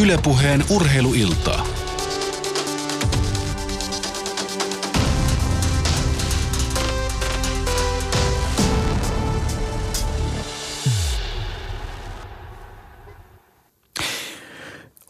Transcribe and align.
Ylepuheen 0.00 0.64
urheiluiltaa. 0.70 1.66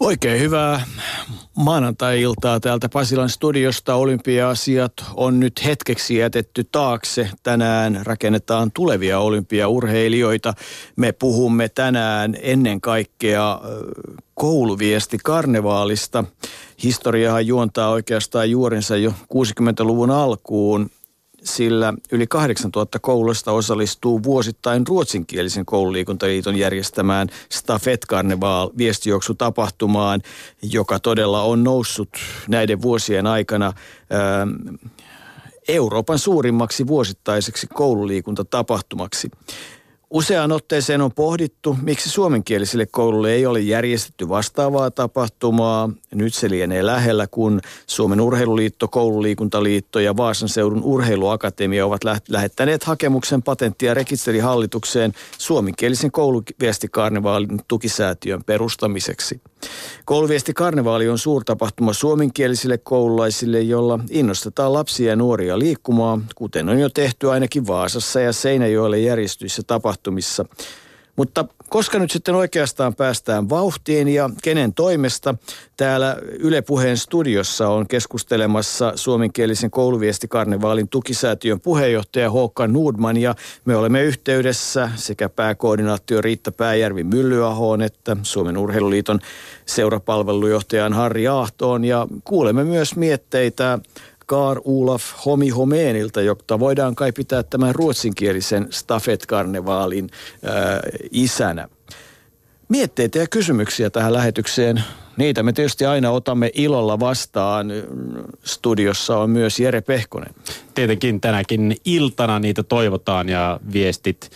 Oikein 0.00 0.40
hyvää 0.40 0.80
maanantai-iltaa 1.62 2.60
täältä 2.60 2.88
Pasilan 2.88 3.28
studiosta. 3.28 3.94
Olympia-asiat 3.94 4.92
on 5.14 5.40
nyt 5.40 5.64
hetkeksi 5.64 6.16
jätetty 6.16 6.64
taakse. 6.72 7.30
Tänään 7.42 8.00
rakennetaan 8.02 8.72
tulevia 8.72 9.18
olympiaurheilijoita. 9.18 10.54
Me 10.96 11.12
puhumme 11.12 11.68
tänään 11.68 12.36
ennen 12.42 12.80
kaikkea 12.80 13.60
kouluviesti 14.34 15.18
karnevaalista. 15.24 16.24
Historiahan 16.82 17.46
juontaa 17.46 17.90
oikeastaan 17.90 18.50
juorensa 18.50 18.96
jo 18.96 19.10
60-luvun 19.10 20.10
alkuun 20.10 20.90
sillä 21.44 21.94
yli 22.12 22.26
8000 22.26 22.98
koulusta 22.98 23.52
osallistuu 23.52 24.22
vuosittain 24.22 24.86
ruotsinkielisen 24.86 25.66
koululiikuntaliiton 25.66 26.56
järjestämään 26.56 27.28
Stafet 27.52 28.06
Carnival 28.08 28.70
viestijuoksutapahtumaan, 28.78 30.22
joka 30.62 30.98
todella 30.98 31.42
on 31.42 31.64
noussut 31.64 32.08
näiden 32.48 32.82
vuosien 32.82 33.26
aikana 33.26 33.72
ää, 34.10 34.46
Euroopan 35.68 36.18
suurimmaksi 36.18 36.86
vuosittaiseksi 36.86 37.66
koululiikuntatapahtumaksi. 37.66 39.30
Useaan 40.12 40.52
otteeseen 40.52 41.00
on 41.00 41.12
pohdittu, 41.12 41.76
miksi 41.82 42.10
suomenkielisille 42.10 42.86
koululle 42.86 43.32
ei 43.32 43.46
ole 43.46 43.60
järjestetty 43.60 44.28
vastaavaa 44.28 44.90
tapahtumaa. 44.90 45.90
Nyt 46.14 46.34
se 46.34 46.50
lienee 46.50 46.86
lähellä, 46.86 47.26
kun 47.26 47.60
Suomen 47.86 48.20
urheiluliitto, 48.20 48.88
koululiikuntaliitto 48.88 50.00
ja 50.00 50.16
Vaasan 50.16 50.48
seudun 50.48 50.82
urheiluakatemia 50.82 51.86
ovat 51.86 52.00
lähettäneet 52.28 52.84
hakemuksen 52.84 53.42
patentti- 53.42 53.86
ja 53.86 53.94
rekisterihallitukseen 53.94 55.12
suomenkielisen 55.38 56.10
kouluviestikarnevaalin 56.10 57.60
tukisäätiön 57.68 58.44
perustamiseksi. 58.44 59.40
Kouluviestikarnevaali 60.04 61.08
on 61.08 61.18
suurtapahtuma 61.18 61.92
suomenkielisille 61.92 62.78
koululaisille, 62.78 63.60
jolla 63.60 63.98
innostetaan 64.10 64.72
lapsia 64.72 65.10
ja 65.10 65.16
nuoria 65.16 65.58
liikkumaan, 65.58 66.24
kuten 66.34 66.68
on 66.68 66.78
jo 66.78 66.88
tehty 66.88 67.30
ainakin 67.30 67.66
Vaasassa 67.66 68.20
ja 68.20 68.32
Seinäjoelle 68.32 68.98
järjestyissä 68.98 69.62
tapahtumissa. 69.66 70.44
Mutta 71.16 71.44
koska 71.72 71.98
nyt 71.98 72.10
sitten 72.10 72.34
oikeastaan 72.34 72.94
päästään 72.94 73.48
vauhtiin 73.48 74.08
ja 74.08 74.30
kenen 74.42 74.74
toimesta 74.74 75.34
täällä 75.76 76.16
Yle 76.38 76.62
Puheen 76.62 76.96
studiossa 76.98 77.68
on 77.68 77.88
keskustelemassa 77.88 78.92
suomenkielisen 78.96 79.70
kouluviestikarnevaalin 79.70 80.88
tukisäätiön 80.88 81.60
puheenjohtaja 81.60 82.30
Håkan 82.30 82.72
Nordman 82.72 83.16
ja 83.16 83.34
me 83.64 83.76
olemme 83.76 84.02
yhteydessä 84.02 84.90
sekä 84.96 85.28
pääkoordinaatio 85.28 86.20
Riitta 86.20 86.52
Pääjärvi 86.52 87.04
Myllyahoon 87.04 87.82
että 87.82 88.16
Suomen 88.22 88.58
urheiluliiton 88.58 89.20
seurapalvelujohtajan 89.66 90.92
Harri 90.92 91.28
Ahtoon 91.28 91.84
ja 91.84 92.06
kuulemme 92.24 92.64
myös 92.64 92.96
mietteitä 92.96 93.78
Kar 94.32 94.60
Olaf 94.64 95.02
Homi 95.26 95.48
Homeenilta, 95.48 96.22
jota 96.22 96.58
voidaan 96.58 96.94
kai 96.94 97.12
pitää 97.12 97.42
tämän 97.42 97.74
ruotsinkielisen 97.74 98.68
Stafet-karnevaalin 98.70 100.10
äh, 100.10 100.52
isänä. 101.10 101.68
Mietteitä 102.68 103.18
ja 103.18 103.26
kysymyksiä 103.26 103.90
tähän 103.90 104.12
lähetykseen, 104.12 104.84
niitä 105.16 105.42
me 105.42 105.52
tietysti 105.52 105.86
aina 105.86 106.10
otamme 106.10 106.50
ilolla 106.54 107.00
vastaan. 107.00 107.66
Studiossa 108.44 109.18
on 109.18 109.30
myös 109.30 109.60
Jere 109.60 109.80
Pehkonen. 109.80 110.34
Tietenkin 110.74 111.20
tänäkin 111.20 111.76
iltana 111.84 112.38
niitä 112.38 112.62
toivotaan 112.62 113.28
ja 113.28 113.60
viestit 113.72 114.30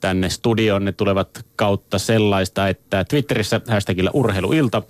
tänne 0.00 0.30
studioon. 0.30 0.84
Ne 0.84 0.92
tulevat 0.92 1.44
kautta 1.56 1.98
sellaista, 1.98 2.68
että 2.68 3.04
Twitterissä 3.04 3.60
hashtagillä 3.68 4.10
urheiluilta 4.14 4.82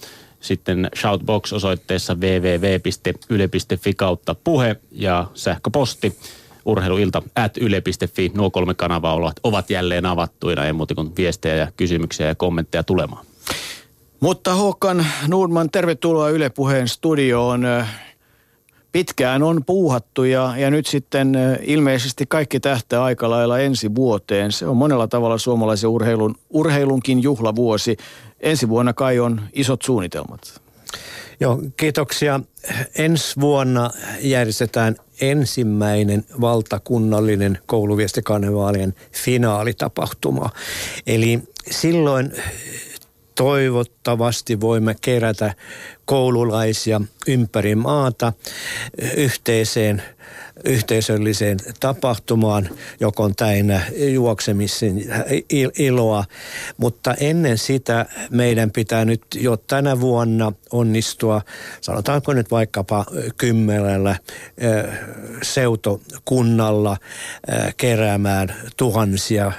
sitten 0.43 0.89
Shoutbox 0.97 1.53
osoitteessa 1.53 2.15
www.yle.fi 2.15 3.95
kautta 3.95 4.35
puhe 4.35 4.77
ja 4.93 5.27
sähköposti 5.35 6.19
urheiluilta 6.65 7.23
at 7.35 7.57
yle.fi. 7.57 8.31
Nuo 8.35 8.51
kolme 8.51 8.75
kanavaa 8.75 9.33
ovat, 9.43 9.71
jälleen 9.71 10.07
avattuina, 10.07 10.67
ei 10.67 10.73
muuta 10.73 10.95
kuin 10.95 11.17
viestejä 11.17 11.57
ja 11.57 11.69
kysymyksiä 11.77 12.27
ja 12.27 12.35
kommentteja 12.35 12.83
tulemaan. 12.83 13.27
Mutta 14.21 14.55
Håkan 14.55 15.07
Nordman, 15.29 15.71
tervetuloa 15.71 16.31
Yle 16.31 16.51
Puheen 16.51 16.89
studioon. 16.89 17.67
Pitkään 18.93 19.43
on 19.43 19.65
puuhattu 19.65 20.25
ja, 20.25 20.55
ja 20.57 20.71
nyt 20.71 20.87
sitten 20.87 21.35
ilmeisesti 21.63 22.25
kaikki 22.29 22.61
tähtää 22.61 23.05
aika 23.05 23.31
lailla 23.31 23.59
ensi 23.59 23.95
vuoteen. 23.95 24.53
Se 24.53 24.67
on 24.67 24.77
monella 24.77 25.09
tavalla 25.09 25.39
suomalaisen 25.39 25.91
urheilun, 25.91 26.35
urheilunkin 26.51 27.23
juhlavuosi. 27.23 27.97
Ensi 28.41 28.69
vuonna 28.69 28.93
kai 28.93 29.19
on 29.19 29.41
isot 29.53 29.83
suunnitelmat. 29.83 30.63
Joo, 31.41 31.63
kiitoksia. 31.77 32.41
Ensi 32.99 33.41
vuonna 33.41 33.91
järjestetään 34.21 34.97
ensimmäinen 35.21 36.25
valtakunnallinen 36.41 37.59
kouluviestikarnevaalien 37.67 38.95
finaalitapahtuma. 39.13 40.51
Eli 41.07 41.43
silloin 41.71 42.33
toivottavasti 43.35 44.61
voimme 44.61 44.97
kerätä 45.01 45.55
koululaisia 46.12 47.00
ympäri 47.27 47.75
maata 47.75 48.33
yhteiseen 49.17 50.03
yhteisölliseen 50.65 51.59
tapahtumaan, 51.81 52.69
joka 53.00 53.23
on 53.23 53.34
täynnä 53.34 53.81
juoksemisen 54.12 55.05
iloa. 55.78 56.25
Mutta 56.77 57.15
ennen 57.15 57.59
sitä 57.59 58.06
meidän 58.31 58.71
pitää 58.71 59.05
nyt 59.05 59.23
jo 59.34 59.56
tänä 59.56 60.00
vuonna 60.00 60.53
onnistua, 60.73 61.43
sanotaanko 61.81 62.33
nyt 62.33 62.50
vaikkapa 62.50 63.06
kymmenellä 63.37 64.17
seutokunnalla 65.43 66.97
keräämään 67.77 68.55
tuhansia, 68.77 69.53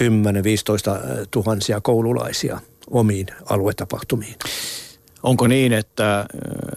10-15 0.00 1.26
tuhansia 1.30 1.80
koululaisia 1.80 2.60
omiin 2.90 3.26
aluetapahtumiin. 3.50 4.34
Onko 5.26 5.46
niin, 5.46 5.72
että 5.72 6.26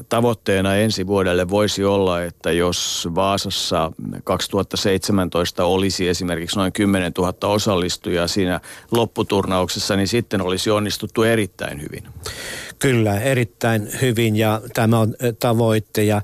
tavoitteena 0.10 0.76
ensi 0.76 1.08
vuodelle 1.08 1.50
voisi 1.50 1.84
olla, 1.84 2.24
että 2.24 2.52
jos 2.52 3.08
Vaasassa 3.16 3.92
2017 4.24 5.66
olisi 5.66 6.08
esimerkiksi 6.08 6.60
noin 6.60 6.74
10 6.74 7.12
000 7.18 7.34
osallistujaa 7.44 8.28
siinä 8.28 8.60
lopputurnauksessa, 8.92 9.96
niin 9.96 10.08
sitten 10.08 10.42
olisi 10.42 10.70
onnistuttu 10.70 11.24
erittäin 11.24 11.82
hyvin? 11.82 12.04
Kyllä, 12.80 13.20
erittäin 13.20 13.90
hyvin 14.02 14.36
ja 14.36 14.62
tämä 14.74 15.00
on 15.00 15.16
tavoitte 15.40 16.04
ja 16.04 16.22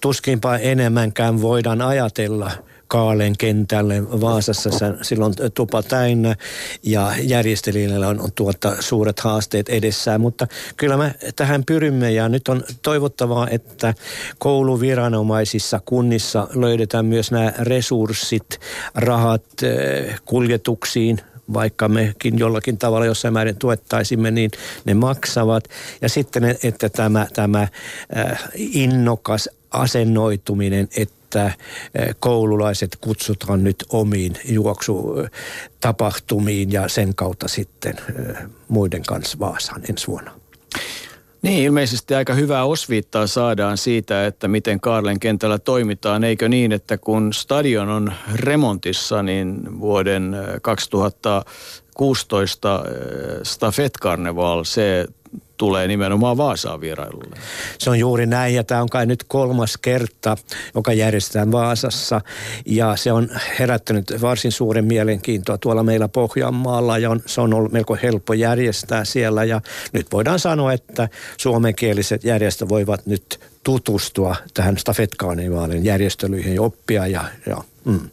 tuskinpa 0.00 0.56
enemmänkään 0.56 1.42
voidaan 1.42 1.82
ajatella– 1.82 2.50
Kaalen 2.88 3.32
kentälle 3.38 4.20
Vaasassa. 4.20 4.70
Silloin 5.02 5.34
tupa 5.54 5.82
täynnä 5.82 6.36
ja 6.82 7.12
järjestelijällä 7.20 8.08
on, 8.08 8.20
on 8.20 8.32
tuota 8.34 8.76
suuret 8.80 9.20
haasteet 9.20 9.68
edessään, 9.68 10.20
mutta 10.20 10.46
kyllä 10.76 10.96
me 10.96 11.14
tähän 11.36 11.64
pyrimme 11.64 12.10
ja 12.10 12.28
nyt 12.28 12.48
on 12.48 12.64
toivottavaa, 12.82 13.48
että 13.48 13.94
kouluviranomaisissa 14.38 15.80
kunnissa 15.84 16.48
löydetään 16.54 17.06
myös 17.06 17.30
nämä 17.30 17.52
resurssit, 17.58 18.60
rahat 18.94 19.44
eh, 19.62 20.20
kuljetuksiin, 20.24 21.20
vaikka 21.52 21.88
mekin 21.88 22.38
jollakin 22.38 22.78
tavalla 22.78 23.06
jossain 23.06 23.34
määrin 23.34 23.56
tuettaisimme, 23.56 24.30
niin 24.30 24.50
ne 24.84 24.94
maksavat. 24.94 25.64
Ja 26.02 26.08
sitten, 26.08 26.58
että 26.62 26.88
tämä, 26.88 27.26
tämä 27.34 27.62
äh, 27.62 28.48
innokas 28.54 29.48
asennoituminen, 29.70 30.88
että 30.96 31.15
äh, 31.36 31.56
koululaiset 32.20 32.98
kutsutaan 33.00 33.64
nyt 33.64 33.84
omiin 33.88 34.32
juoksutapahtumiin 34.44 36.72
ja 36.72 36.88
sen 36.88 37.14
kautta 37.14 37.48
sitten 37.48 37.94
äh, 37.98 38.04
muiden 38.68 39.02
kanssa 39.02 39.38
Vaasaan 39.38 39.82
ensi 39.88 40.06
vuonna. 40.06 40.30
Niin, 41.42 41.64
ilmeisesti 41.64 42.14
aika 42.14 42.34
hyvää 42.34 42.64
osviittaa 42.64 43.26
saadaan 43.26 43.78
siitä, 43.78 44.26
että 44.26 44.48
miten 44.48 44.80
Kaarlen 44.80 45.20
kentällä 45.20 45.58
toimitaan. 45.58 46.24
Eikö 46.24 46.48
niin, 46.48 46.72
että 46.72 46.98
kun 46.98 47.32
stadion 47.32 47.88
on 47.88 48.12
remontissa, 48.34 49.22
niin 49.22 49.80
vuoden 49.80 50.36
2016 50.62 52.84
Stafet 53.42 53.92
Carnival, 54.02 54.64
se 54.64 55.06
tulee 55.56 55.88
nimenomaan 55.88 56.36
Vaasaan 56.36 56.80
vierailulle. 56.80 57.36
Se 57.78 57.90
on 57.90 57.98
juuri 57.98 58.26
näin 58.26 58.54
ja 58.54 58.64
tämä 58.64 58.82
on 58.82 58.88
kai 58.88 59.06
nyt 59.06 59.24
kolmas 59.28 59.76
kerta, 59.76 60.36
joka 60.74 60.92
järjestetään 60.92 61.52
Vaasassa 61.52 62.20
ja 62.66 62.96
se 62.96 63.12
on 63.12 63.28
herättänyt 63.58 64.12
varsin 64.20 64.52
suuren 64.52 64.84
mielenkiintoa 64.84 65.58
tuolla 65.58 65.82
meillä 65.82 66.08
Pohjanmaalla 66.08 66.98
ja 66.98 67.10
on, 67.10 67.22
se 67.26 67.40
on 67.40 67.54
ollut 67.54 67.72
melko 67.72 67.98
helppo 68.02 68.32
järjestää 68.32 69.04
siellä 69.04 69.44
ja 69.44 69.60
nyt 69.92 70.06
voidaan 70.12 70.38
sanoa, 70.38 70.72
että 70.72 71.08
suomenkieliset 71.36 72.24
järjestöt 72.24 72.68
voivat 72.68 73.06
nyt 73.06 73.40
tutustua 73.64 74.36
tähän 74.54 74.78
stafetkaanivaalin 74.78 75.84
järjestelyihin 75.84 76.54
ja 76.54 76.62
oppia 76.62 77.06
ja, 77.06 77.24
ja 77.46 77.56
mm. 77.84 78.10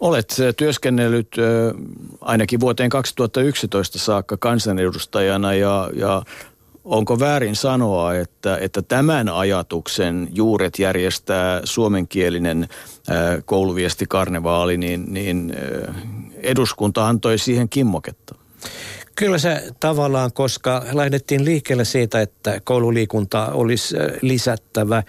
Olet 0.00 0.36
työskennellyt 0.56 1.28
ainakin 2.20 2.60
vuoteen 2.60 2.90
2011 2.90 3.98
saakka 3.98 4.36
kansanedustajana 4.36 5.54
ja, 5.54 5.90
ja 5.94 6.22
onko 6.84 7.18
väärin 7.20 7.56
sanoa, 7.56 8.14
että, 8.14 8.58
että 8.60 8.82
tämän 8.82 9.28
ajatuksen 9.28 10.28
juuret 10.32 10.78
järjestää 10.78 11.60
suomenkielinen 11.64 12.68
kouluviestikarnevaali, 13.44 14.76
niin, 14.76 15.14
niin 15.14 15.56
eduskunta 16.42 17.08
antoi 17.08 17.38
siihen 17.38 17.68
kimmoketta? 17.68 18.34
Kyllä 19.16 19.38
se 19.38 19.62
tavallaan, 19.80 20.32
koska 20.32 20.84
lähdettiin 20.92 21.44
liikkeelle 21.44 21.84
siitä, 21.84 22.20
että 22.20 22.60
koululiikunta 22.64 23.46
olisi 23.46 23.96
lisättävä 24.22 25.02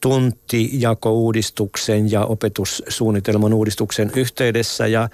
tuntijakouudistuksen 0.00 2.10
ja 2.10 2.24
opetussuunnitelman 2.24 3.54
uudistuksen 3.54 4.12
yhteydessä. 4.16 4.86
Ja 4.86 5.08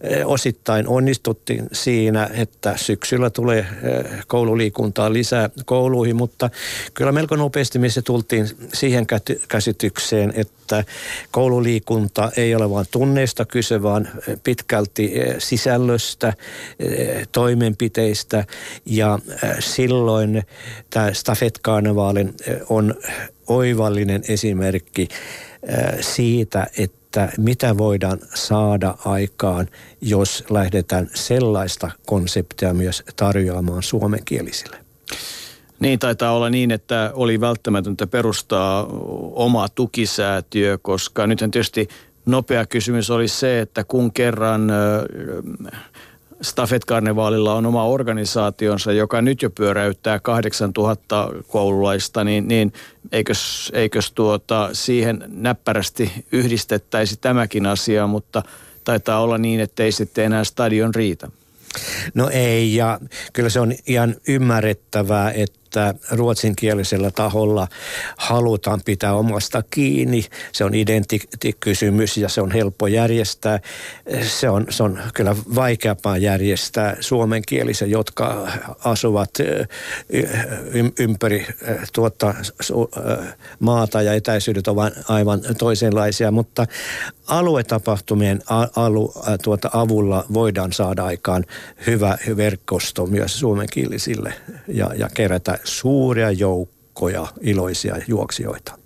e, 0.00 0.24
osittain 0.24 0.88
onnistuttiin 0.88 1.66
siinä, 1.72 2.30
että 2.32 2.76
syksyllä 2.76 3.30
tulee 3.30 3.58
e, 3.58 3.66
koululiikuntaa 4.26 5.12
lisää 5.12 5.50
kouluihin, 5.64 6.16
mutta 6.16 6.50
kyllä 6.94 7.12
melko 7.12 7.36
nopeasti 7.36 7.78
missä 7.78 8.02
tultiin 8.02 8.48
siihen 8.74 9.06
käsitykseen, 9.48 10.32
että 10.36 10.84
koululiikunta 11.30 12.30
ei 12.36 12.54
ole 12.54 12.70
vain 12.70 12.86
tunneista 12.90 13.44
kyse, 13.44 13.82
vaan 13.82 14.08
pitkälti 14.44 15.20
e, 15.20 15.34
sisällöstä, 15.38 16.32
toimenpiteistä. 17.32 18.44
Ja 18.86 19.18
silloin 19.58 20.42
tämä 20.90 21.12
stafetkarnevaalin 21.12 22.34
on 22.68 22.94
oivallinen 23.46 24.22
esimerkki 24.28 25.08
äh, 25.08 25.98
siitä, 26.00 26.66
että 26.78 27.32
mitä 27.38 27.78
voidaan 27.78 28.18
saada 28.34 28.94
aikaan, 29.04 29.68
jos 30.00 30.44
lähdetään 30.50 31.10
sellaista 31.14 31.90
konseptia 32.06 32.74
myös 32.74 33.02
tarjoamaan 33.16 33.82
suomenkielisille. 33.82 34.76
Niin 35.80 35.98
taitaa 35.98 36.32
olla 36.32 36.50
niin, 36.50 36.70
että 36.70 37.10
oli 37.14 37.40
välttämätöntä 37.40 38.06
perustaa 38.06 38.86
oma 39.32 39.68
tukisäätiö, 39.68 40.78
koska 40.82 41.26
nythän 41.26 41.50
tietysti 41.50 41.88
nopea 42.26 42.66
kysymys 42.66 43.10
oli 43.10 43.28
se, 43.28 43.60
että 43.60 43.84
kun 43.84 44.12
kerran 44.12 44.72
Stafet 46.42 46.84
Karnevaalilla 46.84 47.54
on 47.54 47.66
oma 47.66 47.84
organisaationsa, 47.84 48.92
joka 48.92 49.22
nyt 49.22 49.42
jo 49.42 49.50
pyöräyttää 49.50 50.20
8000 50.20 51.28
koululaista, 51.48 52.24
niin, 52.24 52.48
niin 52.48 52.72
eikös, 53.12 53.70
eikös 53.74 54.12
tuota, 54.12 54.70
siihen 54.72 55.24
näppärästi 55.28 56.12
yhdistettäisi 56.32 57.16
tämäkin 57.16 57.66
asia, 57.66 58.06
mutta 58.06 58.42
taitaa 58.84 59.20
olla 59.20 59.38
niin, 59.38 59.60
että 59.60 59.82
ei 59.82 59.92
sitten 59.92 60.24
enää 60.24 60.44
stadion 60.44 60.94
riitä. 60.94 61.28
No 62.14 62.30
ei, 62.32 62.74
ja 62.74 63.00
kyllä 63.32 63.48
se 63.48 63.60
on 63.60 63.74
ihan 63.86 64.16
ymmärrettävää, 64.28 65.30
että 65.30 65.63
että 65.80 65.94
ruotsinkielisellä 66.16 67.10
taholla 67.10 67.68
halutaan 68.16 68.80
pitää 68.84 69.14
omasta 69.14 69.62
kiinni. 69.70 70.24
Se 70.52 70.64
on 70.64 70.74
identiteettikysymys 70.74 72.16
ja 72.16 72.28
se 72.28 72.40
on 72.40 72.50
helppo 72.50 72.86
järjestää. 72.86 73.60
Se 74.22 74.50
on, 74.50 74.66
se 74.70 74.82
on 74.82 74.98
kyllä 75.14 75.36
vaikeampaa 75.54 76.16
järjestää 76.16 76.96
suomenkielisen, 77.00 77.90
jotka 77.90 78.48
asuvat 78.84 79.30
ympäri 80.98 81.46
tuota 81.92 82.34
maata 83.60 84.02
ja 84.02 84.14
etäisyydet 84.14 84.68
ovat 84.68 84.92
aivan 85.08 85.40
toisenlaisia, 85.58 86.30
mutta 86.30 86.66
aluetapahtumien 87.26 88.42
alu, 88.76 89.14
tuota 89.42 89.70
avulla 89.72 90.24
voidaan 90.34 90.72
saada 90.72 91.04
aikaan 91.04 91.44
hyvä 91.86 92.18
verkosto 92.36 93.06
myös 93.06 93.38
suomenkielisille 93.38 94.34
ja, 94.68 94.90
ja 94.96 95.08
kerätä 95.14 95.58
suuria 95.64 96.30
joukkoja 96.30 97.26
iloisia 97.40 97.96
juoksijoita. 98.08 98.78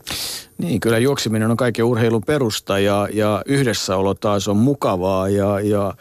Niin, 0.58 0.80
kyllä 0.80 0.98
juoksiminen 0.98 1.50
on 1.50 1.56
kaiken 1.56 1.84
urheilun 1.84 2.22
perusta 2.26 2.78
ja, 2.78 3.08
ja 3.12 3.42
yhdessäolo 3.46 4.14
taas 4.14 4.48
on 4.48 4.56
mukavaa 4.56 5.28
ja, 5.28 5.60
ja 5.60 5.94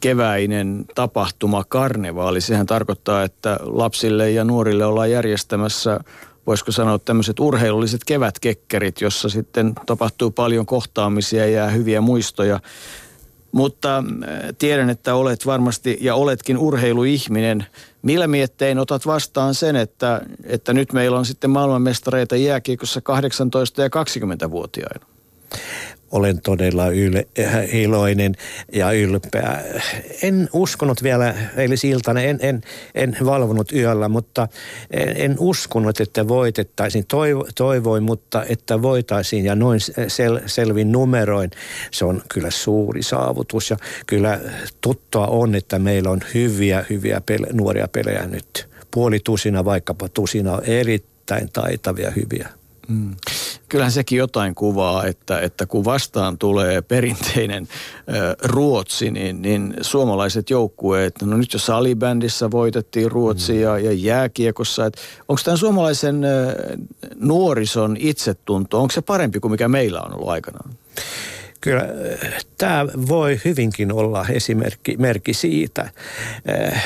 keväinen 0.00 0.84
tapahtuma, 0.94 1.64
karnevaali. 1.68 2.40
Sehän 2.40 2.66
tarkoittaa, 2.66 3.22
että 3.22 3.58
lapsille 3.62 4.30
ja 4.30 4.44
nuorille 4.44 4.84
ollaan 4.84 5.10
järjestämässä 5.10 6.00
voisiko 6.46 6.72
sanoa 6.72 6.98
tämmöiset 6.98 7.40
urheilulliset 7.40 8.04
kevätkekkerit, 8.04 9.00
jossa 9.00 9.28
sitten 9.28 9.72
tapahtuu 9.86 10.30
paljon 10.30 10.66
kohtaamisia 10.66 11.46
ja 11.46 11.68
hyviä 11.68 12.00
muistoja. 12.00 12.60
Mutta 13.52 13.98
äh, 13.98 14.04
tiedän, 14.58 14.90
että 14.90 15.14
olet 15.14 15.46
varmasti 15.46 15.98
ja 16.00 16.14
oletkin 16.14 16.58
urheiluihminen. 16.58 17.66
Millä 18.02 18.26
miettein 18.26 18.78
otat 18.78 19.06
vastaan 19.06 19.54
sen, 19.54 19.76
että, 19.76 20.20
että 20.44 20.72
nyt 20.72 20.92
meillä 20.92 21.18
on 21.18 21.26
sitten 21.26 21.50
maailmanmestareita 21.50 22.36
jääkiekossa 22.36 23.00
18- 23.00 23.82
ja 23.82 23.88
20-vuotiaina? 24.46 25.06
Olen 26.10 26.40
todella 26.40 26.88
yle, 26.88 27.26
iloinen 27.72 28.34
ja 28.72 28.92
ylpeä. 28.92 29.64
En 30.22 30.48
uskonut 30.52 31.02
vielä 31.02 31.34
eilisiltana, 31.56 32.20
en, 32.20 32.38
en, 32.42 32.62
en 32.94 33.16
valvonut 33.24 33.72
yöllä, 33.72 34.08
mutta 34.08 34.48
en, 34.90 35.16
en 35.16 35.36
uskonut, 35.38 36.00
että 36.00 36.28
voitettaisiin. 36.28 37.06
Toivo, 37.06 37.46
toivoin, 37.54 38.02
mutta 38.02 38.44
että 38.48 38.82
voitaisiin 38.82 39.44
ja 39.44 39.54
noin 39.54 39.80
sel, 40.08 40.40
selvin 40.46 40.92
numeroin. 40.92 41.50
Se 41.90 42.04
on 42.04 42.22
kyllä 42.28 42.50
suuri 42.50 43.02
saavutus 43.02 43.70
ja 43.70 43.76
kyllä 44.06 44.40
tuttua 44.80 45.26
on, 45.26 45.54
että 45.54 45.78
meillä 45.78 46.10
on 46.10 46.20
hyviä, 46.34 46.84
hyviä 46.90 47.20
pele, 47.26 47.46
nuoria 47.52 47.88
pelejä 47.88 48.26
nyt. 48.26 48.68
Puoli 48.90 49.20
tusina, 49.24 49.64
vaikkapa 49.64 50.08
tusina 50.08 50.52
on 50.52 50.64
erittäin 50.64 51.48
taitavia, 51.52 52.10
hyviä. 52.10 52.59
Mm. 52.90 53.16
Kyllähän 53.68 53.92
sekin 53.92 54.18
jotain 54.18 54.54
kuvaa, 54.54 55.06
että, 55.06 55.40
että 55.40 55.66
kun 55.66 55.84
vastaan 55.84 56.38
tulee 56.38 56.82
perinteinen 56.82 57.68
ö, 58.08 58.36
Ruotsi, 58.42 59.10
niin, 59.10 59.42
niin 59.42 59.74
suomalaiset 59.80 60.50
joukkueet, 60.50 61.14
no 61.22 61.36
nyt 61.36 61.52
jo 61.52 61.58
salibändissä 61.58 62.50
voitettiin 62.50 63.10
Ruotsi 63.10 63.52
mm. 63.52 63.60
ja, 63.60 63.78
ja 63.78 63.92
jääkiekossa, 63.92 64.86
että 64.86 65.00
onko 65.28 65.42
tämän 65.44 65.58
suomalaisen 65.58 66.24
ö, 66.24 66.54
nuorison 67.20 67.96
itsetunto, 67.98 68.80
onko 68.80 68.92
se 68.92 69.02
parempi 69.02 69.40
kuin 69.40 69.50
mikä 69.50 69.68
meillä 69.68 70.00
on 70.00 70.14
ollut 70.14 70.28
aikanaan? 70.28 70.70
Kyllä 71.60 71.88
tämä 72.58 72.86
voi 73.08 73.40
hyvinkin 73.44 73.92
olla 73.92 74.26
esimerkki 74.30 74.96
merkki 74.96 75.34
siitä. 75.34 75.90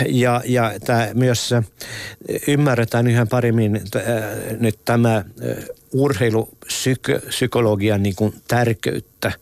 Ja, 0.08 0.42
ja 0.44 0.72
tämä 0.84 1.08
myös 1.14 1.50
ymmärretään 2.48 3.06
yhä 3.06 3.26
paremmin 3.26 3.80
nyt 4.60 4.78
tämä 4.84 5.24
urheilupsykologian 5.92 8.02
niin 8.02 8.16
kuin 8.16 8.34
tärkeyttä 8.48 9.32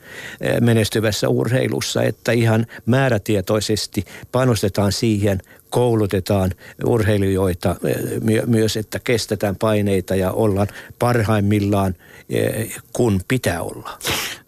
menestyvässä 0.61 1.29
urheilussa, 1.29 2.03
että 2.03 2.33
ihan 2.33 2.67
määrätietoisesti 2.87 4.05
panostetaan 4.33 4.93
siihen, 4.93 5.39
koulutetaan 5.73 6.51
urheilijoita 6.87 7.77
myös, 8.47 8.77
että 8.77 8.99
kestetään 8.99 9.57
paineita 9.57 10.15
ja 10.15 10.31
ollaan 10.31 10.69
parhaimmillaan, 10.99 11.95
kun 12.93 13.21
pitää 13.29 13.63
olla. 13.63 13.99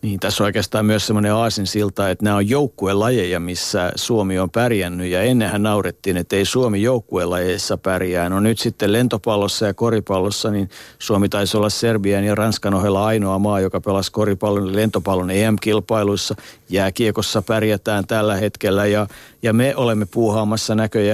Niin, 0.03 0.21
tässä 0.21 0.43
on 0.43 0.47
oikeastaan 0.47 0.87
myös 0.87 1.07
semmoinen 1.07 1.35
aasinsilta, 1.35 2.11
että 2.11 2.25
nämä 2.25 2.37
on 2.37 2.49
joukkuelajeja, 2.49 3.41
missä 3.41 3.93
Suomi 3.95 4.39
on 4.39 4.51
pärjännyt. 4.51 5.11
Ja 5.11 5.23
ennenhän 5.23 5.63
naurettiin, 5.63 6.17
että 6.17 6.37
ei 6.37 6.45
Suomi 6.45 6.83
joukkuelajeissa 6.83 7.77
pärjää. 7.77 8.29
No 8.29 8.41
nyt 8.41 8.59
sitten 8.59 8.93
lentopallossa 8.93 9.67
ja 9.67 9.75
koripallossa, 9.75 10.51
niin 10.51 10.71
Suomi 10.99 11.29
taisi 11.29 11.57
olla 11.57 11.71
Serbian 11.71 12.25
ja 12.25 12.35
Ranskan 12.35 12.75
ohella 12.75 13.07
ainoa 13.07 13.39
maa, 13.39 13.61
joka 13.61 13.81
pelasi 13.81 14.13
koripallon 14.13 14.67
ja 14.67 14.77
lentopallon 14.77 15.31
EM-kilpailuissa. 15.31 16.35
Jääkiekossa 16.69 17.43
pärjätään 17.43 18.07
tällä 18.07 18.37
hetkellä 18.37 18.87
ja, 18.87 19.07
ja 19.43 19.53
me 19.53 19.77
olemme 19.77 20.07
puuhaamassa 20.07 20.75
näköjään 20.75 21.14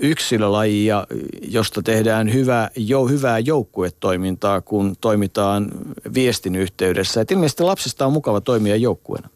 yksilölajia, 0.00 1.06
josta 1.48 1.82
tehdään 1.82 2.32
hyvä, 2.32 2.70
jo, 2.76 3.06
hyvää 3.06 3.38
joukkuetoimintaa, 3.38 4.60
kun 4.60 4.94
toimitaan 5.00 5.68
viestin 6.14 6.56
yhteydessä. 6.56 7.20
Et 7.20 7.30
ilmeisesti 7.30 7.62
lapsesta 7.62 8.06
on 8.06 8.12
mukava 8.12 8.40
toimia 8.40 8.76
joukkueena. 8.76 9.28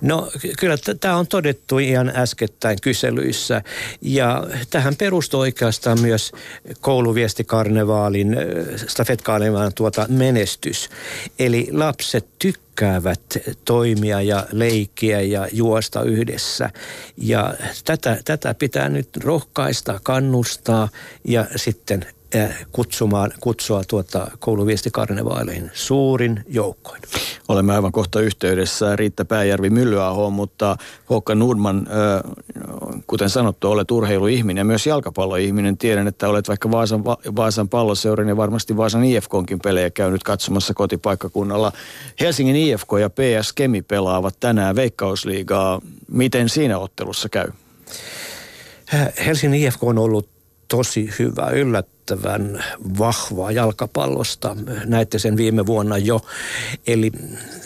No 0.00 0.30
kyllä 0.58 0.76
tämä 1.00 1.16
on 1.16 1.26
todettu 1.26 1.78
ihan 1.78 2.12
äskettäin 2.16 2.78
kyselyissä 2.82 3.62
ja 4.02 4.46
tähän 4.70 4.96
perustuu 4.96 5.40
oikeastaan 5.40 6.00
myös 6.00 6.32
kouluviestikarnevaalin, 6.80 8.36
stafetkarnevaalin 8.86 9.74
tuota 9.74 10.06
menestys. 10.08 10.90
Eli 11.38 11.68
lapset 11.72 12.26
tykkäävät 12.38 13.22
toimia 13.64 14.22
ja 14.22 14.46
leikkiä 14.52 15.20
ja 15.20 15.48
juosta 15.52 16.02
yhdessä. 16.02 16.70
Ja 17.16 17.54
tätä, 17.84 18.18
tätä 18.24 18.54
pitää 18.54 18.88
nyt 18.88 19.08
rohkaista, 19.16 20.00
kannustaa 20.02 20.88
ja 21.24 21.46
sitten 21.56 22.06
kutsumaan, 22.72 23.32
kutsua 23.40 23.82
tuota 23.88 24.30
kouluviestikarnevaaleihin 24.38 25.70
suurin 25.74 26.44
joukkoin. 26.48 27.02
Olemme 27.48 27.74
aivan 27.74 27.92
kohta 27.92 28.20
yhteydessä 28.20 28.96
Riitta 28.96 29.24
Pääjärvi 29.24 29.70
Myllyahoon, 29.70 30.32
mutta 30.32 30.76
Håkan 31.10 31.38
Nordman, 31.38 31.86
kuten 33.06 33.30
sanottu, 33.30 33.70
olet 33.70 33.90
urheiluihminen 33.90 34.60
ja 34.60 34.64
myös 34.64 34.86
jalkapalloihminen. 34.86 35.78
Tiedän, 35.78 36.08
että 36.08 36.28
olet 36.28 36.48
vaikka 36.48 36.70
Vaasan, 36.70 37.04
Vaasan 37.36 37.68
palloseuran 37.68 38.28
ja 38.28 38.36
varmasti 38.36 38.76
Vaasan 38.76 39.04
IFKonkin 39.04 39.58
pelejä 39.58 39.90
käynyt 39.90 40.22
katsomassa 40.22 40.74
kotipaikkakunnalla. 40.74 41.72
Helsingin 42.20 42.56
IFK 42.56 42.88
ja 43.00 43.10
PS 43.10 43.52
Kemi 43.52 43.82
pelaavat 43.82 44.36
tänään 44.40 44.76
Veikkausliigaa. 44.76 45.80
Miten 46.08 46.48
siinä 46.48 46.78
ottelussa 46.78 47.28
käy? 47.28 47.48
Helsingin 49.26 49.60
IFK 49.62 49.84
on 49.84 49.98
ollut 49.98 50.28
tosi 50.68 51.10
hyvä, 51.18 51.50
yllättävän 52.10 52.64
vahvaa 52.98 53.52
jalkapallosta. 53.52 54.56
Näitte 54.84 55.18
sen 55.18 55.36
viime 55.36 55.66
vuonna 55.66 55.98
jo. 55.98 56.20
Eli 56.86 57.10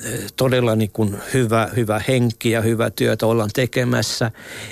eh, 0.04 0.32
todella 0.36 0.76
niin 0.76 0.90
kuin 0.92 1.16
hyvä, 1.34 1.68
hyvä 1.76 2.00
henki 2.08 2.50
ja 2.50 2.60
hyvä 2.60 2.90
työtä 2.90 3.26
ollaan 3.26 3.50
tekemässä. 3.54 4.30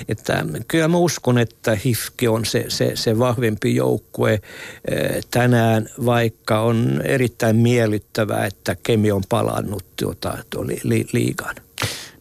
Että 0.09 0.45
kyllä 0.67 0.87
mä 0.87 0.97
uskon, 0.97 1.37
että 1.37 1.77
HIFKI 1.85 2.27
on 2.27 2.45
se, 2.45 2.65
se, 2.67 2.91
se 2.95 3.19
vahvempi 3.19 3.75
joukkue 3.75 4.33
eh, 4.33 5.23
tänään, 5.31 5.89
vaikka 6.05 6.61
on 6.61 7.01
erittäin 7.03 7.55
miellyttävää, 7.55 8.45
että 8.45 8.75
Kemi 8.83 9.11
on 9.11 9.23
palannut 9.29 9.85
tuota, 9.95 10.37
li, 10.65 10.79
li, 10.83 11.05
liigaan. 11.11 11.55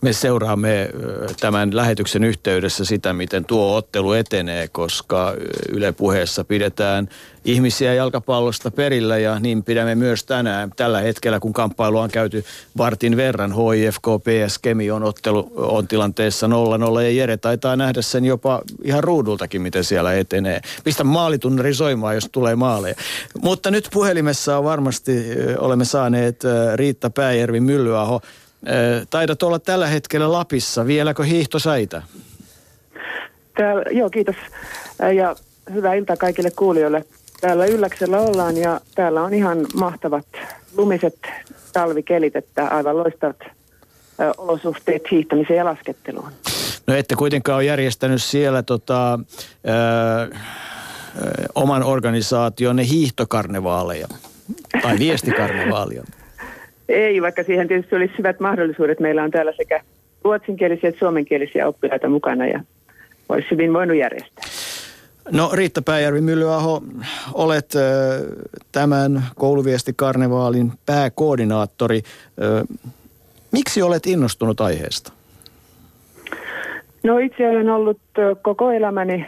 Me 0.03 0.13
seuraamme 0.13 0.91
tämän 1.41 1.77
lähetyksen 1.77 2.25
yhteydessä 2.25 2.85
sitä, 2.85 3.13
miten 3.13 3.45
tuo 3.45 3.77
ottelu 3.77 4.13
etenee, 4.13 4.69
koska 4.69 5.35
Yle 5.73 5.93
puheessa 5.93 6.45
pidetään 6.45 7.09
ihmisiä 7.45 7.95
jalkapallosta 7.95 8.71
perillä 8.71 9.19
ja 9.19 9.39
niin 9.39 9.65
pidämme 9.65 9.95
myös 9.95 10.25
tänään. 10.25 10.71
Tällä 10.77 11.01
hetkellä, 11.01 11.41
kun 11.41 11.53
kamppailu 11.53 11.99
on 11.99 12.11
käyty 12.11 12.45
vartin 12.77 13.17
verran, 13.17 13.53
HIFK 13.53 14.03
PS 14.03 14.59
Kemi 14.59 14.91
on 14.91 15.03
ottelu 15.03 15.53
on 15.57 15.89
tilanteessa 15.89 16.47
0-0 16.47 16.51
ja 17.03 17.11
Jere 17.11 17.37
taitaa 17.37 17.77
nähdä 17.77 18.03
sen 18.03 18.25
jopa 18.25 18.63
ihan 18.85 19.05
ruudultakin, 19.05 19.63
miten 19.63 19.85
siellä 19.85 20.15
etenee. 20.15 20.61
Pistä 20.85 21.05
maalitunnari 21.05 21.75
soimaan, 21.75 22.15
jos 22.15 22.29
tulee 22.33 22.57
maaleja. 22.57 22.95
Mutta 23.43 23.71
nyt 23.71 23.89
puhelimessa 23.93 24.59
on 24.59 24.65
varmasti, 24.65 25.13
olemme 25.59 25.85
saaneet 25.85 26.43
Riitta 26.77 27.11
Pääjärvi 27.11 27.61
Myllyaho 27.61 28.21
Taidat 29.11 29.43
olla 29.43 29.59
tällä 29.59 29.87
hetkellä 29.87 30.33
Lapissa. 30.33 30.87
Vieläkö 30.87 31.25
hiihtosäitä? 31.25 32.03
Täällä, 33.57 33.83
joo, 33.91 34.11
kiitos. 34.11 34.37
Ja 35.17 35.37
hyvää 35.73 35.95
iltaa 35.95 36.17
kaikille 36.17 36.51
kuulijoille. 36.51 37.05
Täällä 37.41 37.67
Ylläksellä 37.67 38.19
ollaan 38.19 38.57
ja 38.57 38.81
täällä 38.95 39.23
on 39.23 39.35
ihan 39.35 39.67
mahtavat 39.75 40.27
lumiset 40.77 41.19
talvikelit, 41.73 42.37
että 42.37 42.69
aivan 42.69 42.97
loistavat 42.97 43.37
olosuhteet 44.39 45.03
hiihtämiseen 45.11 45.57
ja 45.57 45.65
lasketteluun. 45.65 46.33
No 46.87 46.95
ette 46.95 47.15
kuitenkaan 47.17 47.57
ole 47.57 47.65
järjestänyt 47.65 48.23
siellä 48.23 48.63
tota, 48.63 49.19
ö, 50.33 50.37
oman 51.55 51.83
organisaationne 51.83 52.89
hiihtokarnevaaleja 52.89 54.09
tai 54.83 54.99
viestikarnevaalia. 54.99 56.05
Ei, 56.93 57.23
vaikka 57.23 57.43
siihen 57.43 57.69
tietysti 57.69 57.97
olisi 57.97 58.19
hyvät 58.19 58.41
mahdollisuudet. 58.41 59.01
Meillä 59.01 59.23
on 59.23 59.31
täällä 59.31 59.53
sekä 59.57 59.81
ruotsinkielisiä 60.25 60.89
että 60.89 60.99
suomenkielisiä 60.99 61.69
oppilaita 61.69 62.09
mukana 62.09 62.47
ja 62.47 62.61
olisi 63.29 63.51
hyvin 63.51 63.73
voinut 63.73 63.97
järjestää. 63.97 64.45
No 65.31 65.51
Riitta 65.53 65.83
Pääjärvi 65.83 66.21
Myllyaho, 66.21 66.83
olet 67.35 67.73
tämän 68.73 69.23
kouluviestikarnevaalin 69.35 70.73
pääkoordinaattori. 70.87 72.03
Miksi 73.53 73.83
olet 73.83 74.07
innostunut 74.07 74.61
aiheesta? 74.61 75.13
No 77.03 77.19
itse 77.19 77.49
olen 77.49 77.71
ollut 77.71 78.01
koko 78.43 78.71
elämäni 78.71 79.27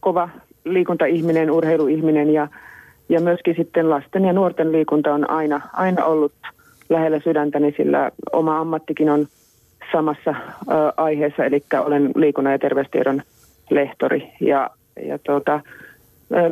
kova 0.00 0.28
liikuntaihminen, 0.64 1.50
urheiluihminen 1.50 2.30
ja, 2.30 2.48
ja 3.08 3.20
myöskin 3.20 3.54
sitten 3.56 3.90
lasten 3.90 4.24
ja 4.24 4.32
nuorten 4.32 4.72
liikunta 4.72 5.14
on 5.14 5.30
aina, 5.30 5.60
aina 5.72 6.04
ollut– 6.04 6.32
lähellä 6.88 7.20
sydäntäni, 7.20 7.74
sillä 7.76 8.10
oma 8.32 8.58
ammattikin 8.60 9.10
on 9.10 9.26
samassa 9.92 10.30
ö, 10.30 10.74
aiheessa, 10.96 11.44
eli 11.44 11.62
olen 11.80 12.10
liikunnan 12.16 12.52
ja 12.52 12.58
terveystiedon 12.58 13.22
lehtori. 13.70 14.32
Ja, 14.40 14.70
ja 15.02 15.18
tuota, 15.18 15.60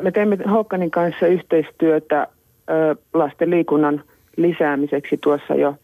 me 0.03 0.11
teemme 0.11 0.39
Hokkanin 0.51 0.91
kanssa 0.91 1.27
yhteistyötä 1.27 2.27
ö, 2.71 2.97
lasten 3.15 3.51
liikunnan 3.51 4.03
lisäämiseksi 4.37 5.19
tuossa 5.21 5.55
jo 5.55 5.75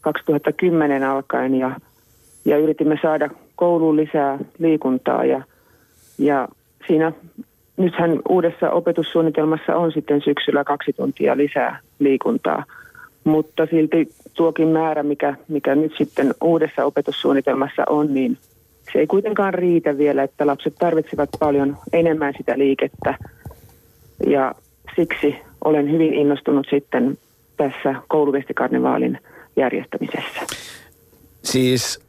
2010 0.00 1.04
alkaen. 1.04 1.54
Ja, 1.54 1.70
ja 2.44 2.58
yritimme 2.58 2.98
saada 3.02 3.30
kouluun 3.56 3.96
lisää 3.96 4.38
liikuntaa. 4.58 5.24
Ja, 5.24 5.42
ja 6.18 6.48
siinä 6.86 7.12
nythän 7.76 8.20
uudessa 8.28 8.70
opetussuunnitelmassa 8.70 9.76
on 9.76 9.92
sitten 9.92 10.20
syksyllä 10.20 10.64
kaksi 10.64 10.92
tuntia 10.92 11.36
lisää 11.36 11.78
liikuntaa– 11.98 12.64
mutta 13.24 13.66
silti 13.66 14.08
tuokin 14.34 14.68
määrä, 14.68 15.02
mikä, 15.02 15.34
mikä 15.48 15.74
nyt 15.74 15.92
sitten 15.98 16.34
uudessa 16.44 16.84
opetussuunnitelmassa 16.84 17.82
on, 17.88 18.14
niin 18.14 18.38
se 18.92 18.98
ei 18.98 19.06
kuitenkaan 19.06 19.54
riitä 19.54 19.98
vielä, 19.98 20.22
että 20.22 20.46
lapset 20.46 20.74
tarvitsevat 20.78 21.30
paljon 21.38 21.76
enemmän 21.92 22.34
sitä 22.36 22.58
liikettä. 22.58 23.14
Ja 24.26 24.54
siksi 24.96 25.36
olen 25.64 25.92
hyvin 25.92 26.14
innostunut 26.14 26.66
sitten 26.70 27.18
tässä 27.56 27.94
kouluvestikarnevaalin 28.08 29.18
järjestämisessä. 29.56 30.40
Siis 31.42 32.00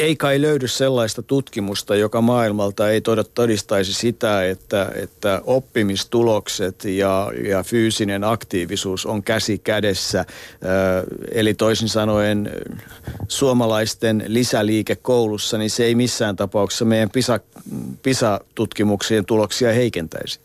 ei 0.00 0.16
kai 0.16 0.40
löydy 0.40 0.68
sellaista 0.68 1.22
tutkimusta, 1.22 1.96
joka 1.96 2.20
maailmalta 2.20 2.90
ei 2.90 3.00
todistaisi 3.34 3.94
sitä, 3.94 4.44
että, 4.44 4.92
että 5.02 5.40
oppimistulokset 5.44 6.84
ja, 6.84 7.32
ja 7.48 7.62
fyysinen 7.62 8.24
aktiivisuus 8.24 9.06
on 9.06 9.22
käsi 9.22 9.58
kädessä. 9.58 10.24
Eli 11.32 11.54
toisin 11.54 11.88
sanoen 11.88 12.50
suomalaisten 13.28 14.24
lisäliike 14.26 14.96
koulussa, 14.96 15.58
niin 15.58 15.70
se 15.70 15.84
ei 15.84 15.94
missään 15.94 16.36
tapauksessa 16.36 16.84
meidän 16.84 17.10
PISA, 17.10 17.40
PISA-tutkimuksien 18.02 19.24
tuloksia 19.24 19.72
heikentäisi. 19.72 20.40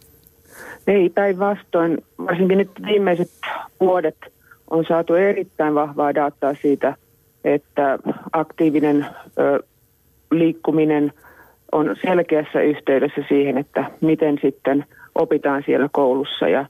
Ei, 0.88 1.10
päinvastoin. 1.10 2.04
Varsinkin 2.18 2.58
nyt 2.58 2.72
viimeiset 2.86 3.32
vuodet 3.80 4.18
on 4.70 4.86
saatu 4.88 5.14
erittäin 5.14 5.76
vahvaa 5.76 6.16
dataa 6.16 6.56
siitä– 6.62 6.96
että 7.46 8.00
aktiivinen 8.34 9.06
ö, 9.40 9.64
liikkuminen 10.32 11.14
on 11.72 11.96
selkeässä 12.06 12.62
yhteydessä 12.62 13.22
siihen, 13.30 13.58
että 13.58 13.86
miten 14.02 14.38
sitten 14.42 14.86
opitaan 15.16 15.64
siellä 15.66 15.90
koulussa. 15.92 16.48
Ja 16.48 16.66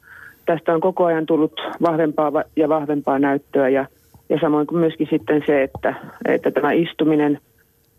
tästä 0.46 0.74
on 0.74 0.82
koko 0.82 1.06
ajan 1.06 1.26
tullut 1.26 1.62
vahvempaa 1.82 2.32
ja 2.56 2.70
vahvempaa 2.70 3.20
näyttöä 3.20 3.70
ja, 3.70 3.86
ja 4.30 4.40
samoin 4.42 4.68
kuin 4.68 4.80
myöskin 4.80 5.08
sitten 5.10 5.44
se, 5.46 5.64
että, 5.64 5.96
että 6.26 6.52
tämä 6.52 6.72
istuminen, 6.72 7.40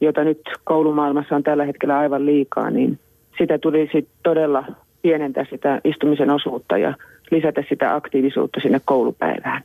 jota 0.01 0.25
nyt 0.25 0.41
koulumaailmassa 0.65 1.37
on 1.37 1.43
tällä 1.43 1.65
hetkellä 1.65 1.99
aivan 1.99 2.27
liikaa, 2.27 2.71
niin 2.71 2.99
sitä 3.39 3.59
tulisi 3.59 4.09
todella 4.23 4.65
pienentää 5.03 5.47
sitä 5.51 5.81
istumisen 5.85 6.31
osuutta 6.31 6.79
ja 6.79 6.95
lisätä 7.31 7.63
sitä 7.69 7.95
aktiivisuutta 7.95 8.61
sinne 8.61 8.81
koulupäivään 8.85 9.63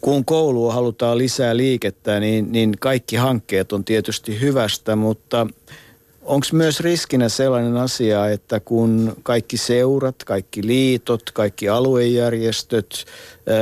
kun 0.00 0.24
koulua 0.24 0.72
halutaan 0.72 1.18
lisää 1.18 1.56
liikettä, 1.56 2.20
niin, 2.20 2.52
niin 2.52 2.76
kaikki 2.80 3.16
hankkeet 3.16 3.72
on 3.72 3.84
tietysti 3.84 4.40
hyvästä, 4.40 4.96
mutta 4.96 5.46
onko 6.22 6.46
myös 6.52 6.80
riskinä 6.80 7.28
sellainen 7.28 7.76
asia, 7.76 8.28
että 8.28 8.60
kun 8.60 9.16
kaikki 9.22 9.56
seurat, 9.56 10.24
kaikki 10.24 10.66
liitot, 10.66 11.30
kaikki 11.30 11.68
aluejärjestöt 11.68 13.04
ää, 13.46 13.56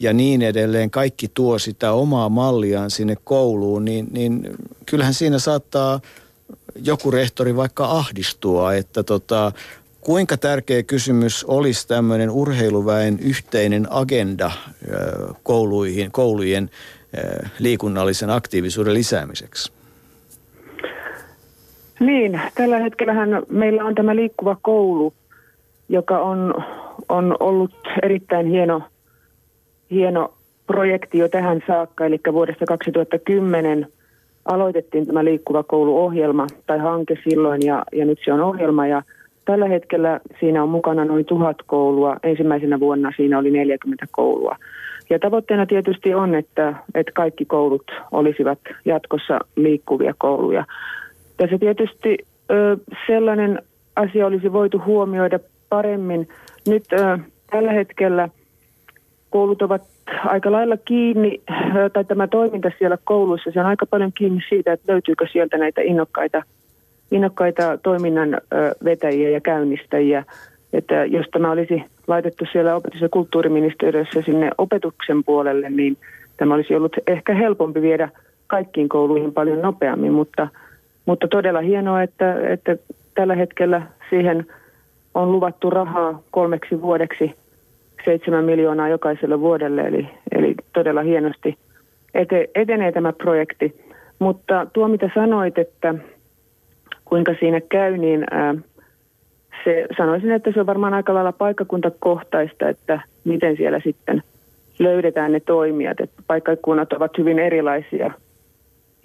ja 0.00 0.12
niin 0.12 0.42
edelleen, 0.42 0.90
kaikki 0.90 1.30
tuo 1.34 1.58
sitä 1.58 1.92
omaa 1.92 2.28
malliaan 2.28 2.90
sinne 2.90 3.16
kouluun, 3.24 3.84
niin, 3.84 4.06
niin 4.10 4.56
kyllähän 4.86 5.14
siinä 5.14 5.38
saattaa 5.38 6.00
joku 6.84 7.10
rehtori 7.10 7.56
vaikka 7.56 7.84
ahdistua, 7.84 8.74
että 8.74 9.02
tota, 9.02 9.52
Kuinka 10.00 10.36
tärkeä 10.36 10.82
kysymys 10.82 11.44
olisi 11.44 11.88
tämmöinen 11.88 12.30
urheiluväen 12.30 13.18
yhteinen 13.20 13.86
agenda 13.90 14.50
kouluihin, 15.42 16.12
koulujen 16.12 16.70
liikunnallisen 17.58 18.30
aktiivisuuden 18.30 18.94
lisäämiseksi? 18.94 19.72
Niin, 22.00 22.40
tällä 22.54 22.78
hetkellähän 22.78 23.28
meillä 23.50 23.84
on 23.84 23.94
tämä 23.94 24.16
liikkuva 24.16 24.56
koulu, 24.62 25.12
joka 25.88 26.18
on, 26.18 26.54
on 27.08 27.36
ollut 27.40 27.74
erittäin 28.02 28.46
hieno, 28.46 28.82
hieno 29.90 30.34
projekti 30.66 31.18
jo 31.18 31.28
tähän 31.28 31.62
saakka, 31.66 32.06
eli 32.06 32.20
vuodesta 32.32 32.66
2010 32.66 33.86
aloitettiin 34.44 35.06
tämä 35.06 35.24
liikkuva 35.24 35.62
koulu-ohjelma 35.62 36.46
tai 36.66 36.78
hanke 36.78 37.18
silloin 37.28 37.66
ja, 37.66 37.84
ja 37.92 38.04
nyt 38.04 38.18
se 38.24 38.32
on 38.32 38.40
ohjelma 38.40 38.86
ja 38.86 39.02
tällä 39.48 39.68
hetkellä 39.68 40.20
siinä 40.40 40.62
on 40.62 40.68
mukana 40.68 41.04
noin 41.04 41.24
tuhat 41.24 41.56
koulua. 41.66 42.16
Ensimmäisenä 42.22 42.80
vuonna 42.80 43.12
siinä 43.16 43.38
oli 43.38 43.50
40 43.50 44.06
koulua. 44.10 44.56
Ja 45.10 45.18
tavoitteena 45.18 45.66
tietysti 45.66 46.14
on, 46.14 46.34
että, 46.34 46.74
että 46.94 47.12
kaikki 47.12 47.44
koulut 47.44 47.90
olisivat 48.12 48.58
jatkossa 48.84 49.38
liikkuvia 49.56 50.14
kouluja. 50.18 50.64
Tässä 51.36 51.58
tietysti 51.58 52.18
ö, 52.50 52.76
sellainen 53.06 53.62
asia 53.96 54.26
olisi 54.26 54.52
voitu 54.52 54.82
huomioida 54.86 55.38
paremmin. 55.68 56.28
Nyt 56.66 56.84
ö, 56.92 57.18
tällä 57.50 57.72
hetkellä 57.72 58.28
koulut 59.30 59.62
ovat 59.62 59.82
aika 60.24 60.52
lailla 60.52 60.76
kiinni, 60.76 61.40
tai 61.92 62.04
tämä 62.04 62.26
toiminta 62.26 62.70
siellä 62.78 62.98
kouluissa, 63.04 63.50
se 63.50 63.60
on 63.60 63.66
aika 63.66 63.86
paljon 63.86 64.12
kiinni 64.12 64.40
siitä, 64.48 64.72
että 64.72 64.92
löytyykö 64.92 65.26
sieltä 65.32 65.58
näitä 65.58 65.80
innokkaita, 65.80 66.42
innokkaita 67.10 67.78
toiminnan 67.82 68.40
vetäjiä 68.84 69.30
ja 69.30 69.40
käynnistäjiä. 69.40 70.24
Että 70.72 71.04
jos 71.04 71.26
tämä 71.32 71.50
olisi 71.50 71.82
laitettu 72.06 72.44
siellä 72.52 72.74
opetus- 72.74 73.00
ja 73.00 73.08
kulttuuriministeriössä 73.08 74.22
sinne 74.22 74.50
opetuksen 74.58 75.24
puolelle, 75.24 75.70
niin 75.70 75.96
tämä 76.36 76.54
olisi 76.54 76.74
ollut 76.74 76.96
ehkä 77.06 77.34
helpompi 77.34 77.82
viedä 77.82 78.08
kaikkiin 78.46 78.88
kouluihin 78.88 79.32
paljon 79.32 79.62
nopeammin, 79.62 80.12
mutta– 80.12 80.48
mutta 81.08 81.28
todella 81.28 81.60
hienoa, 81.60 82.02
että, 82.02 82.48
että 82.48 82.76
tällä 83.14 83.34
hetkellä 83.34 83.82
siihen 84.10 84.46
on 85.14 85.32
luvattu 85.32 85.70
rahaa 85.70 86.22
kolmeksi 86.30 86.82
vuodeksi, 86.82 87.34
seitsemän 88.04 88.44
miljoonaa 88.44 88.88
jokaiselle 88.88 89.40
vuodelle, 89.40 89.80
eli, 89.80 90.08
eli 90.32 90.54
todella 90.72 91.02
hienosti 91.02 91.58
ete, 92.14 92.50
etenee 92.54 92.92
tämä 92.92 93.12
projekti. 93.12 93.84
Mutta 94.18 94.66
tuo, 94.72 94.88
mitä 94.88 95.10
sanoit, 95.14 95.58
että 95.58 95.94
kuinka 97.08 97.34
siinä 97.40 97.60
käy, 97.60 97.96
niin 97.96 98.24
ää, 98.30 98.54
se, 99.64 99.86
sanoisin, 99.96 100.30
että 100.30 100.52
se 100.52 100.60
on 100.60 100.66
varmaan 100.66 100.94
aika 100.94 101.14
lailla 101.14 101.32
paikkakuntakohtaista, 101.32 102.68
että 102.68 103.00
miten 103.24 103.56
siellä 103.56 103.80
sitten 103.84 104.22
löydetään 104.78 105.32
ne 105.32 105.40
toimijat. 105.40 106.00
Että 106.00 106.22
paikkakunnat 106.26 106.92
ovat 106.92 107.18
hyvin 107.18 107.38
erilaisia 107.38 108.10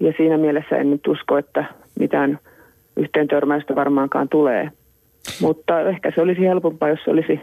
ja 0.00 0.12
siinä 0.16 0.38
mielessä 0.38 0.76
en 0.76 0.90
nyt 0.90 1.06
usko, 1.06 1.38
että 1.38 1.64
mitään 2.00 2.38
yhteen 2.96 3.28
törmäystä 3.28 3.74
varmaankaan 3.74 4.28
tulee. 4.28 4.70
Mutta 5.40 5.80
ehkä 5.80 6.12
se 6.14 6.20
olisi 6.20 6.40
helpompaa, 6.40 6.88
jos 6.88 7.04
se 7.04 7.10
olisi 7.10 7.40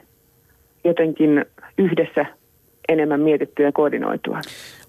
jotenkin 0.84 1.46
yhdessä 1.78 2.26
enemmän 2.90 3.22
mietittyä 3.22 3.66
ja 3.66 3.72
koordinoitua. 3.72 4.40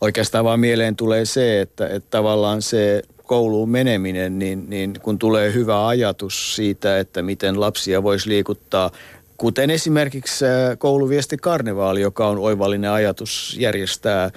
Oikeastaan 0.00 0.44
vaan 0.44 0.60
mieleen 0.60 0.96
tulee 0.96 1.24
se, 1.24 1.60
että, 1.60 1.86
että 1.86 2.08
tavallaan 2.10 2.62
se 2.62 3.02
kouluun 3.26 3.70
meneminen, 3.70 4.38
niin, 4.38 4.70
niin 4.70 4.94
kun 5.02 5.18
tulee 5.18 5.54
hyvä 5.54 5.86
ajatus 5.86 6.56
siitä, 6.56 6.98
että 6.98 7.22
miten 7.22 7.60
lapsia 7.60 8.02
voisi 8.02 8.28
liikuttaa 8.28 8.90
Kuten 9.42 9.70
esimerkiksi 9.70 10.44
äh, 10.44 10.78
kouluviesti 10.78 11.36
Karnevaali, 11.36 12.00
joka 12.00 12.28
on 12.28 12.38
oivallinen 12.38 12.90
ajatus 12.90 13.56
järjestää 13.60 14.24
äh, 14.24 14.30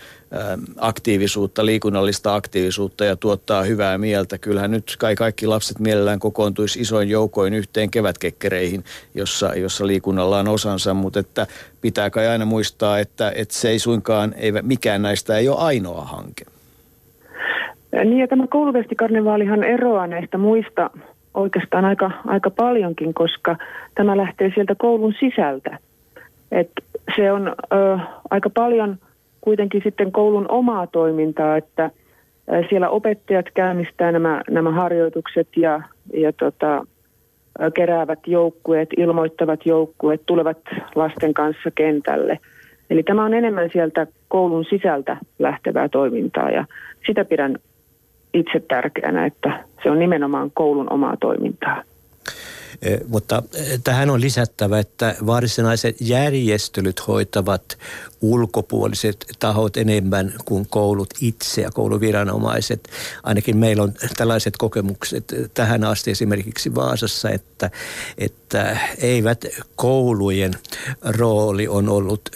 aktiivisuutta, 0.77 1.65
liikunnallista 1.65 2.35
aktiivisuutta 2.35 3.05
ja 3.05 3.15
tuottaa 3.15 3.63
hyvää 3.63 3.97
mieltä. 3.97 4.37
Kyllähän 4.37 4.71
nyt 4.71 4.95
kai 4.99 5.15
kaikki 5.15 5.47
lapset 5.47 5.79
mielellään 5.79 6.19
kokoontuisi 6.19 6.81
isoin 6.81 7.09
joukoin 7.09 7.53
yhteen 7.53 7.91
kevätkekkereihin, 7.91 8.83
jossa, 9.15 9.55
jossa 9.55 9.87
liikunnalla 9.87 10.39
on 10.39 10.47
osansa, 10.47 10.93
mutta 10.93 11.19
että 11.19 11.47
pitää 11.81 12.09
kai 12.09 12.27
aina 12.27 12.45
muistaa, 12.45 12.99
että, 12.99 13.31
että 13.35 13.55
se 13.55 13.69
ei 13.69 13.79
suinkaan, 13.79 14.33
ei, 14.37 14.51
mikään 14.51 15.01
näistä 15.01 15.37
ei 15.37 15.49
ole 15.49 15.57
ainoa 15.57 16.05
hanke. 16.05 16.54
Niin 18.03 18.17
ja 18.17 18.27
tämä 18.27 18.47
kouluvestikarnevaalihan 18.47 19.63
eroaa 19.63 20.07
näistä 20.07 20.37
muista 20.37 20.89
oikeastaan 21.33 21.85
aika, 21.85 22.11
aika 22.25 22.49
paljonkin, 22.49 23.13
koska 23.13 23.55
tämä 23.95 24.17
lähtee 24.17 24.51
sieltä 24.53 24.75
koulun 24.75 25.13
sisältä. 25.19 25.77
Et 26.51 26.71
se 27.15 27.31
on 27.31 27.47
ö, 27.47 27.99
aika 28.29 28.49
paljon 28.49 28.97
kuitenkin 29.41 29.81
sitten 29.83 30.11
koulun 30.11 30.45
omaa 30.49 30.87
toimintaa, 30.87 31.57
että 31.57 31.91
siellä 32.69 32.89
opettajat 32.89 33.45
käynnistää 33.53 34.11
nämä, 34.11 34.41
nämä 34.49 34.71
harjoitukset 34.71 35.47
ja, 35.57 35.81
ja 36.13 36.33
tota, 36.33 36.85
keräävät 37.73 38.19
joukkueet, 38.27 38.89
ilmoittavat 38.97 39.65
joukkueet, 39.65 40.21
tulevat 40.25 40.57
lasten 40.95 41.33
kanssa 41.33 41.71
kentälle. 41.75 42.39
Eli 42.89 43.03
tämä 43.03 43.25
on 43.25 43.33
enemmän 43.33 43.69
sieltä 43.73 44.07
koulun 44.27 44.65
sisältä 44.65 45.17
lähtevää 45.39 45.89
toimintaa 45.89 46.49
ja 46.49 46.65
sitä 47.07 47.25
pidän 47.25 47.57
itse 48.35 48.59
tärkeänä, 48.67 49.25
että 49.25 49.65
se 49.83 49.91
on 49.91 49.99
nimenomaan 49.99 50.51
koulun 50.53 50.93
omaa 50.93 51.17
toimintaa. 51.17 51.83
Eh, 52.81 52.99
mutta 53.07 53.43
eh, 53.55 53.79
tähän 53.83 54.09
on 54.09 54.21
lisättävä, 54.21 54.79
että 54.79 55.15
varsinaiset 55.25 55.95
järjestelyt 56.01 57.07
hoitavat 57.07 57.77
ulkopuoliset 58.31 59.25
tahot 59.39 59.77
enemmän 59.77 60.33
kuin 60.45 60.67
koulut 60.69 61.13
itse 61.21 61.61
ja 61.61 61.71
kouluviranomaiset. 61.71 62.89
Ainakin 63.23 63.57
meillä 63.57 63.83
on 63.83 63.93
tällaiset 64.17 64.57
kokemukset 64.57 65.33
tähän 65.53 65.83
asti 65.83 66.11
esimerkiksi 66.11 66.75
Vaasassa, 66.75 67.29
että, 67.29 67.71
että 68.17 68.77
eivät 68.97 69.45
koulujen 69.75 70.53
rooli 71.01 71.67
on 71.67 71.89
ollut 71.89 72.29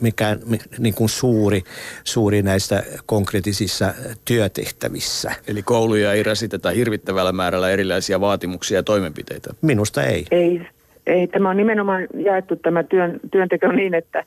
mikään 0.00 0.40
niin 0.78 0.94
kuin 0.94 1.08
suuri, 1.08 1.62
suuri 2.04 2.42
näistä 2.42 2.82
konkreettisissa 3.06 3.94
työtehtävissä. 4.24 5.32
Eli 5.46 5.62
kouluja 5.62 6.12
ei 6.12 6.22
rasiteta 6.22 6.70
hirvittävällä 6.70 7.32
määrällä 7.32 7.70
erilaisia 7.70 8.20
vaatimuksia 8.20 8.78
ja 8.78 8.82
toimenpiteitä? 8.82 9.54
Minusta 9.62 10.02
ei. 10.02 10.26
Ei, 10.30 10.66
ei, 11.06 11.26
tämä 11.26 11.50
on 11.50 11.56
nimenomaan 11.56 12.06
jaettu 12.14 12.56
tämä 12.56 12.82
työn, 12.82 13.20
työnteko 13.30 13.72
niin, 13.72 13.94
että, 13.94 14.24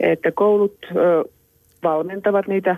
että 0.00 0.32
koulut 0.32 0.76
ö, 0.96 1.24
valmentavat 1.82 2.46
niitä 2.46 2.76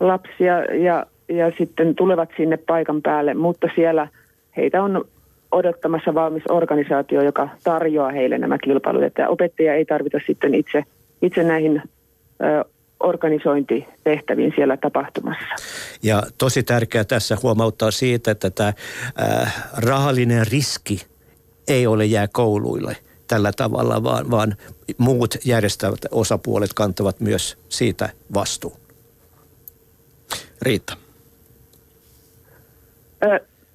lapsia 0.00 0.64
ja, 0.64 1.06
ja 1.28 1.52
sitten 1.58 1.94
tulevat 1.94 2.28
sinne 2.36 2.56
paikan 2.56 3.02
päälle, 3.02 3.34
mutta 3.34 3.68
siellä 3.74 4.08
heitä 4.56 4.82
on 4.82 5.04
odottamassa 5.52 6.14
valmis 6.14 6.42
organisaatio, 6.48 7.22
joka 7.22 7.48
tarjoaa 7.64 8.10
heille 8.10 8.38
nämä 8.38 8.58
kilpailut. 8.58 9.02
Että 9.02 9.28
opettaja 9.28 9.74
ei 9.74 9.84
tarvita 9.84 10.18
sitten 10.26 10.54
itse, 10.54 10.84
itse 11.22 11.42
näihin 11.42 11.82
ö, 12.42 12.64
organisointitehtäviin 13.00 14.52
siellä 14.56 14.76
tapahtumassa. 14.76 15.44
Ja 16.02 16.22
tosi 16.38 16.62
tärkeää 16.62 17.04
tässä 17.04 17.36
huomauttaa 17.42 17.90
siitä, 17.90 18.30
että 18.30 18.50
tämä 18.50 18.72
äh, 19.20 19.70
rahallinen 19.76 20.46
riski 20.52 21.15
ei 21.68 21.86
ole 21.86 22.04
jää 22.04 22.28
kouluille 22.32 22.96
tällä 23.28 23.50
tavalla, 23.56 24.02
vaan, 24.02 24.30
vaan 24.30 24.54
muut 24.98 25.34
järjestävät 25.44 26.00
osapuolet 26.10 26.70
kantavat 26.74 27.20
myös 27.20 27.58
siitä 27.68 28.08
vastuun. 28.34 28.76
Riitta. 30.62 30.96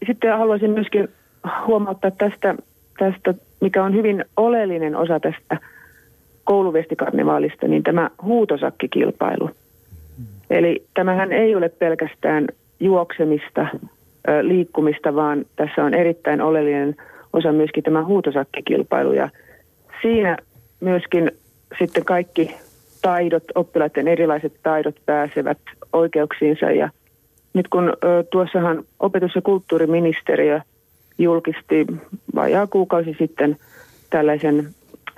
Sitten 0.07 0.37
haluaisin 0.37 0.71
myöskin 0.71 1.09
huomauttaa 1.67 2.11
tästä, 2.11 2.55
tästä, 2.99 3.33
mikä 3.61 3.83
on 3.83 3.93
hyvin 3.93 4.25
oleellinen 4.37 4.95
osa 4.95 5.19
tästä 5.19 5.57
kouluvestikarnevaalista, 6.43 7.67
niin 7.67 7.83
tämä 7.83 8.09
huutosakkikilpailu. 8.21 9.49
Eli 10.49 10.85
tämähän 10.93 11.31
ei 11.31 11.55
ole 11.55 11.69
pelkästään 11.69 12.47
juoksemista, 12.79 13.67
liikkumista, 14.41 15.15
vaan 15.15 15.45
tässä 15.55 15.83
on 15.83 15.93
erittäin 15.93 16.41
oleellinen– 16.41 16.95
osa 17.33 17.51
myöskin 17.51 17.83
tämä 17.83 18.05
huutosakkikilpailu. 18.05 19.13
Ja 19.13 19.29
siinä 20.01 20.37
myöskin 20.79 21.31
sitten 21.79 22.05
kaikki 22.05 22.55
taidot, 23.01 23.43
oppilaiden 23.55 24.07
erilaiset 24.07 24.53
taidot 24.63 24.95
pääsevät 25.05 25.57
oikeuksiinsa. 25.93 26.71
Ja 26.71 26.89
nyt 27.53 27.67
kun 27.67 27.89
ö, 27.89 28.23
tuossahan 28.31 28.83
opetus- 28.99 29.35
ja 29.35 29.41
kulttuuriministeriö 29.41 30.61
julkisti 31.17 31.87
vajaa 32.35 32.67
kuukausi 32.67 33.15
sitten 33.19 33.57
tällaisen 34.09 34.67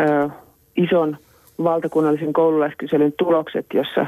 ö, 0.02 0.30
ison 0.76 1.18
valtakunnallisen 1.64 2.34
koululaiskyselyn 2.34 3.14
tulokset, 3.18 3.66
jossa 3.74 4.08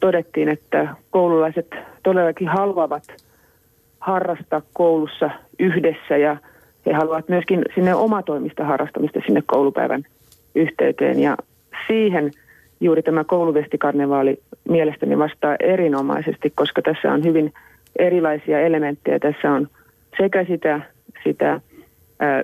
todettiin, 0.00 0.48
että 0.48 0.88
koululaiset 1.10 1.74
todellakin 2.02 2.48
haluavat 2.48 3.02
harrastaa 4.00 4.62
koulussa 4.72 5.30
yhdessä. 5.58 6.16
Ja 6.16 6.36
he 6.86 6.92
haluavat 6.92 7.28
myöskin 7.28 7.62
sinne 7.74 7.94
omatoimista 7.94 8.64
harrastamista 8.64 9.20
sinne 9.26 9.42
koulupäivän 9.46 10.02
yhteyteen 10.54 11.20
ja 11.20 11.36
siihen 11.86 12.30
juuri 12.80 13.02
tämä 13.02 13.24
kouluvestikarnevaali 13.24 14.42
mielestäni 14.68 15.18
vastaa 15.18 15.56
erinomaisesti, 15.60 16.52
koska 16.54 16.82
tässä 16.82 17.12
on 17.12 17.24
hyvin 17.24 17.52
erilaisia 17.98 18.60
elementtejä. 18.60 19.18
Tässä 19.18 19.52
on 19.52 19.68
sekä 20.18 20.44
sitä, 20.44 20.80
sitä 21.24 21.60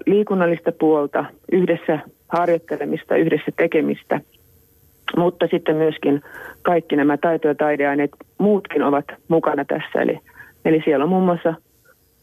liikunnallista 0.07 0.73
puolta, 0.73 1.25
yhdessä 1.53 1.99
harjoittelemista, 2.29 3.17
yhdessä 3.17 3.53
tekemistä, 3.57 4.21
mutta 5.17 5.47
sitten 5.51 5.77
myöskin 5.77 6.23
kaikki 6.63 6.97
nämä 6.97 7.17
taito- 7.17 7.49
ja 7.49 7.55
taideaineet, 7.55 8.11
muutkin 8.39 8.83
ovat 8.83 9.05
mukana 9.29 9.65
tässä. 9.65 10.03
Eli, 10.03 10.19
eli 10.65 10.83
siellä 10.85 11.03
on 11.03 11.09
muun 11.09 11.25
muassa 11.25 11.55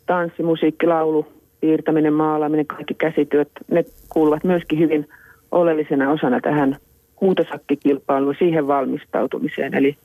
tanssi, 0.06 0.44
musiikki, 0.44 0.88
laulu, 0.88 1.28
piirtäminen, 1.62 2.14
maalaaminen, 2.14 2.66
kaikki 2.66 2.94
käsityöt, 2.94 3.50
ne 3.72 3.86
kuuluvat 4.10 4.44
myöskin 4.44 4.80
hyvin 4.80 5.10
oleellisena 5.52 6.12
osana 6.12 6.42
tähän 6.42 6.78
huutosakkikilpailuun, 7.22 8.36
siihen 8.40 8.68
valmistautumiseen. 8.68 9.74
Eli 9.74 9.98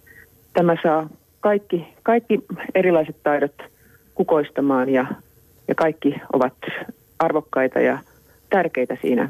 tämä 0.53 0.77
saa 0.83 1.09
kaikki, 1.41 1.87
kaikki 2.03 2.41
erilaiset 2.75 3.17
taidot 3.23 3.55
kukoistamaan 4.15 4.89
ja, 4.89 5.07
ja 5.69 5.75
kaikki 5.75 6.15
ovat 6.33 6.55
arvokkaita 7.19 7.81
ja 7.81 7.99
tärkeitä 8.51 8.97
siinä 9.03 9.29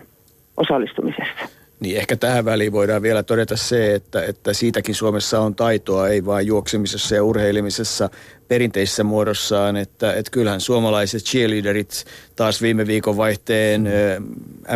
osallistumisessa. 0.57 1.49
Niin 1.81 1.97
ehkä 1.97 2.17
tähän 2.17 2.45
väliin 2.45 2.73
voidaan 2.73 3.03
vielä 3.03 3.23
todeta 3.23 3.57
se, 3.57 3.95
että, 3.95 4.25
että 4.25 4.53
siitäkin 4.53 4.95
Suomessa 4.95 5.41
on 5.41 5.55
taitoa, 5.55 6.09
ei 6.09 6.27
vain 6.27 6.47
juoksemisessa 6.47 7.15
ja 7.15 7.25
urheilemisessa 7.25 8.11
perinteisessä 8.49 9.05
muodossaan, 9.05 9.77
että, 9.77 10.13
että 10.13 10.31
kyllähän 10.31 10.61
suomalaiset 10.61 11.23
cheerleaderit 11.23 12.05
taas 12.37 12.63
viime 12.63 12.87
viikon 12.87 13.17
vaihteen 13.17 13.89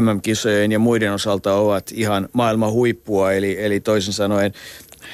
MM-kisojen 0.00 0.72
ja 0.72 0.78
muiden 0.78 1.12
osalta 1.12 1.54
ovat 1.54 1.84
ihan 1.94 2.28
maailman 2.32 2.72
huippua, 2.72 3.32
eli, 3.32 3.64
eli 3.64 3.80
toisin 3.80 4.12
sanoen 4.12 4.52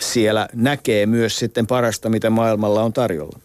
siellä 0.00 0.48
näkee 0.54 1.06
myös 1.06 1.38
sitten 1.38 1.66
parasta, 1.66 2.08
mitä 2.08 2.30
maailmalla 2.30 2.82
on 2.82 2.92
tarjolla. 2.92 3.38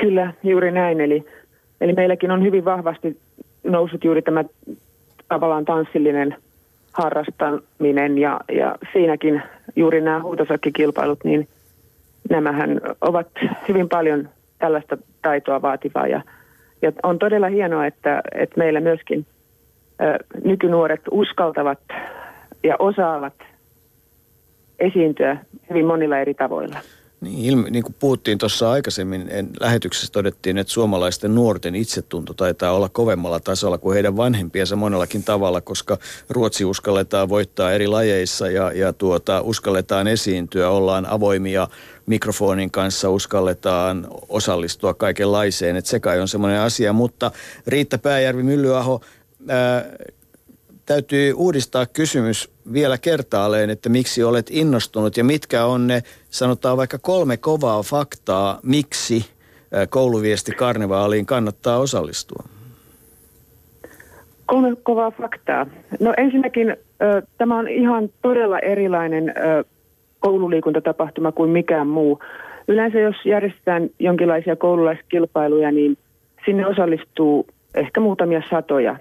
Kyllä, 0.00 0.32
juuri 0.42 0.72
näin. 0.72 1.00
Eli, 1.00 1.24
eli 1.80 1.92
meilläkin 1.92 2.30
on 2.30 2.42
hyvin 2.42 2.64
vahvasti 2.64 3.18
noussut 3.64 4.04
juuri 4.04 4.22
tämä 4.22 4.44
tavallaan 5.28 5.64
tanssillinen– 5.64 6.36
harrastaminen 6.98 8.18
ja, 8.18 8.40
ja 8.52 8.76
siinäkin 8.92 9.42
juuri 9.76 10.00
nämä 10.00 10.22
huutosakkikilpailut, 10.22 11.24
niin 11.24 11.48
nämähän 12.30 12.80
ovat 13.00 13.28
hyvin 13.68 13.88
paljon 13.88 14.28
tällaista 14.58 14.98
taitoa 15.22 15.62
vaativaa 15.62 16.06
ja, 16.06 16.22
ja 16.82 16.92
on 17.02 17.18
todella 17.18 17.48
hienoa, 17.48 17.86
että, 17.86 18.22
että 18.34 18.58
meillä 18.58 18.80
myöskin 18.80 19.26
ö, 20.00 20.24
nykynuoret 20.44 21.00
uskaltavat 21.10 21.80
ja 22.62 22.76
osaavat 22.78 23.34
esiintyä 24.78 25.36
hyvin 25.70 25.86
monilla 25.86 26.18
eri 26.18 26.34
tavoilla. 26.34 26.78
Niin, 27.20 27.44
ilmi, 27.44 27.70
niin 27.70 27.82
kuin 27.82 27.96
puhuttiin 27.98 28.38
tuossa 28.38 28.70
aikaisemmin, 28.70 29.26
en, 29.30 29.50
lähetyksessä 29.60 30.12
todettiin, 30.12 30.58
että 30.58 30.72
suomalaisten 30.72 31.34
nuorten 31.34 31.74
itsetunto 31.74 32.34
taitaa 32.34 32.72
olla 32.72 32.88
kovemmalla 32.88 33.40
tasolla 33.40 33.78
kuin 33.78 33.94
heidän 33.94 34.16
vanhempiensa 34.16 34.76
monellakin 34.76 35.24
tavalla, 35.24 35.60
koska 35.60 35.98
Ruotsi 36.30 36.64
uskalletaan 36.64 37.28
voittaa 37.28 37.72
eri 37.72 37.86
lajeissa 37.86 38.50
ja, 38.50 38.72
ja 38.72 38.92
tuota, 38.92 39.40
uskalletaan 39.40 40.08
esiintyä, 40.08 40.70
ollaan 40.70 41.06
avoimia 41.06 41.68
mikrofonin 42.06 42.70
kanssa, 42.70 43.10
uskalletaan 43.10 44.08
osallistua 44.28 44.94
kaikenlaiseen, 44.94 45.76
että 45.76 45.90
se 45.90 46.00
kai 46.00 46.20
on 46.20 46.28
semmoinen 46.28 46.60
asia, 46.60 46.92
mutta 46.92 47.30
Riitta 47.66 47.98
Pääjärvi 47.98 48.42
Myllyaho, 48.42 49.00
ää, 49.48 49.84
täytyy 50.88 51.32
uudistaa 51.32 51.86
kysymys 51.86 52.50
vielä 52.72 52.98
kertaalleen, 52.98 53.70
että 53.70 53.88
miksi 53.88 54.24
olet 54.24 54.46
innostunut 54.50 55.16
ja 55.16 55.24
mitkä 55.24 55.64
on 55.64 55.86
ne, 55.86 56.02
sanotaan 56.30 56.76
vaikka 56.76 56.98
kolme 56.98 57.36
kovaa 57.36 57.82
faktaa, 57.82 58.60
miksi 58.62 59.24
kouluviesti 59.90 60.52
karnevaaliin 60.52 61.26
kannattaa 61.26 61.78
osallistua? 61.78 62.44
Kolme 64.46 64.76
kovaa 64.82 65.10
faktaa. 65.10 65.66
No 66.00 66.14
ensinnäkin 66.16 66.76
tämä 67.38 67.58
on 67.58 67.68
ihan 67.68 68.08
todella 68.22 68.58
erilainen 68.58 69.34
koululiikuntatapahtuma 70.20 71.32
kuin 71.32 71.50
mikään 71.50 71.86
muu. 71.86 72.18
Yleensä 72.68 72.98
jos 72.98 73.16
järjestetään 73.24 73.90
jonkinlaisia 73.98 74.56
koululaiskilpailuja, 74.56 75.72
niin 75.72 75.96
sinne 76.44 76.66
osallistuu 76.66 77.46
ehkä 77.74 78.00
muutamia 78.00 78.42
satoja 78.50 78.96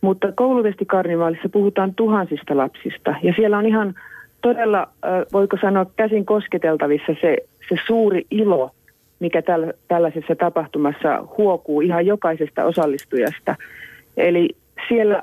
mutta 0.00 0.32
kouluvestikarnivaalissa 0.32 1.48
puhutaan 1.48 1.94
tuhansista 1.94 2.56
lapsista 2.56 3.14
ja 3.22 3.32
siellä 3.36 3.58
on 3.58 3.66
ihan 3.66 3.94
todella, 4.40 4.88
voiko 5.32 5.56
sanoa, 5.60 5.86
käsin 5.96 6.26
kosketeltavissa 6.26 7.12
se, 7.20 7.36
se 7.68 7.76
suuri 7.86 8.26
ilo, 8.30 8.70
mikä 9.20 9.42
täl, 9.42 9.72
tällaisessa 9.88 10.34
tapahtumassa 10.34 11.24
huokuu 11.38 11.80
ihan 11.80 12.06
jokaisesta 12.06 12.64
osallistujasta. 12.64 13.56
Eli 14.16 14.48
siellä 14.88 15.22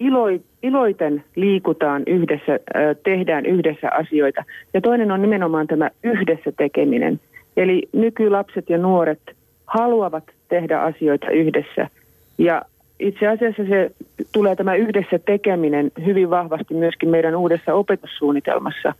ilo, 0.00 0.24
iloiten 0.62 1.24
liikutaan 1.36 2.02
yhdessä, 2.06 2.58
tehdään 3.02 3.46
yhdessä 3.46 3.90
asioita. 3.90 4.44
Ja 4.74 4.80
toinen 4.80 5.12
on 5.12 5.22
nimenomaan 5.22 5.66
tämä 5.66 5.90
yhdessä 6.02 6.52
tekeminen. 6.52 7.20
Eli 7.56 7.88
nykylapset 7.92 8.70
ja 8.70 8.78
nuoret 8.78 9.20
haluavat 9.66 10.24
tehdä 10.48 10.80
asioita 10.80 11.30
yhdessä. 11.30 11.88
Ja 12.38 12.62
itse 12.98 13.26
asiassa 13.26 13.64
se 13.64 13.90
tulee 14.32 14.56
tämä 14.56 14.74
yhdessä 14.74 15.18
tekeminen 15.18 15.92
hyvin 16.04 16.30
vahvasti 16.30 16.74
myöskin 16.74 17.08
meidän 17.08 17.36
uudessa 17.36 17.74
opetussuunnitelmassa 17.74 18.92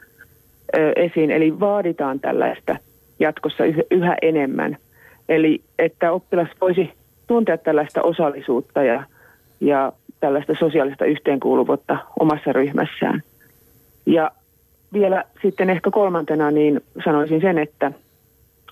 ö, 0.77 0.93
esiin. 0.97 1.31
Eli 1.31 1.61
vaaditaan 1.61 2.21
tällaista 2.21 2.77
jatkossa 3.19 3.65
yhä 3.91 4.17
enemmän. 4.23 4.77
Eli 5.29 5.61
että 5.79 6.13
oppilas 6.13 6.49
voisi 6.61 6.93
tuntea 7.27 7.59
tällaista 7.59 8.03
osallisuutta 8.03 8.83
ja, 8.83 9.05
ja 9.61 9.93
tällaista 10.21 10.55
sosiaalista 10.59 11.05
yhteenkuuluvuutta 11.05 11.99
omassa 12.21 12.53
ryhmässään. 12.53 13.23
Ja 14.07 14.31
vielä 14.93 15.25
sitten 15.43 15.71
ehkä 15.71 15.91
kolmantena 15.91 16.51
niin 16.51 16.81
sanoisin 17.05 17.41
sen, 17.41 17.59
että 17.59 17.93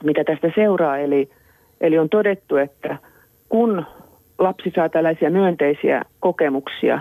mitä 0.03 0.25
tästä 0.25 0.51
seuraa, 0.55 0.99
eli, 0.99 1.29
eli 1.81 1.99
on 1.99 2.09
todettu, 2.09 2.57
että 2.57 2.99
kun 3.49 3.87
lapsi 4.39 4.73
saa 4.75 4.89
tällaisia 4.89 5.31
myönteisiä 5.31 6.03
kokemuksia, 6.21 7.01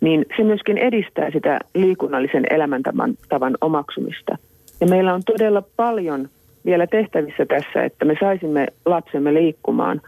niin 0.00 0.26
se 0.36 0.44
myöskin 0.44 0.78
edistää 0.78 1.30
sitä 1.30 1.58
liikunnallisen 1.74 2.44
elämäntavan 2.50 3.14
tavan 3.28 3.56
omaksumista. 3.60 4.38
Ja 4.80 4.86
meillä 4.86 5.14
on 5.14 5.22
todella 5.26 5.62
paljon 5.76 6.28
vielä 6.64 6.86
tehtävissä 6.86 7.46
tässä, 7.46 7.84
että 7.84 8.04
me 8.04 8.14
saisimme 8.20 8.66
lapsemme 8.86 9.34
liikkumaan. 9.34 10.00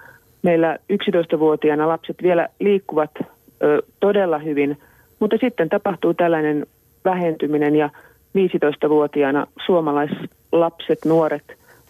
Meillä 0.43 0.79
11-vuotiaana 0.93 1.89
lapset 1.89 2.17
vielä 2.23 2.49
liikkuvat 2.61 3.11
ö, 3.63 3.83
todella 4.01 4.39
hyvin, 4.39 4.79
mutta 5.21 5.37
sitten 5.41 5.69
tapahtuu 5.69 6.15
tällainen 6.15 6.67
vähentyminen 7.05 7.77
ja 7.77 7.91
15-vuotiaana 8.39 9.47
suomalaislapset, 9.67 10.99
nuoret 11.05 11.45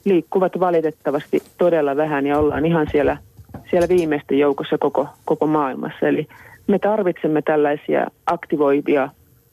liikkuvat 0.04 0.60
valitettavasti 0.60 1.42
todella 1.58 1.96
vähän 1.96 2.26
ja 2.26 2.38
ollaan 2.38 2.66
ihan 2.66 2.86
siellä– 2.90 3.16
siellä 3.70 3.88
viimeisten 3.88 4.38
joukossa 4.38 4.78
koko, 4.78 5.08
koko 5.24 5.46
maailmassa. 5.46 6.08
Eli 6.08 6.28
me 6.66 6.78
tarvitsemme 6.78 7.42
tällaisia 7.42 8.06
aktivoivia 8.26 9.08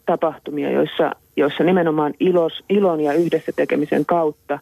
tapahtumia, 0.05 0.71
joissa, 0.71 1.11
joissa 1.35 1.63
nimenomaan 1.63 2.13
ilos, 2.19 2.63
ilon 2.69 2.99
ja 3.01 3.13
yhdessä 3.13 3.51
tekemisen 3.55 4.05
kautta 4.05 4.59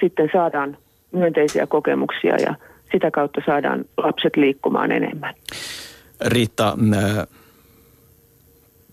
sitten 0.00 0.28
saadaan 0.32 0.76
myönteisiä 1.12 1.66
kokemuksia 1.66 2.36
ja 2.36 2.54
sitä 2.92 3.10
kautta 3.10 3.40
saadaan 3.46 3.84
lapset 3.96 4.36
liikkumaan 4.36 4.92
enemmän. 4.92 5.34
Riitta 6.26 6.78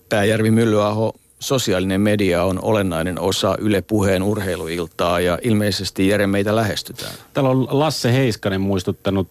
Pääjärvi 0.09 0.51
Myllyaho, 0.51 1.13
sosiaalinen 1.43 2.01
media 2.01 2.43
on 2.43 2.59
olennainen 2.61 3.19
osa 3.19 3.55
Yle 3.59 3.81
Puheen 3.81 4.23
urheiluiltaa 4.23 5.19
ja 5.19 5.39
ilmeisesti 5.41 6.07
Jere 6.07 6.27
meitä 6.27 6.55
lähestytään. 6.55 7.11
Täällä 7.33 7.49
on 7.49 7.67
Lasse 7.69 8.13
Heiskanen 8.13 8.61
muistuttanut 8.61 9.27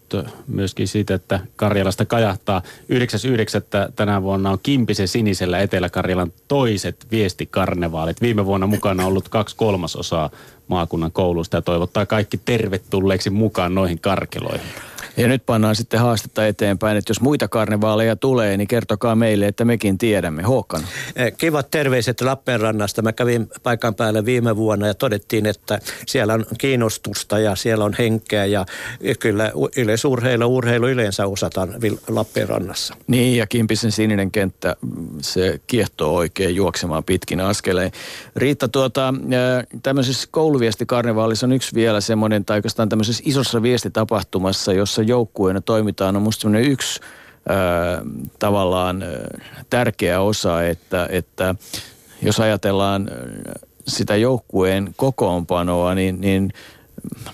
myöskin 0.47 0.87
siitä, 0.87 1.13
että 1.13 1.39
Karjalasta 1.55 2.05
kajahtaa 2.05 2.61
9.9. 2.93 3.91
tänä 3.95 4.21
vuonna 4.21 4.51
on 4.51 4.59
Kimpisen 4.63 5.07
sinisellä 5.07 5.59
Etelä-Karjalan 5.59 6.33
toiset 6.47 7.07
viestikarnevaalit. 7.11 8.21
Viime 8.21 8.45
vuonna 8.45 8.67
mukana 8.67 9.05
ollut 9.05 9.29
kaksi 9.29 9.55
kolmasosaa 9.55 10.29
maakunnan 10.67 11.11
koulusta 11.11 11.57
ja 11.57 11.61
toivottaa 11.61 12.05
kaikki 12.05 12.37
tervetulleeksi 12.45 13.29
mukaan 13.29 13.75
noihin 13.75 13.99
karkeloihin. 13.99 14.92
Ja 15.17 15.27
nyt 15.27 15.45
pannaan 15.45 15.75
sitten 15.75 15.99
haastetta 15.99 16.47
eteenpäin, 16.47 16.97
että 16.97 17.11
jos 17.11 17.21
muita 17.21 17.47
karnevaaleja 17.47 18.15
tulee, 18.15 18.57
niin 18.57 18.67
kertokaa 18.67 19.15
meille, 19.15 19.47
että 19.47 19.65
mekin 19.65 19.97
tiedämme. 19.97 20.43
Håkan. 20.43 20.81
Eh, 21.15 21.33
kivat 21.37 21.71
terveiset 21.71 22.21
Lappeenrannasta. 22.21 23.01
Mä 23.01 23.13
kävin 23.13 23.49
paikan 23.63 23.95
päälle 23.95 24.25
viime 24.25 24.55
vuonna 24.55 24.87
ja 24.87 24.93
todettiin, 24.93 25.45
että 25.45 25.79
siellä 26.07 26.33
on 26.33 26.45
kiinnostusta 26.57 27.39
ja 27.39 27.55
siellä 27.55 27.85
on 27.85 27.95
henkeä 27.99 28.45
ja 28.45 28.65
kyllä 29.19 29.51
yleisurheilu, 29.77 30.55
urheilu 30.55 30.87
yleensä 30.87 31.27
osataan 31.27 31.69
Lappeenrannassa. 32.07 32.95
Niin 33.07 33.37
ja 33.37 33.47
Kimpisen 33.47 33.91
sininen 33.91 34.31
kenttä, 34.31 34.75
se 35.21 35.59
kiehtoo 35.67 36.15
oikein 36.15 36.55
juoksemaan 36.55 37.03
pitkin 37.03 37.39
askeleen. 37.39 37.91
Riitta, 38.35 38.67
tuota, 38.67 39.13
tämmöisessä 39.83 40.27
kouluviestikarnevaalissa 40.31 41.45
on 41.45 41.53
yksi 41.53 41.75
vielä 41.75 42.01
semmoinen, 42.01 42.45
tai 42.45 42.57
oikeastaan 42.57 42.89
tämmöisessä 42.89 43.23
isossa 43.25 43.61
viestitapahtumassa, 43.61 44.73
jossa 44.73 45.02
joukkueena 45.07 45.61
toimitaan, 45.61 46.15
on 46.15 46.21
musta 46.21 46.41
semmoinen 46.41 46.71
yksi 46.71 46.99
tavallaan 48.39 49.03
tärkeä 49.69 50.21
osa, 50.21 50.63
että, 50.63 51.07
että 51.11 51.55
jos 52.21 52.39
ajatellaan 52.39 53.09
sitä 53.87 54.15
joukkueen 54.15 54.93
kokoonpanoa, 54.97 55.95
niin, 55.95 56.21
niin 56.21 56.53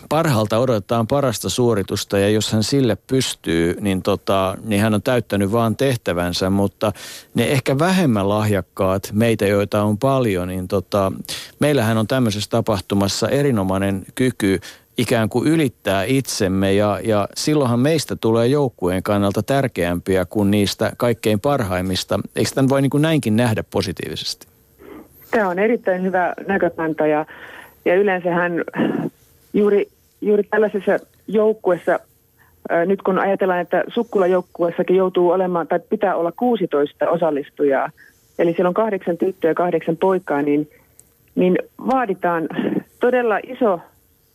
parhaalta 0.10 0.58
odotetaan 0.58 1.08
parasta 1.08 1.50
suoritusta 1.50 2.20
ja 2.20 2.30
jos 2.30 2.52
hän 2.52 2.64
sille 2.64 2.98
pystyy, 3.08 3.78
niin, 3.82 4.02
tota, 4.02 4.58
niin 4.64 4.82
hän 4.82 4.94
on 4.94 5.02
täyttänyt 5.02 5.52
vaan 5.52 5.76
tehtävänsä, 5.76 6.50
mutta 6.50 6.92
ne 7.34 7.44
ehkä 7.44 7.80
vähemmän 7.80 8.30
lahjakkaat, 8.30 9.10
meitä 9.14 9.48
joita 9.48 9.84
on 9.84 9.98
paljon, 9.98 10.48
niin 10.48 10.68
tota, 10.68 11.12
meillähän 11.60 11.98
on 11.98 12.08
tämmöisessä 12.08 12.50
tapahtumassa 12.50 13.30
erinomainen 13.30 14.06
kyky 14.16 14.60
ikään 15.00 15.30
kuin 15.30 15.48
ylittää 15.48 16.04
itsemme 16.04 16.74
ja, 16.74 17.00
ja 17.04 17.28
silloinhan 17.36 17.80
meistä 17.80 18.16
tulee 18.16 18.48
joukkueen 18.48 19.04
kannalta 19.04 19.44
tärkeämpiä 19.44 20.26
kuin 20.26 20.52
niistä 20.52 20.92
kaikkein 20.98 21.40
parhaimmista. 21.40 22.20
Eikö 22.36 22.50
tämän 22.56 22.70
voi 22.70 22.82
niin 22.82 22.90
kuin 22.90 23.02
näinkin 23.02 23.36
nähdä 23.36 23.64
positiivisesti? 23.72 24.48
Tämä 25.32 25.50
on 25.50 25.60
erittäin 25.60 26.04
hyvä 26.04 26.34
näkökanta 26.48 27.08
ja, 27.08 27.26
ja 27.86 27.96
yleensähän 27.96 28.64
juuri, 29.54 29.88
juuri 30.22 30.44
tällaisessa 30.44 31.00
joukkuessa, 31.28 32.00
nyt 32.86 33.02
kun 33.02 33.20
ajatellaan, 33.20 33.62
että 33.62 33.84
sukkulajoukkuessakin 33.88 34.96
joutuu 34.96 35.30
olemaan 35.30 35.68
tai 35.68 35.80
pitää 35.90 36.16
olla 36.16 36.32
16 36.32 37.10
osallistujaa, 37.10 37.90
eli 38.40 38.54
siellä 38.54 38.68
on 38.68 38.74
kahdeksan 38.74 39.18
tyttöä 39.18 39.52
ja 39.52 39.56
kahdeksan 39.56 39.98
poikaa, 39.98 40.42
niin, 40.42 40.70
niin 41.36 41.58
vaaditaan 41.88 42.48
todella 43.00 43.38
iso 43.38 43.80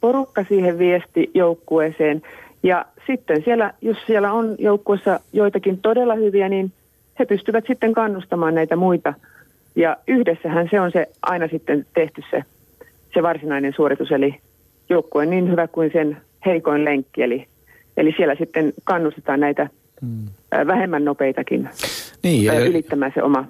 porukka 0.04 0.44
siihen 0.48 0.78
viestijoukkueeseen. 0.78 2.22
Ja 2.62 2.84
sitten 3.06 3.42
siellä, 3.44 3.74
jos 3.82 3.96
siellä 4.06 4.32
on 4.32 4.56
joukkueessa 4.58 5.20
joitakin 5.32 5.78
todella 5.78 6.14
hyviä, 6.14 6.48
niin 6.48 6.72
he 7.18 7.24
pystyvät 7.24 7.64
sitten 7.66 7.92
kannustamaan 7.92 8.54
näitä 8.54 8.76
muita. 8.76 9.14
Ja 9.76 9.96
yhdessähän 10.08 10.68
se 10.70 10.80
on 10.80 10.92
se 10.92 11.06
aina 11.22 11.48
sitten 11.48 11.86
tehty 11.94 12.22
se, 12.30 12.44
se 13.14 13.22
varsinainen 13.22 13.72
suoritus, 13.76 14.12
eli 14.12 14.38
joukkue 14.88 15.26
niin 15.26 15.50
hyvä 15.50 15.68
kuin 15.68 15.90
sen 15.92 16.16
heikoin 16.46 16.84
lenkki. 16.84 17.22
Eli, 17.22 17.46
eli 17.96 18.14
siellä 18.16 18.34
sitten 18.34 18.72
kannustetaan 18.84 19.40
näitä 19.40 19.68
hmm. 20.00 20.26
vähemmän 20.66 21.04
nopeitakin 21.04 21.68
niin, 22.22 22.44
ja 22.44 22.60
ylittämään 22.60 23.12
se 23.14 23.22
oma 23.22 23.44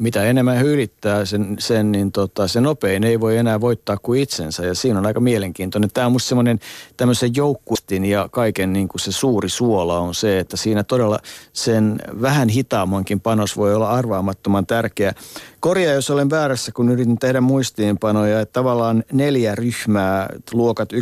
mitä 0.00 0.24
enemmän 0.24 0.56
he 0.56 0.62
ylittää 0.62 1.24
sen, 1.24 1.56
sen 1.58 1.92
niin 1.92 2.12
tota, 2.12 2.48
se 2.48 2.60
nopein 2.60 3.04
ei 3.04 3.20
voi 3.20 3.36
enää 3.36 3.60
voittaa 3.60 3.96
kuin 4.02 4.20
itsensä. 4.20 4.66
Ja 4.66 4.74
siinä 4.74 4.98
on 4.98 5.06
aika 5.06 5.20
mielenkiintoinen. 5.20 5.90
Tämä 5.94 6.06
on 6.06 6.12
musta 6.12 6.28
semmoinen 6.28 6.58
tämmöisen 6.96 7.36
joukkuistin 7.36 8.04
ja 8.04 8.28
kaiken 8.32 8.72
niin 8.72 8.88
kuin 8.88 9.00
se 9.00 9.12
suuri 9.12 9.48
suola 9.48 9.98
on 9.98 10.14
se, 10.14 10.38
että 10.38 10.56
siinä 10.56 10.84
todella 10.84 11.18
sen 11.52 11.98
vähän 12.20 12.48
hitaammankin 12.48 13.20
panos 13.20 13.56
voi 13.56 13.74
olla 13.74 13.90
arvaamattoman 13.90 14.66
tärkeä. 14.66 15.14
Korjaa, 15.60 15.94
jos 15.94 16.10
olen 16.10 16.30
väärässä, 16.30 16.72
kun 16.72 16.88
yritin 16.88 17.18
tehdä 17.18 17.40
muistiinpanoja, 17.40 18.40
että 18.40 18.52
tavallaan 18.52 19.04
neljä 19.12 19.54
ryhmää, 19.54 20.28
luokat 20.52 20.92
1-4, 20.92 20.96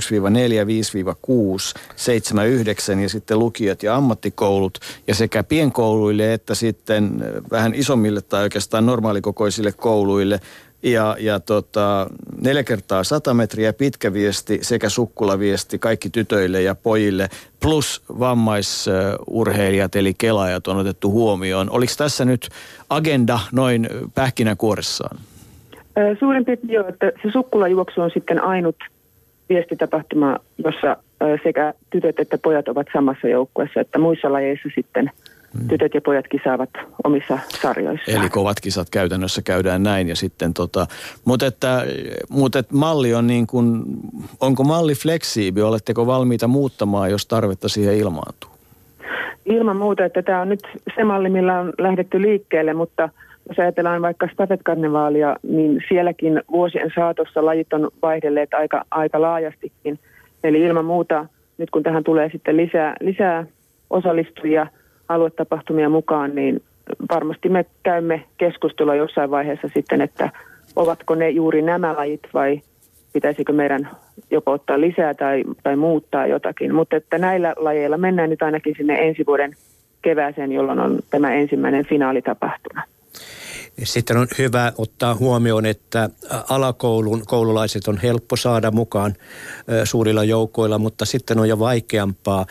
5-6, 1.75 1.81
7, 1.97 2.49
9 2.49 3.01
ja 3.01 3.09
sitten 3.09 3.39
lukiot 3.39 3.83
ja 3.83 3.97
ammattikoulut 3.97 4.79
ja 5.07 5.15
sekä 5.15 5.45
pienkouluille 5.45 6.33
että 6.33 6.55
sitten 6.55 7.25
vähän 7.51 7.75
isommille 7.75 8.21
tai 8.21 8.43
oikeastaan 8.43 8.87
normaalikokoisille 8.87 9.73
kouluille 9.73 10.41
ja, 10.83 11.17
ja 11.21 11.41
tota, 11.41 12.07
neljä 12.43 12.65
kertaa 12.65 13.05
sata 13.05 13.35
metriä 13.35 13.73
pitkä 13.73 14.13
viesti 14.13 14.59
sekä 14.63 14.89
sukkulaviesti 14.89 15.79
kaikki 15.79 16.11
tytöille 16.11 16.63
ja 16.63 16.75
pojille 16.75 17.29
plus 17.63 18.03
vammaisurheilijat 18.09 19.97
eli 19.97 20.15
kelaajat 20.15 20.67
on 20.67 20.77
otettu 20.77 21.11
huomioon. 21.11 21.71
Oliko 21.71 21.93
tässä 21.99 22.25
nyt 22.25 22.49
agenda 22.91 23.39
noin 23.53 23.89
pähkinäkuoressaan? 24.15 25.19
Suurin 26.19 26.45
piirtein 26.45 26.73
jo, 26.73 26.89
että 26.89 27.13
se 27.23 27.31
sukkulajuoksu 27.33 28.01
on 28.01 28.11
sitten 28.15 28.43
ainut 28.43 28.77
viestitapahtuma, 29.49 30.39
jossa 30.65 30.97
sekä 31.43 31.75
tytöt 31.91 32.21
että 32.21 32.39
pojat 32.39 32.69
ovat 32.69 32.87
samassa 32.93 33.29
joukkueessa, 33.29 33.81
että 33.81 33.99
muissa 33.99 34.33
lajeissa 34.33 34.69
sitten. 34.75 35.11
Tytöt 35.69 35.95
ja 35.95 36.01
pojat 36.01 36.29
kisaavat 36.29 36.71
omissa 37.05 37.39
sarjoissaan. 37.63 38.21
Eli 38.21 38.31
kovat 38.31 38.61
kisat 38.61 38.91
käytännössä 38.91 39.43
käydään 39.43 39.83
näin 39.83 40.09
ja 40.09 40.17
sitten 40.17 40.55
tota, 40.55 40.87
mutta 41.25 41.47
että, 41.47 41.85
mutta 42.29 42.59
että 42.59 42.75
malli 42.75 43.15
on 43.15 43.27
niin 43.27 43.47
kuin, 43.47 43.83
onko 44.41 44.65
malli 44.65 44.95
fleksiibi, 44.95 45.63
oletteko 45.63 46.07
valmiita 46.07 46.49
muuttamaan, 46.49 47.11
jos 47.11 47.27
tarvetta 47.27 47.69
siihen 47.69 47.97
ilmaantuu? 47.97 48.51
Ilman 49.45 49.77
muuta, 49.77 50.05
että 50.05 50.23
tämä 50.23 50.41
on 50.41 50.49
nyt 50.49 50.61
se 50.97 51.05
malli, 51.05 51.31
millä 51.31 51.61
on 51.61 51.73
lähdetty 51.79 52.23
liikkeelle, 52.23 52.75
mutta 52.75 53.09
jos 53.49 53.59
ajatellaan 53.59 54.03
vaikka 54.03 54.29
stafetkarnevaalia, 54.33 55.37
niin 55.43 55.85
sielläkin 55.89 56.43
vuosien 56.51 56.93
saatossa 56.95 57.45
lajit 57.45 57.73
on 57.73 57.91
vaihdelleet 58.03 58.55
aika, 58.55 58.85
aika 58.91 59.21
laajastikin. 59.21 59.99
Eli 60.45 60.61
ilman 60.61 60.85
muuta, 60.85 61.27
nyt 61.59 61.71
kun 61.71 61.83
tähän 61.83 62.05
tulee 62.05 62.31
sitten 62.33 62.57
lisää, 62.57 62.97
lisää 63.01 63.47
osallistujia– 63.91 64.67
aluetapahtumia 65.09 65.89
mukaan, 65.89 66.35
niin 66.35 66.63
varmasti 67.15 67.49
me 67.49 67.67
käymme 67.83 68.25
keskustelua 68.39 68.95
jossain 68.95 69.31
vaiheessa 69.31 69.69
sitten, 69.75 70.01
että 70.01 70.31
ovatko 70.77 71.15
ne 71.15 71.31
juuri 71.31 71.63
nämä 71.63 71.97
lajit 71.97 72.21
vai 72.35 72.61
pitäisikö 73.13 73.53
meidän 73.53 73.89
joko 74.31 74.53
ottaa 74.53 74.81
lisää 74.81 75.15
tai, 75.15 75.45
tai 75.63 75.77
muuttaa 75.77 76.27
jotakin. 76.27 76.75
Mutta 76.75 76.97
että 76.97 77.19
näillä 77.19 77.55
lajeilla 77.57 77.99
mennään 77.99 78.31
nyt 78.31 78.43
ainakin 78.43 78.75
sinne 78.77 78.95
ensi 79.09 79.27
vuoden 79.27 79.53
kevääseen, 80.03 80.53
jolloin 80.53 80.79
on 80.79 80.99
tämä 81.11 81.35
ensimmäinen 81.35 81.87
finaalitapahtuma. 81.87 82.83
Sitten 83.85 84.17
on 84.17 84.29
hyvä 84.39 84.73
ottaa 84.79 85.15
huomioon, 85.15 85.67
että 85.67 86.11
alakoulun 86.49 87.27
koululaiset 87.27 87.89
on 87.89 87.99
helppo 88.03 88.37
saada 88.37 88.71
mukaan 88.71 89.15
suurilla 89.85 90.25
joukoilla, 90.25 90.79
mutta 90.79 91.05
sitten 91.05 91.39
on 91.39 91.49
jo 91.49 91.59
vaikeampaa 91.59 92.47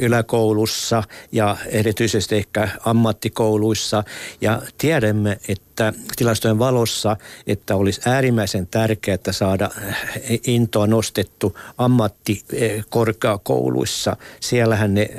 yläkoulussa 0.00 1.02
ja 1.32 1.56
erityisesti 1.66 2.36
ehkä 2.36 2.68
ammattikouluissa. 2.84 4.04
Ja 4.40 4.62
tiedämme, 4.78 5.38
että 5.48 5.65
tilastojen 6.16 6.58
valossa, 6.58 7.16
että 7.46 7.76
olisi 7.76 8.00
äärimmäisen 8.06 8.66
tärkeää 8.66 9.18
saada 9.30 9.70
intoa 10.46 10.86
nostettu 10.86 11.58
ammattikorkeakouluissa. 11.78 14.16
Siellähän 14.40 14.94
ne 14.94 15.10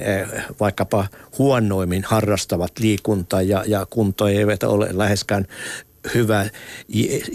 vaikkapa 0.60 1.08
huonoimmin 1.38 2.04
harrastavat 2.04 2.80
liikuntaa 2.80 3.42
ja, 3.42 3.64
ja 3.68 3.88
kunto 3.90 4.28
eivät 4.28 4.64
ole 4.64 4.88
läheskään 4.92 5.48
hyvä 6.16 6.46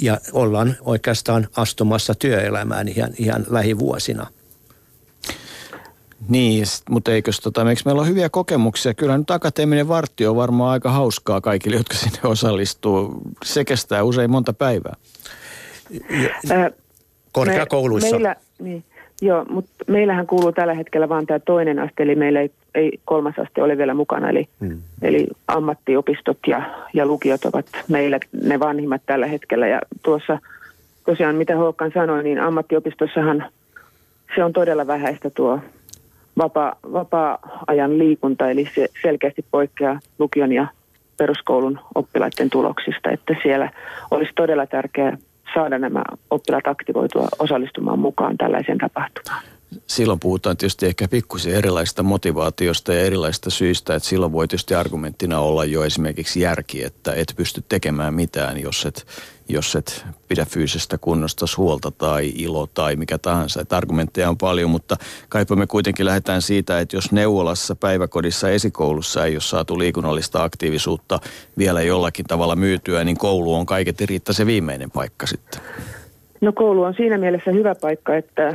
ja 0.01 0.21
ollaan 0.33 0.77
oikeastaan 0.81 1.49
astumassa 1.57 2.15
työelämään 2.15 2.89
ihan, 2.89 3.11
ihan 3.19 3.47
lähivuosina. 3.51 4.27
Niin, 6.29 6.65
mutta 6.91 7.13
eikös 7.13 7.41
tota, 7.41 7.71
eikö 7.71 7.83
meillä 7.85 8.01
on 8.01 8.09
hyviä 8.09 8.29
kokemuksia? 8.29 8.95
Kyllä 8.95 9.19
nyt 9.19 9.31
akateeminen 9.31 9.89
vartti 9.89 10.27
on 10.27 10.37
varmaan 10.37 10.71
aika 10.71 10.91
hauskaa 10.91 11.41
kaikille, 11.41 11.77
jotka 11.77 11.95
sinne 11.95 12.19
osallistuu. 12.25 13.23
Se 13.45 13.65
kestää 13.65 14.03
usein 14.03 14.31
monta 14.31 14.53
päivää. 14.53 14.97
Korkeakouluissa. 17.33 18.07
Me, 18.07 18.13
meillä, 18.13 18.37
niin, 18.59 18.85
joo, 19.23 19.45
mutta 19.45 19.73
meillähän 19.89 20.27
kuuluu 20.27 20.53
tällä 20.53 20.75
hetkellä 20.75 21.09
vain 21.09 21.27
tämä 21.27 21.39
toinen 21.39 21.79
aste, 21.79 22.03
eli 22.03 22.15
meillä 22.15 22.41
ei 22.41 22.51
ei 22.75 23.01
kolmas 23.05 23.39
aste 23.39 23.63
ole 23.63 23.79
vielä 23.79 23.95
mukana. 23.95 24.31
Eli, 24.31 24.49
hmm. 24.61 24.81
eli 25.03 25.27
ammattiopistot 25.49 26.39
ja, 26.47 26.63
ja 26.95 27.07
lukiot 27.07 27.45
ovat 27.45 27.67
meillä 27.89 28.21
ne 28.43 28.61
vanhimmat 28.61 29.03
tällä 29.07 29.27
hetkellä. 29.27 29.67
Ja 29.67 29.81
tuossa 30.03 30.39
tosiaan, 31.07 31.35
mitä 31.35 31.57
Håkan 31.57 31.91
sanoi, 31.95 32.23
niin 32.23 32.41
ammattiopistossahan 32.41 33.45
se 34.35 34.45
on 34.45 34.53
todella 34.53 34.87
vähäistä 34.87 35.31
tuo 35.31 35.61
vapaa, 36.39 36.77
vapaa-ajan 36.93 37.99
liikunta, 37.99 38.51
eli 38.51 38.69
se 38.75 38.89
selkeästi 39.03 39.45
poikkeaa 39.51 40.01
lukion 40.19 40.53
ja 40.53 40.67
peruskoulun 41.17 41.81
oppilaiden 41.95 42.51
tuloksista, 42.51 43.11
että 43.11 43.37
siellä 43.43 43.71
olisi 44.11 44.33
todella 44.37 44.67
tärkeää 44.67 45.17
saada 45.55 45.79
nämä 45.79 46.03
oppilaat 46.31 46.67
aktivoitua 46.67 47.29
osallistumaan 47.39 47.99
mukaan 47.99 48.39
tällaiseen 48.39 48.79
tapahtumaan. 48.79 49.52
Silloin 49.87 50.21
puhutaan 50.21 50.57
tietysti 50.57 50.87
ehkä 50.87 51.09
pikkusen 51.09 51.55
erilaista 51.55 52.03
motivaatiosta 52.03 52.95
ja 52.95 53.01
erilaista 53.01 53.51
syistä, 53.51 53.95
että 53.95 54.09
silloin 54.09 54.33
voi 54.33 54.49
tietysti 54.49 54.75
argumenttina 54.75 55.41
olla 55.41 55.65
jo 55.65 55.85
esimerkiksi 55.85 56.41
järki, 56.41 56.85
että 56.85 57.13
et 57.15 57.33
pysty 57.37 57.65
tekemään 57.69 58.15
mitään, 58.15 58.61
jos 58.61 58.87
et, 58.87 59.07
jos 59.49 59.77
et 59.77 60.05
pidä 60.29 60.45
fyysisestä 60.45 60.99
kunnosta 60.99 61.47
huolta 61.57 61.91
tai 61.91 62.33
ilo 62.37 62.67
tai 62.67 62.97
mikä 62.97 63.19
tahansa. 63.19 63.61
Että 63.61 63.77
argumentteja 63.77 64.29
on 64.29 64.39
paljon, 64.39 64.71
mutta 64.71 64.97
kaipa 65.29 65.57
me 65.57 65.67
kuitenkin 65.67 66.07
lähdetään 66.07 66.43
siitä, 66.43 66.81
että 66.81 66.97
jos 66.97 67.13
neuvolassa, 67.13 67.77
päiväkodissa, 67.77 68.51
esikoulussa 68.51 69.25
ei 69.25 69.35
ole 69.35 69.41
saatu 69.41 69.79
liikunnallista 69.79 70.45
aktiivisuutta 70.45 71.21
vielä 71.59 71.83
jollakin 71.83 72.25
tavalla 72.25 72.57
myytyä, 72.57 73.05
niin 73.05 73.19
koulu 73.19 73.55
on 73.55 73.67
kaiketi 73.67 74.07
riittää 74.07 74.33
se 74.33 74.47
viimeinen 74.47 74.91
paikka 74.91 75.27
sitten. 75.27 75.61
No 76.41 76.53
koulu 76.53 76.83
on 76.83 76.95
siinä 76.95 77.19
mielessä 77.19 77.51
hyvä 77.51 77.75
paikka, 77.75 78.17
että 78.17 78.53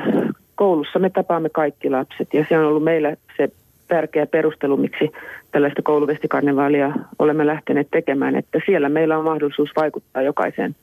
koulussa 0.58 1.00
me 1.00 1.10
tapaamme 1.10 1.50
kaikki 1.50 1.89
lapset 1.89 2.34
ja 2.34 2.46
se 2.50 2.60
on 2.60 2.65
ollut 2.65 2.84
meillä 2.84 3.15
se 3.38 3.50
tärkeä 3.88 4.26
perustelu, 4.26 4.78
miksi 4.78 5.12
tällaista 5.52 5.82
kouluvestikarnevaalia 5.82 6.91
olemme 7.20 7.46
lähteneet 7.48 7.88
tekemään, 7.91 8.36
että 8.36 8.60
siellä 8.65 8.89
meillä 8.89 9.17
on 9.17 9.24
mahdollisuus 9.24 9.70
vaikuttaa 9.76 10.22
jokaiseen 10.22 10.76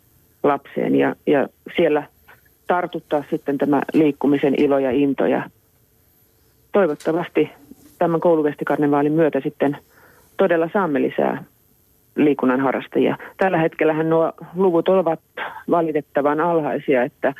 lapseen 0.43 0.95
ja, 0.95 1.17
ja 1.27 1.49
siellä 1.77 2.03
tartuttaa 2.67 3.25
sitten 3.31 3.59
tämä 3.59 3.83
liikkumisen 3.93 4.55
ilo 4.59 4.79
ja 4.79 4.91
into 4.91 5.27
ja 5.27 5.51
toivottavasti 6.73 7.51
tämän 7.99 8.21
kouluvestikarnevaalin 8.21 9.13
myötä 9.13 9.41
sitten 9.41 9.77
todella 10.37 10.71
saamme 10.73 11.03
lisää 11.03 11.45
liikunnan 12.17 12.61
harrastajia. 12.61 13.19
Tällä 13.37 13.59
hetkellä 13.59 14.03
nuo 14.03 14.33
luvut 14.57 14.89
ovat 14.89 15.21
valitettavan 15.71 16.41
alhaisia, 16.41 17.03
että 17.03 17.35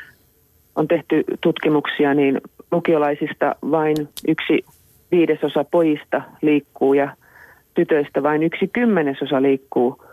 on 0.75 0.87
tehty 0.87 1.23
tutkimuksia, 1.41 2.13
niin 2.13 2.41
lukiolaisista 2.71 3.55
vain 3.71 3.95
yksi 4.27 4.65
viidesosa 5.11 5.63
pojista 5.63 6.21
liikkuu 6.41 6.93
ja 6.93 7.15
tytöistä 7.73 8.23
vain 8.23 8.43
yksi 8.43 8.67
kymmenesosa 8.67 9.41
liikkuu 9.41 10.03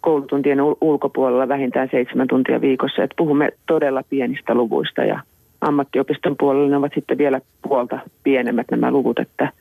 koulutuntien 0.00 0.58
ulkopuolella 0.80 1.48
vähintään 1.48 1.88
seitsemän 1.90 2.28
tuntia 2.28 2.60
viikossa. 2.60 3.02
Et 3.02 3.14
puhumme 3.16 3.50
todella 3.66 4.02
pienistä 4.10 4.54
luvuista 4.54 5.04
ja 5.04 5.20
ammattiopiston 5.60 6.36
puolella 6.38 6.68
ne 6.68 6.76
ovat 6.76 6.92
sitten 6.94 7.18
vielä 7.18 7.40
puolta 7.62 7.98
pienemmät 8.22 8.66
nämä 8.70 8.90
luvut, 8.90 9.18
että 9.18 9.52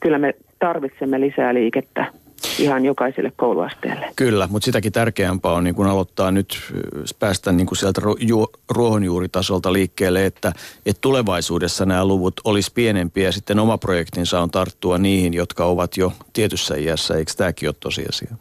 kyllä 0.00 0.18
me 0.18 0.34
tarvitsemme 0.58 1.20
lisää 1.20 1.54
liikettä 1.54 2.06
ihan 2.58 2.84
jokaiselle 2.84 3.32
kouluasteelle. 3.36 4.08
Kyllä, 4.16 4.48
mutta 4.50 4.64
sitäkin 4.64 4.92
tärkeämpää 4.92 5.52
on 5.52 5.64
niin 5.64 5.74
kun 5.74 5.86
aloittaa 5.86 6.30
nyt 6.30 6.72
päästä 7.18 7.52
niin 7.52 7.66
kun 7.66 7.76
sieltä 7.76 8.00
ruohonjuuritasolta 8.70 9.72
liikkeelle, 9.72 10.26
että, 10.26 10.52
että 10.86 11.00
tulevaisuudessa 11.00 11.86
nämä 11.86 12.04
luvut 12.04 12.40
olisi 12.44 12.72
pienempiä 12.74 13.24
ja 13.24 13.32
sitten 13.32 13.58
oma 13.58 13.78
projektinsa 13.78 14.40
on 14.40 14.50
tarttua 14.50 14.98
niihin, 14.98 15.34
jotka 15.34 15.64
ovat 15.64 15.96
jo 15.96 16.12
tietyssä 16.32 16.76
iässä. 16.76 17.14
Eikö 17.14 17.32
tämäkin 17.36 17.68
ole 17.68 17.74
tosiasia? 17.80 18.36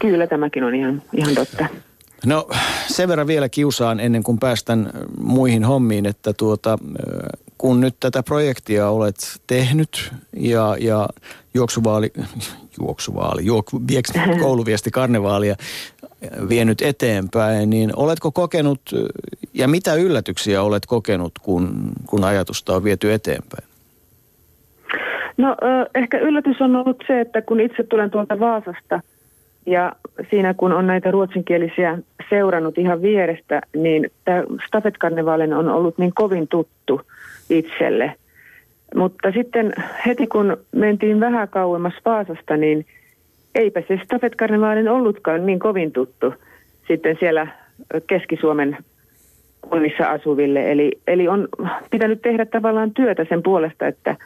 Kyllä, 0.00 0.26
tämäkin 0.26 0.64
on 0.64 0.74
ihan, 0.74 1.02
ihan 1.12 1.34
totta. 1.34 1.66
No 2.26 2.48
sen 2.86 3.08
verran 3.08 3.26
vielä 3.26 3.48
kiusaan 3.48 4.00
ennen 4.00 4.22
kuin 4.22 4.38
päästän 4.38 4.90
muihin 5.20 5.64
hommiin, 5.64 6.06
että 6.06 6.32
tuota, 6.32 6.78
kun 7.58 7.80
nyt 7.80 7.94
tätä 8.00 8.22
projektia 8.22 8.88
olet 8.88 9.16
tehnyt 9.46 10.12
ja, 10.36 10.76
ja 10.80 11.08
juoksuvaali, 11.54 12.12
juoksuvaali, 12.80 13.44
juok, 13.44 13.66
vieks, 13.88 14.12
kouluviesti 14.42 14.90
karnevaalia 14.90 15.56
vienyt 16.48 16.82
eteenpäin, 16.82 17.70
niin 17.70 17.90
oletko 17.96 18.32
kokenut 18.32 18.80
ja 19.54 19.68
mitä 19.68 19.94
yllätyksiä 19.94 20.62
olet 20.62 20.86
kokenut, 20.86 21.32
kun, 21.42 21.92
kun 22.06 22.24
ajatusta 22.24 22.76
on 22.76 22.84
viety 22.84 23.12
eteenpäin? 23.12 23.64
No 25.36 25.56
ehkä 25.94 26.18
yllätys 26.18 26.60
on 26.60 26.76
ollut 26.76 27.02
se, 27.06 27.20
että 27.20 27.42
kun 27.42 27.60
itse 27.60 27.82
tulen 27.82 28.10
tuolta 28.10 28.40
Vaasasta 28.40 29.00
ja 29.66 29.92
siinä 30.30 30.54
kun 30.54 30.72
on 30.72 30.86
näitä 30.86 31.10
ruotsinkielisiä 31.10 31.98
seurannut 32.30 32.78
ihan 32.78 33.02
vierestä, 33.02 33.62
niin 33.76 34.10
tämä 34.24 34.44
Stafetkarnevaalin 34.66 35.54
on 35.54 35.68
ollut 35.68 35.98
niin 35.98 36.12
kovin 36.14 36.48
tuttu 36.48 37.00
itselle– 37.50 38.12
mutta 38.94 39.32
sitten 39.32 39.72
heti 40.06 40.26
kun 40.26 40.56
mentiin 40.72 41.20
vähän 41.20 41.48
kauemmas 41.48 41.94
Vaasasta, 42.04 42.56
niin 42.56 42.86
eipä 43.54 43.82
se 43.88 44.00
Stafetkarnevaalin 44.04 44.88
ollutkaan 44.88 45.46
niin 45.46 45.58
kovin 45.58 45.92
tuttu 45.92 46.34
sitten 46.88 47.16
siellä 47.20 47.46
Keski-Suomen 48.06 48.76
kunnissa 49.60 50.06
asuville. 50.06 50.72
Eli, 50.72 50.92
eli 51.06 51.28
on 51.28 51.48
pitänyt 51.90 52.22
tehdä 52.22 52.46
tavallaan 52.46 52.90
työtä 52.90 53.26
sen 53.28 53.42
puolesta, 53.42 53.86
että, 53.86 54.16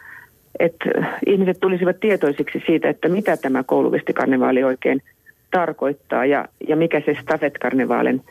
että 0.58 0.90
ihmiset 1.26 1.60
tulisivat 1.60 2.00
tietoisiksi 2.00 2.62
siitä, 2.66 2.88
että 2.88 3.08
mitä 3.08 3.36
tämä 3.36 3.62
kouluvestikarnevaali 3.62 4.64
oikein 4.64 5.02
tarkoittaa 5.50 6.26
ja, 6.26 6.48
ja 6.68 6.76
mikä 6.76 7.02
se 7.06 7.16
stafetkarnevaalin 7.22 8.22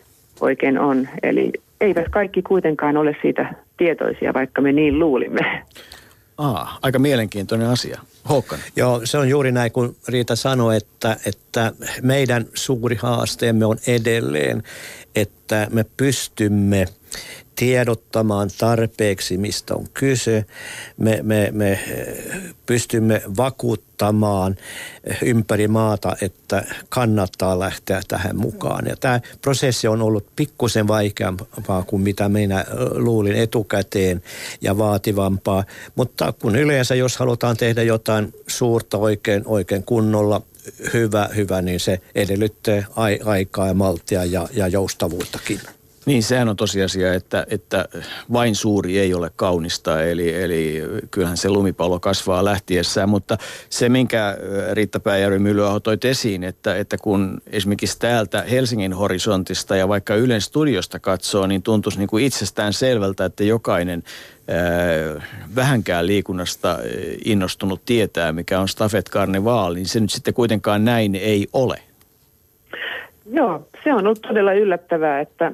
oikein 0.42 0.80
on. 0.80 1.08
Eli 1.24 1.52
eivät 1.82 2.10
kaikki 2.10 2.42
kuitenkaan 2.42 2.98
ole 2.98 3.16
siitä 3.22 3.54
tietoisia, 3.78 4.34
vaikka 4.34 4.62
me 4.62 4.72
niin 4.72 5.00
luulimme. 5.00 5.64
Aa, 6.38 6.78
aika 6.82 7.00
mielenkiintoinen 7.00 7.68
asia. 7.68 8.00
Håkan. 8.30 8.60
Joo, 8.76 9.02
se 9.04 9.18
on 9.18 9.30
juuri 9.30 9.52
näin 9.52 9.72
kuin 9.72 9.96
Riita 10.08 10.36
sanoi, 10.36 10.78
että, 10.78 11.18
että 11.26 11.72
meidän 12.02 12.46
suuri 12.54 12.96
haasteemme 12.96 13.66
on 13.66 13.78
edelleen, 13.88 14.64
että 15.16 15.68
me 15.72 15.86
pystymme 15.98 16.86
tiedottamaan 17.60 18.50
tarpeeksi, 18.58 19.38
mistä 19.38 19.76
on 19.76 19.88
kyse. 19.94 20.46
Me, 20.98 21.20
me, 21.24 21.50
me 21.52 21.72
eh, 21.72 21.82
pystymme 22.66 23.22
vakuuttamaan 23.38 24.56
ympäri 25.24 25.68
maata, 25.68 26.16
että 26.22 26.64
kannattaa 26.90 27.60
lähteä 27.60 28.02
tähän 28.08 28.36
mukaan. 28.38 28.86
Ja 28.86 28.96
tämä 28.96 29.22
prosessi 29.42 29.88
on 29.88 30.02
ollut 30.02 30.36
pikkusen 30.36 30.88
vaikeampaa 30.88 31.84
kuin 31.84 32.02
mitä 32.02 32.30
minä 32.30 32.66
luulin 32.92 33.36
etukäteen 33.36 34.22
ja 34.62 34.78
vaativampaa. 34.78 35.64
Mutta 35.96 36.34
kun 36.42 36.56
yleensä, 36.56 36.96
jos 36.96 37.18
halutaan 37.18 37.58
tehdä 37.58 37.84
jotain 37.84 38.34
suurta 38.48 38.98
oikein, 38.98 39.44
oikein 39.46 39.84
kunnolla, 39.84 40.42
hyvä, 40.94 41.30
hyvä, 41.36 41.62
niin 41.62 41.80
se 41.80 42.02
edellyttää 42.16 42.84
aikaa 43.26 43.68
ja 43.68 43.74
malttia 43.74 44.26
ja, 44.26 44.48
ja 44.54 44.68
joustavuuttakin. 44.68 45.60
Niin, 46.06 46.24
sehän 46.24 46.50
on 46.50 46.56
tosiasia, 46.56 47.14
että, 47.14 47.46
että 47.50 47.86
vain 48.34 48.56
suuri 48.56 49.00
ei 49.00 49.14
ole 49.14 49.32
kaunista, 49.36 50.04
eli, 50.04 50.44
eli 50.44 50.84
kyllähän 51.12 51.38
se 51.38 51.50
lumipallo 51.50 52.00
kasvaa 52.00 52.46
lähtiessään, 52.46 53.10
mutta 53.10 53.38
se, 53.70 53.90
minkä 53.90 54.38
Riitta 54.72 55.00
Pääjärvi 55.00 55.40
Myllyaho 55.40 55.80
toit 55.80 56.06
esiin, 56.06 56.44
että, 56.44 56.76
että 56.76 56.98
kun 56.98 57.42
esimerkiksi 57.48 58.00
täältä 58.00 58.42
Helsingin 58.42 58.94
horisontista 58.94 59.76
ja 59.76 59.88
vaikka 59.88 60.16
Ylen 60.16 60.42
studiosta 60.42 61.00
katsoo, 61.00 61.48
niin 61.48 61.64
tuntuisi 61.64 62.00
niin 62.00 62.10
kuin 62.10 62.26
itsestään 62.26 62.74
selvältä, 62.74 63.26
että 63.26 63.44
jokainen 63.44 64.04
vähänkään 65.56 66.08
liikunnasta 66.08 66.80
innostunut 67.26 67.82
tietää, 67.86 68.32
mikä 68.32 68.60
on 68.60 68.68
Stafet 68.68 69.10
Carnival, 69.10 69.74
niin 69.74 69.86
se 69.86 70.00
nyt 70.00 70.12
sitten 70.12 70.34
kuitenkaan 70.34 70.86
näin 70.86 71.16
ei 71.16 71.48
ole. 71.54 71.78
Joo, 73.32 73.68
se 73.84 73.94
on 73.94 74.06
ollut 74.08 74.22
todella 74.22 74.54
yllättävää, 74.54 75.20
että 75.20 75.52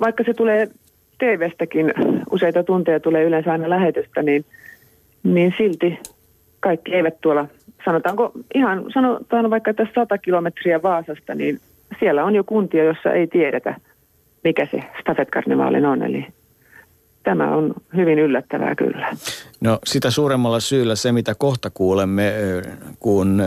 vaikka 0.00 0.24
se 0.24 0.34
tulee 0.34 0.68
TV-stäkin 1.18 1.92
useita 2.30 2.62
tunteja 2.62 3.00
tulee 3.00 3.24
yleensä 3.24 3.52
aina 3.52 3.70
lähetystä, 3.70 4.22
niin, 4.22 4.44
niin 5.22 5.54
silti 5.58 5.98
kaikki 6.60 6.94
eivät 6.94 7.20
tuolla, 7.20 7.46
sanotaanko 7.84 8.32
ihan, 8.54 8.84
sanotaan 8.94 9.50
vaikka 9.50 9.74
tässä 9.74 9.94
100 9.94 10.18
kilometriä 10.18 10.82
Vaasasta, 10.82 11.34
niin 11.34 11.60
siellä 11.98 12.24
on 12.24 12.34
jo 12.34 12.44
kuntia, 12.44 12.84
jossa 12.84 13.12
ei 13.12 13.26
tiedetä, 13.26 13.76
mikä 14.44 14.66
se 14.70 14.82
stafetkarnevaalin 15.00 15.86
on. 15.86 16.02
Eli 16.02 16.26
tämä 17.22 17.56
on 17.56 17.74
hyvin 17.96 18.18
yllättävää 18.18 18.74
kyllä. 18.74 19.16
No 19.60 19.78
sitä 19.84 20.10
suuremmalla 20.10 20.60
syyllä 20.60 20.94
se, 20.96 21.12
mitä 21.12 21.34
kohta 21.38 21.70
kuulemme, 21.74 22.32
kun 23.00 23.42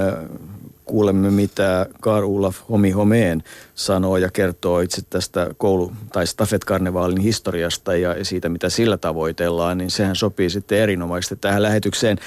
kuulemme, 0.85 1.31
mitä 1.31 1.85
Karl 2.01 2.35
Olaf 2.35 2.57
Homi 2.69 2.91
Homeen 2.91 3.43
sanoo 3.75 4.17
ja 4.17 4.31
kertoo 4.31 4.79
itse 4.79 5.01
tästä 5.09 5.49
koulu- 5.57 5.91
tai 6.13 6.27
stafetkarnevaalin 6.27 7.21
historiasta 7.21 7.95
ja 7.95 8.25
siitä, 8.25 8.49
mitä 8.49 8.69
sillä 8.69 8.97
tavoitellaan, 8.97 9.77
niin 9.77 9.91
sehän 9.91 10.15
sopii 10.15 10.49
sitten 10.49 10.77
erinomaisesti 10.77 11.35
tähän 11.35 11.61
lähetykseen. 11.61 12.17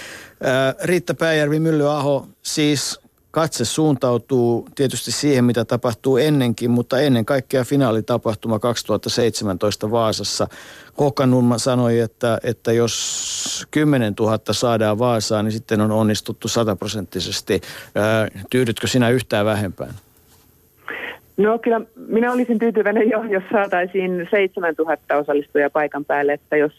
Riitta 0.83 1.15
Pääjärvi 1.15 1.61
Myllyaho, 1.61 2.29
siis 2.43 3.01
katse 3.37 3.65
suuntautuu 3.65 4.69
tietysti 4.75 5.13
siihen, 5.13 5.45
mitä 5.45 5.65
tapahtuu 5.65 6.17
ennenkin, 6.17 6.71
mutta 6.71 7.01
ennen 7.01 7.25
kaikkea 7.25 7.65
finaalitapahtuma 7.65 8.59
2017 8.59 9.91
Vaasassa. 9.91 10.47
Kokanulma 10.95 11.59
sanoi, 11.59 12.01
että, 12.01 12.39
että 12.45 12.73
jos 12.73 13.67
10 13.71 14.15
000 14.21 14.39
saadaan 14.51 14.99
Vaasaan, 14.99 15.45
niin 15.45 15.53
sitten 15.53 15.81
on 15.81 15.91
onnistuttu 15.91 16.49
sataprosenttisesti. 16.49 17.61
Tyydytkö 18.51 18.87
sinä 18.87 19.11
yhtään 19.11 19.47
vähempään? 19.47 19.95
No 21.37 21.59
kyllä 21.59 21.81
minä 21.97 22.33
olisin 22.33 22.59
tyytyväinen 22.59 23.11
jo, 23.11 23.23
jos 23.23 23.45
saataisiin 23.53 24.29
7000 24.31 25.17
osallistujaa 25.17 25.71
paikan 25.71 26.05
päälle, 26.05 26.33
että 26.33 26.57
jos 26.57 26.73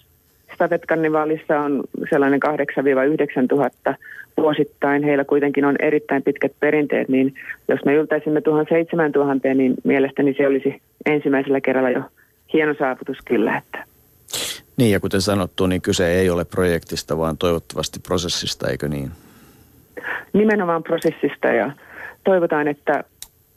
Stafetkarnevaalissa 0.53 1.59
on 1.59 1.83
sellainen 2.09 2.39
8-9 3.43 3.47
tuhatta 3.49 3.95
vuosittain. 4.37 5.03
Heillä 5.03 5.25
kuitenkin 5.25 5.65
on 5.65 5.75
erittäin 5.79 6.23
pitkät 6.23 6.51
perinteet, 6.59 7.09
niin 7.09 7.33
jos 7.67 7.85
me 7.85 7.93
yltäisimme 7.93 8.41
tuohon 8.41 8.65
7000, 8.69 9.53
niin 9.53 9.73
mielestäni 9.83 10.33
se 10.37 10.47
olisi 10.47 10.81
ensimmäisellä 11.05 11.61
kerralla 11.61 11.89
jo 11.89 12.01
hieno 12.53 12.75
saavutus 12.79 13.17
kyllä. 13.25 13.57
Että. 13.57 13.83
Niin 14.77 14.91
ja 14.91 14.99
kuten 14.99 15.21
sanottu, 15.21 15.67
niin 15.67 15.81
kyse 15.81 16.07
ei 16.07 16.29
ole 16.29 16.45
projektista, 16.45 17.17
vaan 17.17 17.37
toivottavasti 17.37 17.99
prosessista, 17.99 18.69
eikö 18.69 18.87
niin? 18.87 19.11
Nimenomaan 20.33 20.83
prosessista 20.83 21.47
ja 21.47 21.71
toivotaan, 22.23 22.67
että 22.67 23.03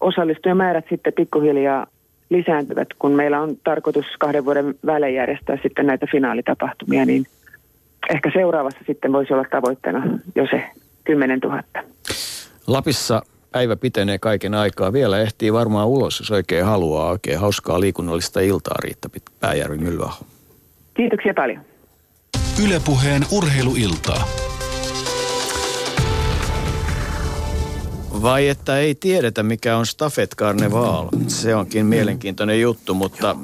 osallistujamäärät 0.00 0.84
sitten 0.90 1.12
pikkuhiljaa 1.12 1.86
lisääntyvät, 2.30 2.88
kun 2.98 3.12
meillä 3.12 3.40
on 3.40 3.56
tarkoitus 3.64 4.06
kahden 4.18 4.44
vuoden 4.44 4.74
välein 4.86 5.14
järjestää 5.14 5.58
sitten 5.62 5.86
näitä 5.86 6.06
finaalitapahtumia, 6.12 7.04
niin 7.04 7.26
ehkä 8.10 8.30
seuraavassa 8.34 8.80
sitten 8.86 9.12
voisi 9.12 9.32
olla 9.32 9.44
tavoitteena 9.50 10.18
jo 10.34 10.46
se 10.50 10.64
10 11.04 11.38
000. 11.38 11.62
Lapissa 12.66 13.22
päivä 13.52 13.76
pitenee 13.76 14.18
kaiken 14.18 14.54
aikaa. 14.54 14.92
Vielä 14.92 15.18
ehtii 15.18 15.52
varmaan 15.52 15.88
ulos, 15.88 16.20
jos 16.20 16.30
oikein 16.30 16.64
haluaa. 16.64 17.10
Oikein 17.10 17.38
hauskaa 17.38 17.80
liikunnallista 17.80 18.40
iltaa, 18.40 18.76
Riitta 18.84 19.08
Pääjärvi 19.40 19.78
Myllyaho. 19.78 20.24
Kiitoksia 20.94 21.34
paljon. 21.34 21.60
Ylepuheen 22.64 23.22
urheiluiltaa. 23.32 24.49
Vai 28.22 28.48
että 28.48 28.78
ei 28.78 28.94
tiedetä, 28.94 29.42
mikä 29.42 29.76
on 29.76 29.86
Staffet 29.86 30.34
Carnival. 30.36 31.08
Se 31.28 31.54
onkin 31.54 31.86
mielenkiintoinen 31.86 32.60
juttu, 32.60 32.94
mutta 32.94 33.36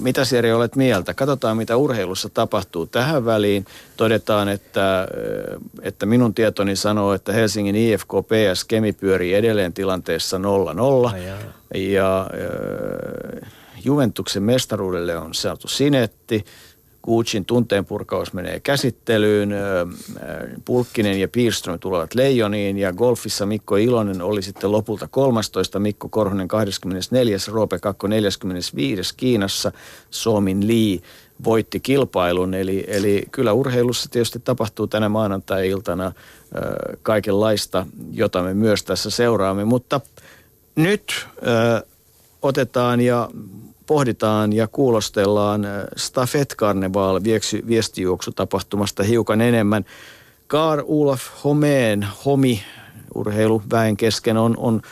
mitä 0.00 0.24
Seri 0.24 0.52
olet 0.52 0.76
mieltä? 0.76 1.14
Katsotaan, 1.14 1.56
mitä 1.56 1.76
urheilussa 1.76 2.28
tapahtuu 2.28 2.86
tähän 2.86 3.24
väliin. 3.24 3.64
Todetaan, 3.96 4.48
että, 4.48 5.08
että 5.82 6.06
minun 6.06 6.34
tietoni 6.34 6.76
sanoo, 6.76 7.14
että 7.14 7.32
Helsingin 7.32 7.76
IFK 7.76 8.08
PS 8.08 8.64
Kemi 8.64 8.92
pyörii 8.92 9.34
edelleen 9.34 9.72
tilanteessa 9.72 10.36
0-0. 10.38 10.40
Ja 11.74 12.30
äh, 13.42 13.50
Juventuksen 13.84 14.42
mestaruudelle 14.42 15.16
on 15.16 15.34
saatu 15.34 15.68
sinetti. 15.68 16.44
Gucciin 17.02 17.44
tunteenpurkaus 17.44 18.32
menee 18.32 18.60
käsittelyyn, 18.60 19.54
Pulkkinen 20.64 21.20
ja 21.20 21.28
Piirström 21.28 21.78
tulevat 21.78 22.14
Leijoniin 22.14 22.78
ja 22.78 22.92
golfissa 22.92 23.46
Mikko 23.46 23.76
Ilonen 23.76 24.22
oli 24.22 24.42
sitten 24.42 24.72
lopulta 24.72 25.08
13, 25.08 25.78
Mikko 25.78 26.08
Korhonen 26.08 26.48
24, 26.48 27.36
Roope 27.48 27.78
Kakko 27.78 28.06
45 28.06 29.14
Kiinassa, 29.16 29.72
Soomin 30.10 30.68
Lee 30.68 30.98
voitti 31.44 31.80
kilpailun. 31.80 32.54
Eli, 32.54 32.84
eli 32.88 33.22
kyllä 33.30 33.52
urheilussa 33.52 34.10
tietysti 34.10 34.38
tapahtuu 34.38 34.86
tänä 34.86 35.08
maanantai-iltana 35.08 36.12
kaikenlaista, 37.02 37.86
jota 38.12 38.42
me 38.42 38.54
myös 38.54 38.84
tässä 38.84 39.10
seuraamme, 39.10 39.64
mutta 39.64 40.00
nyt 40.76 41.26
ö, 41.46 41.86
otetaan 42.42 43.00
ja 43.00 43.30
pohditaan 43.90 44.52
ja 44.52 44.68
kuulostellaan 44.68 45.64
äh, 45.64 45.84
Stafet 45.96 46.54
Carnival 46.56 47.20
viestijuoksutapahtumasta 47.68 49.02
hiukan 49.02 49.40
enemmän. 49.40 49.84
Kar 50.46 50.82
Ulaf 50.84 51.22
Homeen, 51.44 52.06
Homi, 52.24 52.62
urheiluväen 53.14 53.96
kesken 53.96 54.36
on, 54.36 54.54
on 54.56 54.82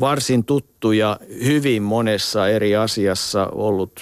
varsin 0.00 0.44
tuttu 0.44 0.92
ja 0.92 1.20
hyvin 1.44 1.82
monessa 1.82 2.48
eri 2.48 2.76
asiassa 2.76 3.46
ollut 3.46 4.00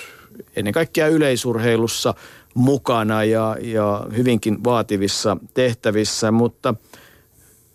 ennen 0.57 0.75
kaikkea 0.75 1.07
yleisurheilussa 1.07 2.15
mukana 2.55 3.25
ja, 3.25 3.57
ja 3.61 4.07
hyvinkin 4.17 4.65
vaativissa 4.65 5.37
tehtävissä, 5.55 6.31
mutta– 6.31 6.75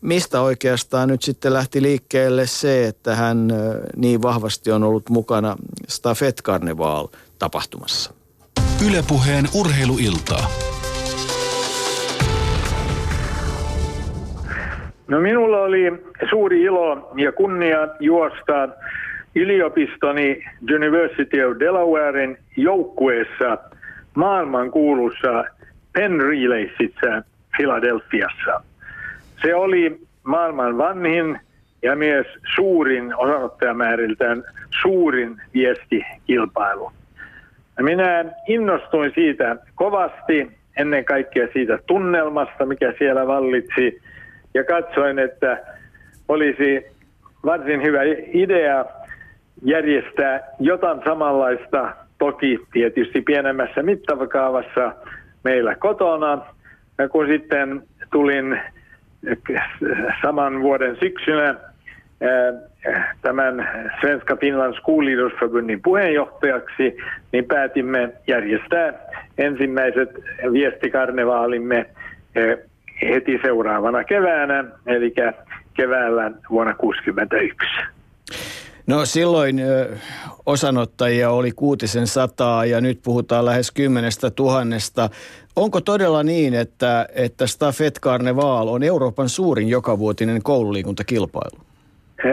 mistä 0.01 0.41
oikeastaan 0.41 1.09
nyt 1.09 1.21
sitten 1.21 1.53
lähti 1.53 1.81
liikkeelle 1.81 2.47
se, 2.47 2.87
että 2.87 3.15
hän 3.15 3.47
niin 3.95 4.21
vahvasti 4.21 4.71
on 4.71 4.83
ollut 4.83 5.09
mukana 5.09 5.55
Stafet 5.87 6.41
Carnival 6.43 7.07
tapahtumassa? 7.39 8.13
Ylepuheen 8.87 9.45
urheiluiltaa. 9.55 10.49
No 15.07 15.19
minulla 15.19 15.57
oli 15.57 15.91
suuri 16.29 16.61
ilo 16.61 17.11
ja 17.17 17.31
kunnia 17.31 17.77
juosta 17.99 18.69
yliopistoni 19.35 20.43
University 20.75 21.43
of 21.43 21.59
Delawarein 21.59 22.37
joukkueessa 22.57 23.57
maailmankuulussa 24.15 25.43
Penn 25.93 26.21
Relaysissa 26.21 27.23
Philadelphiassa. 27.57 28.68
Se 29.41 29.55
oli 29.55 30.01
maailman 30.23 30.77
vanhin 30.77 31.39
ja 31.81 31.95
myös 31.95 32.27
suurin 32.55 33.15
osanottajamääriltään 33.15 34.43
suurin 34.81 35.41
viestikilpailu. 35.53 36.91
Minä 37.81 38.25
innostuin 38.47 39.11
siitä 39.15 39.55
kovasti, 39.75 40.51
ennen 40.77 41.05
kaikkea 41.05 41.47
siitä 41.53 41.79
tunnelmasta, 41.87 42.65
mikä 42.65 42.93
siellä 42.97 43.27
vallitsi, 43.27 44.01
ja 44.53 44.63
katsoin, 44.63 45.19
että 45.19 45.57
olisi 46.27 46.85
varsin 47.45 47.83
hyvä 47.83 47.99
idea 48.33 48.85
järjestää 49.63 50.39
jotain 50.59 51.01
samanlaista, 51.05 51.95
toki 52.17 52.59
tietysti 52.73 53.21
pienemmässä 53.21 53.83
mittakaavassa 53.83 54.93
meillä 55.43 55.75
kotona. 55.75 56.41
Ja 56.97 57.09
kun 57.09 57.27
sitten 57.27 57.81
tulin 58.11 58.59
saman 60.21 60.61
vuoden 60.61 60.97
syksynä 60.99 61.55
tämän 63.21 63.69
Svenska 64.01 64.35
Finland 64.35 64.73
Leaders 65.05 65.33
puheenjohtajaksi, 65.83 66.97
niin 67.31 67.45
päätimme 67.45 68.09
järjestää 68.27 68.93
ensimmäiset 69.37 70.09
viestikarnevaalimme 70.53 71.85
heti 73.01 73.39
seuraavana 73.43 74.03
keväänä, 74.03 74.63
eli 74.85 75.13
keväällä 75.73 76.31
vuonna 76.49 76.73
1961. 76.73 77.98
No 78.89 79.05
silloin 79.05 79.59
ö, 79.59 79.89
osanottajia 80.45 81.29
oli 81.29 81.51
kuutisen 81.51 82.07
sataa 82.07 82.65
ja 82.65 82.81
nyt 82.81 82.99
puhutaan 83.03 83.45
lähes 83.45 83.71
kymmenestä 83.71 84.31
tuhannesta. 84.31 85.09
Onko 85.55 85.81
todella 85.81 86.23
niin, 86.23 86.53
että, 86.53 87.05
että 87.15 87.47
Stafet 87.47 87.99
Carneval 88.01 88.67
on 88.67 88.83
Euroopan 88.83 89.29
suurin 89.29 89.69
jokavuotinen 89.69 90.43
koululiikuntakilpailu? 90.43 91.59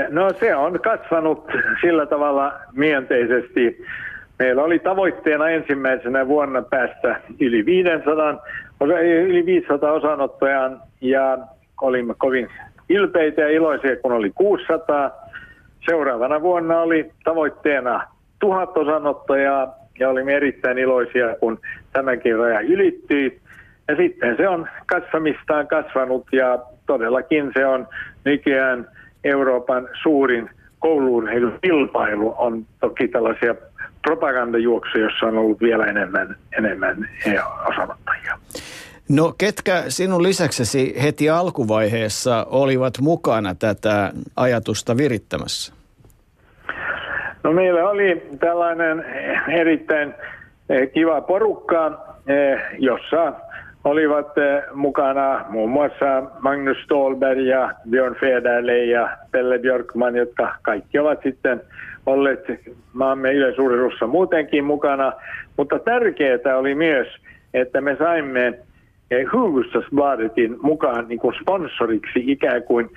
No 0.09 0.33
se 0.41 0.57
on 0.57 0.81
kasvanut 0.81 1.47
sillä 1.81 2.07
tavalla 2.07 2.53
myönteisesti. 2.73 3.85
Meillä 4.39 4.63
oli 4.63 4.79
tavoitteena 4.79 5.49
ensimmäisenä 5.49 6.29
vuonna 6.29 6.63
päästä 6.63 7.21
yli 7.41 7.67
500, 7.67 8.45
yli 9.27 9.47
500 9.47 9.93
osanottajaa 9.93 10.71
ja 11.01 11.39
olimme 11.83 12.15
kovin 12.19 12.49
ilpeitä 12.89 13.41
ja 13.41 13.49
iloisia, 13.49 13.97
kun 13.97 14.13
oli 14.13 14.31
600. 14.35 15.26
Seuraavana 15.87 16.43
vuonna 16.43 16.81
oli 16.81 17.11
tavoitteena 17.25 18.07
tuhat 18.39 18.77
osanottajaa 18.77 19.75
ja 19.99 20.09
olimme 20.09 20.35
erittäin 20.35 20.79
iloisia, 20.79 21.37
kun 21.41 21.59
tämänkin 21.93 22.39
raja 22.39 22.61
ylittyi. 22.61 23.41
Ja 23.89 23.97
sitten 23.97 24.37
se 24.37 24.49
on 24.49 24.69
kasvamistaan 24.87 25.67
kasvanut 25.67 26.27
ja 26.33 26.59
todellakin 26.87 27.51
se 27.55 27.67
on 27.67 27.89
nykyään 28.25 28.89
Euroopan 29.25 29.89
suurin 30.03 30.51
kouluurheilukilpailu. 30.79 32.35
On 32.39 32.67
toki 32.81 33.09
tällaisia 33.09 33.55
propagandajuoksuja, 34.03 35.05
joissa 35.05 35.27
on 35.27 35.39
ollut 35.39 35.61
vielä 35.61 35.85
enemmän, 35.85 36.37
enemmän 36.59 37.09
osanottajia. 37.69 38.39
No 39.09 39.35
ketkä 39.39 39.85
sinun 39.89 40.23
lisäksesi 40.23 41.03
heti 41.03 41.31
alkuvaiheessa 41.31 42.47
olivat 42.51 42.95
mukana 43.01 43.55
tätä 43.55 44.13
ajatusta 44.37 44.97
virittämässä? 44.97 45.76
No 47.47 47.53
meillä 47.53 47.91
oli 47.91 48.23
tällainen 48.41 49.05
erittäin 49.49 50.15
eh, 50.69 50.93
kiva 50.93 51.21
porukka, 51.21 51.99
eh, 52.27 52.61
jossa 52.79 53.33
olivat 53.85 54.39
eh, 54.39 54.63
mukana 54.75 55.45
muun 55.49 55.71
muassa 55.71 56.23
Magnus 56.41 56.77
Stolberg 56.85 57.39
ja 57.39 57.73
Björn 57.91 58.15
Federle 58.21 58.85
ja 58.85 59.17
Pelle 59.31 59.59
Björkman, 59.59 60.17
jotka 60.17 60.55
kaikki 60.63 60.99
ovat 60.99 61.23
sitten 61.23 61.61
olleet 62.07 62.45
maamme 62.93 63.33
yleisurheilussa 63.33 64.07
muutenkin 64.07 64.65
mukana. 64.65 65.13
Mutta 65.57 65.79
tärkeää 65.79 66.57
oli 66.57 66.75
myös, 66.75 67.09
että 67.55 67.81
me 67.81 67.97
saimme 67.99 68.59
Hufvudstadsbladetin 69.33 70.57
mukaan 70.63 71.09
niin 71.09 71.19
kuin 71.19 71.35
sponsoriksi 71.41 72.23
ikään 72.27 72.63
kuin 72.63 72.91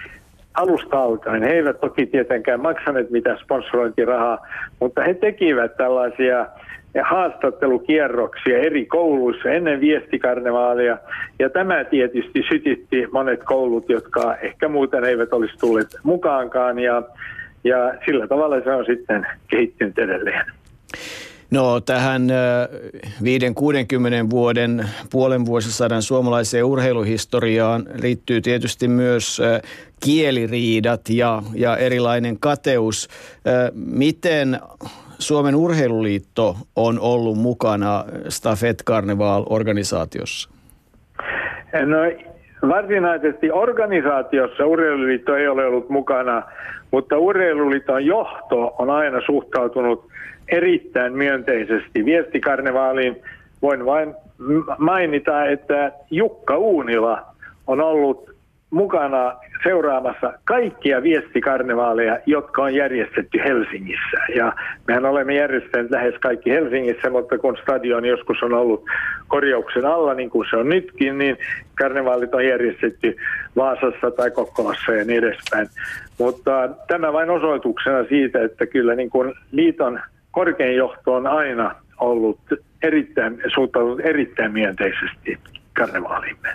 alusta 0.54 1.02
alkaen. 1.02 1.44
He 1.44 1.50
eivät 1.50 1.80
toki 1.80 2.06
tietenkään 2.06 2.62
maksaneet 2.62 3.10
mitään 3.10 3.38
sponsorointirahaa, 3.44 4.48
mutta 4.80 5.04
he 5.04 5.14
tekivät 5.14 5.78
tällaisia 5.78 6.48
haastattelukierroksia 7.04 8.58
eri 8.58 8.86
kouluissa 8.86 9.50
ennen 9.50 9.82
viestikarnevaalia. 9.82 10.98
Ja 11.40 11.50
tämä 11.50 11.84
tietysti 11.84 12.44
sytitti 12.50 13.08
monet 13.12 13.44
koulut, 13.44 13.90
jotka 13.90 14.36
ehkä 14.36 14.68
muuten 14.68 15.04
eivät 15.04 15.34
olisi 15.34 15.58
tulleet 15.58 15.88
mukaankaan. 16.04 16.80
Ja, 16.80 17.04
ja 17.64 17.94
sillä 18.06 18.28
tavalla 18.28 18.62
se 18.64 18.72
on 18.72 18.86
sitten 18.86 19.28
kehittynyt 19.48 20.00
edelleen. 20.00 20.46
No 21.52 21.80
tähän 21.80 22.22
5-60 23.22 24.30
vuoden 24.30 24.86
puolen 25.12 25.46
vuosisadan 25.46 26.02
suomalaiseen 26.02 26.66
urheiluhistoriaan 26.66 27.86
liittyy 28.02 28.42
tietysti 28.42 28.88
myös 28.88 29.42
kieliriidat 30.04 31.02
ja, 31.10 31.42
ja 31.56 31.78
erilainen 31.78 32.40
kateus. 32.40 33.08
Miten 33.74 34.60
Suomen 35.20 35.56
urheiluliitto 35.56 36.56
on 36.76 37.00
ollut 37.00 37.38
mukana 37.38 38.06
Stafet 38.30 38.84
Carnival-organisaatiossa? 38.86 40.50
No 41.86 41.98
varsinaisesti 42.70 43.52
organisaatiossa 43.52 44.66
urheiluliitto 44.66 45.36
ei 45.36 45.48
ole 45.48 45.66
ollut 45.66 45.90
mukana, 45.90 46.44
mutta 46.92 47.18
urheiluliiton 47.18 48.06
johto 48.06 48.76
on 48.80 48.90
aina 48.90 49.22
suhtautunut 49.26 50.08
erittäin 50.48 51.14
myönteisesti 51.14 52.06
viestikarnevaaliin. 52.06 53.22
Voin 53.62 53.86
vain 53.86 54.16
mainita, 54.78 55.46
että 55.46 55.92
Jukka 56.12 56.58
Uunila 56.58 57.22
on 57.68 57.82
ollut 57.82 58.30
mukana 58.70 59.36
seuraamassa 59.64 60.34
kaikkia 60.44 61.04
viestikarnevaaleja, 61.04 62.20
jotka 62.26 62.64
on 62.64 62.76
järjestetty 62.76 63.38
Helsingissä. 63.38 64.18
Ja 64.36 64.54
mehän 64.88 65.06
olemme 65.06 65.36
järjestäneet 65.36 65.92
lähes 65.92 66.16
kaikki 66.20 66.50
Helsingissä, 66.50 67.10
mutta 67.10 67.38
kun 67.38 67.58
stadion 67.62 68.06
joskus 68.06 68.44
on 68.44 68.54
ollut 68.54 68.86
korjauksen 69.28 69.86
alla, 69.86 70.14
niin 70.14 70.30
kuin 70.30 70.48
se 70.50 70.58
on 70.58 70.70
nytkin, 70.70 71.18
niin 71.18 71.38
karnevaalit 71.76 72.34
on 72.34 72.46
järjestetty 72.46 73.16
Vaasassa 73.56 74.12
tai 74.12 74.32
Kokkolassa 74.32 74.92
ja 74.92 75.06
niin 75.06 75.24
edespäin. 75.24 75.68
Mutta 76.18 76.70
tämä 76.88 77.14
vain 77.14 77.30
osoituksena 77.30 78.04
siitä, 78.04 78.44
että 78.44 78.66
kyllä 78.66 78.96
niin 78.96 79.10
kuin 79.10 79.34
liiton 79.52 80.00
korkein 80.32 80.76
johto 80.76 81.14
on 81.14 81.28
aina 81.28 81.76
ollut 82.00 82.40
erittäin, 82.84 83.42
suhtautunut 83.56 84.00
erittäin 84.00 84.52
myönteisesti 84.52 85.38
karnevaalimme. 85.74 86.50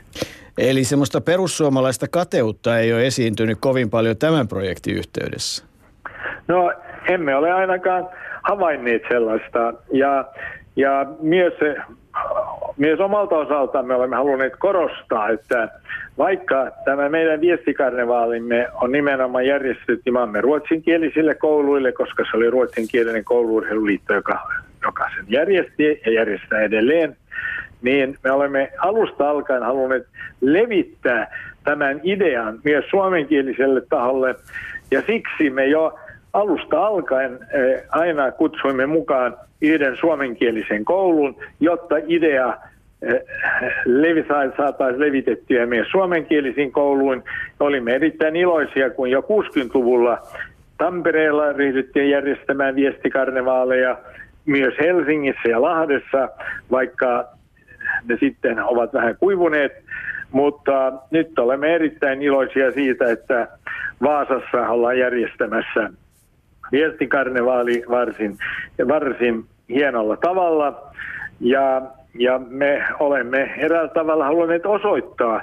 Eli 0.58 0.84
semmoista 0.84 1.20
perussuomalaista 1.20 2.06
kateutta 2.08 2.78
ei 2.78 2.92
ole 2.92 3.06
esiintynyt 3.06 3.58
kovin 3.60 3.90
paljon 3.90 4.16
tämän 4.16 4.48
projektin 4.48 4.96
yhteydessä? 4.96 5.64
No 6.48 6.72
emme 7.08 7.36
ole 7.36 7.52
ainakaan 7.52 8.08
havainneet 8.42 9.02
sellaista. 9.08 9.74
Ja, 9.92 10.24
ja 10.76 11.06
myös, 11.20 11.52
myös 12.76 13.00
omalta 13.00 13.36
osaltamme 13.36 13.94
olemme 13.94 14.16
halunneet 14.16 14.56
korostaa, 14.58 15.28
että 15.28 15.68
vaikka 16.18 16.70
tämä 16.84 17.08
meidän 17.08 17.40
viestikarnevaalimme 17.40 18.68
on 18.82 18.92
nimenomaan 18.92 19.46
järjestetty 19.46 20.10
maamme 20.10 20.40
ruotsinkielisille 20.40 21.34
kouluille, 21.34 21.92
koska 21.92 22.24
se 22.30 22.36
oli 22.36 22.50
ruotsinkielinen 22.50 23.24
kouluurheiluliitto, 23.24 24.14
joka, 24.14 24.50
joka 24.82 25.10
sen 25.16 25.24
järjesti 25.28 26.00
ja 26.06 26.12
järjestää 26.12 26.60
edelleen, 26.60 27.16
niin 27.84 28.16
me 28.24 28.30
olemme 28.30 28.72
alusta 28.78 29.30
alkaen 29.30 29.62
halunneet 29.62 30.06
levittää 30.40 31.38
tämän 31.64 32.00
idean 32.02 32.58
myös 32.64 32.84
suomenkieliselle 32.90 33.82
taholle. 33.88 34.34
Ja 34.90 35.02
siksi 35.06 35.50
me 35.50 35.66
jo 35.66 35.98
alusta 36.32 36.86
alkaen 36.86 37.38
eh, 37.52 37.82
aina 37.90 38.32
kutsuimme 38.32 38.86
mukaan 38.86 39.36
yhden 39.62 39.96
suomenkielisen 39.96 40.84
koulun, 40.84 41.36
jotta 41.60 41.96
idea 42.06 42.56
eh, 43.02 43.22
saataisiin 44.56 45.00
levitettyä 45.00 45.66
myös 45.66 45.88
suomenkielisiin 45.90 46.72
kouluun. 46.72 47.24
Olimme 47.60 47.94
erittäin 47.94 48.36
iloisia, 48.36 48.90
kun 48.90 49.10
jo 49.10 49.20
60-luvulla 49.20 50.18
Tampereella 50.78 51.52
ryhdyttiin 51.52 52.10
järjestämään 52.10 52.74
viestikarnevaaleja, 52.74 53.98
myös 54.46 54.74
Helsingissä 54.80 55.48
ja 55.48 55.62
Lahdessa, 55.62 56.28
vaikka 56.70 57.24
ne 58.08 58.16
sitten 58.20 58.64
ovat 58.64 58.92
vähän 58.92 59.16
kuivuneet. 59.16 59.84
Mutta 60.30 60.92
nyt 61.10 61.38
olemme 61.38 61.74
erittäin 61.74 62.22
iloisia 62.22 62.72
siitä, 62.72 63.10
että 63.10 63.48
Vaasassa 64.02 64.68
ollaan 64.68 64.98
järjestämässä 64.98 65.90
viestikarnevaali 66.72 67.84
varsin, 67.90 68.38
varsin 68.88 69.44
hienolla 69.68 70.16
tavalla. 70.16 70.92
Ja, 71.40 71.82
ja 72.14 72.40
me 72.48 72.84
olemme 72.98 73.54
eräällä 73.56 73.88
tavalla 73.88 74.24
halunneet 74.24 74.66
osoittaa, 74.66 75.42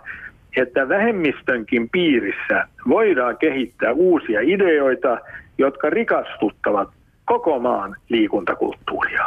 että 0.58 0.90
vähemmistönkin 0.90 1.90
piirissä 1.90 2.68
voidaan 2.88 3.38
kehittää 3.38 3.92
uusia 3.92 4.40
ideoita, 4.44 5.18
jotka 5.58 5.90
rikastuttavat 5.90 6.90
koko 7.26 7.60
maan 7.60 7.96
liikuntakulttuuria. 8.10 9.26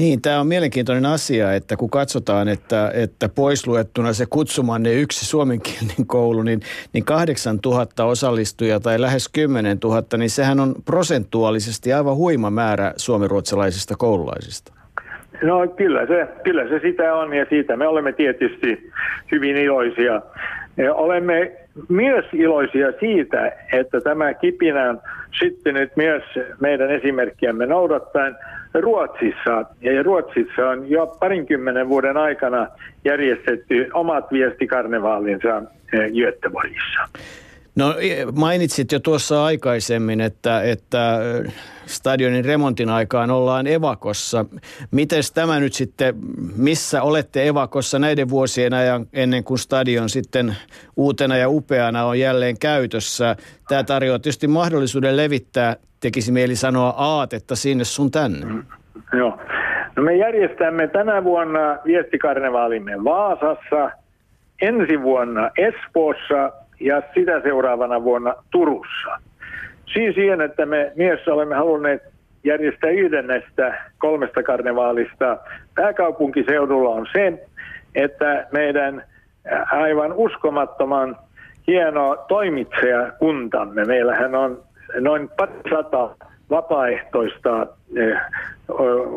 Niin, 0.00 0.22
tämä 0.22 0.40
on 0.40 0.46
mielenkiintoinen 0.46 1.06
asia, 1.06 1.52
että 1.52 1.76
kun 1.76 1.90
katsotaan, 1.90 2.48
että, 2.48 2.90
että 2.94 3.28
poisluettuna 3.28 4.12
se 4.12 4.26
kutsumanne 4.30 4.92
yksi 4.92 5.26
suomenkielinen 5.26 6.06
koulu, 6.06 6.42
niin, 6.42 6.60
niin 6.92 7.04
8000 7.04 8.04
osallistujaa 8.04 8.80
tai 8.80 9.00
lähes 9.00 9.28
10 9.28 9.78
000, 9.84 10.02
niin 10.18 10.30
sehän 10.30 10.60
on 10.60 10.74
prosentuaalisesti 10.84 11.92
aivan 11.92 12.16
huima 12.16 12.50
määrä 12.50 12.92
suomiruotsalaisista 12.96 13.94
koululaisista. 13.98 14.72
No 15.42 15.68
kyllä 15.68 16.06
se, 16.06 16.28
kyllä 16.44 16.68
se 16.68 16.78
sitä 16.82 17.14
on 17.14 17.34
ja 17.34 17.46
siitä 17.48 17.76
me 17.76 17.86
olemme 17.86 18.12
tietysti 18.12 18.90
hyvin 19.32 19.56
iloisia. 19.56 20.22
Olemme 20.94 21.52
myös 21.88 22.24
iloisia 22.32 22.92
siitä, 23.00 23.52
että 23.72 24.00
tämä 24.00 24.34
kipinä 24.34 24.90
on 24.90 25.00
syttynyt 25.38 25.96
myös 25.96 26.22
meidän 26.60 26.90
esimerkkiämme 26.90 27.66
noudattaen 27.66 28.36
Ruotsissa. 28.74 29.64
Ja 29.80 30.02
Ruotsissa 30.02 30.68
on 30.68 30.90
jo 30.90 31.06
parinkymmenen 31.06 31.88
vuoden 31.88 32.16
aikana 32.16 32.66
järjestetty 33.04 33.90
omat 33.94 34.32
viestikarnevaalinsa 34.32 35.62
eh, 35.92 36.10
Göteborgissa. 36.12 37.08
No 37.80 37.94
mainitsit 38.36 38.92
jo 38.92 39.00
tuossa 39.00 39.44
aikaisemmin, 39.44 40.20
että, 40.20 40.62
että 40.62 41.18
stadionin 41.86 42.44
remontin 42.44 42.88
aikaan 42.88 43.30
ollaan 43.30 43.66
evakossa. 43.66 44.44
Miten 44.90 45.22
tämä 45.34 45.60
nyt 45.60 45.72
sitten, 45.72 46.14
missä 46.56 47.02
olette 47.02 47.48
evakossa 47.48 47.98
näiden 47.98 48.28
vuosien 48.28 48.74
ajan 48.74 49.06
ennen 49.12 49.44
kuin 49.44 49.58
stadion 49.58 50.08
sitten 50.08 50.56
uutena 50.96 51.36
ja 51.36 51.48
upeana 51.48 52.04
on 52.04 52.18
jälleen 52.18 52.58
käytössä? 52.58 53.36
Tämä 53.68 53.84
tarjoaa 53.84 54.18
tietysti 54.18 54.48
mahdollisuuden 54.48 55.16
levittää, 55.16 55.76
tekisi 56.00 56.32
mieli 56.32 56.56
sanoa 56.56 56.94
aatetta 56.96 57.56
sinne 57.56 57.84
sun 57.84 58.10
tänne. 58.10 58.46
Mm, 58.46 58.64
joo. 59.18 59.38
No 59.96 60.02
me 60.02 60.16
järjestämme 60.16 60.88
tänä 60.88 61.24
vuonna 61.24 61.78
viestikarnevaalimme 61.84 63.04
Vaasassa, 63.04 63.90
ensi 64.62 65.02
vuonna 65.02 65.50
Espoossa 65.58 66.59
ja 66.80 67.02
sitä 67.14 67.40
seuraavana 67.40 68.04
vuonna 68.04 68.34
Turussa. 68.50 69.20
Siis 69.92 70.14
siihen, 70.14 70.40
että 70.40 70.66
me 70.66 70.92
myös 70.96 71.28
olemme 71.28 71.54
halunneet 71.54 72.02
järjestää 72.44 72.90
yhden 72.90 73.26
näistä 73.26 73.84
kolmesta 73.98 74.42
karnevaalista 74.42 75.38
pääkaupunkiseudulla 75.74 76.90
on 76.90 77.06
se, 77.12 77.46
että 77.94 78.46
meidän 78.52 79.04
aivan 79.72 80.12
uskomattoman 80.12 81.16
hieno 81.66 82.24
toimitsijakuntamme, 82.28 83.84
meillähän 83.84 84.34
on 84.34 84.62
noin 85.00 85.28
pari 85.36 85.52
sata 85.70 86.10
vapaaehtoista 86.50 87.66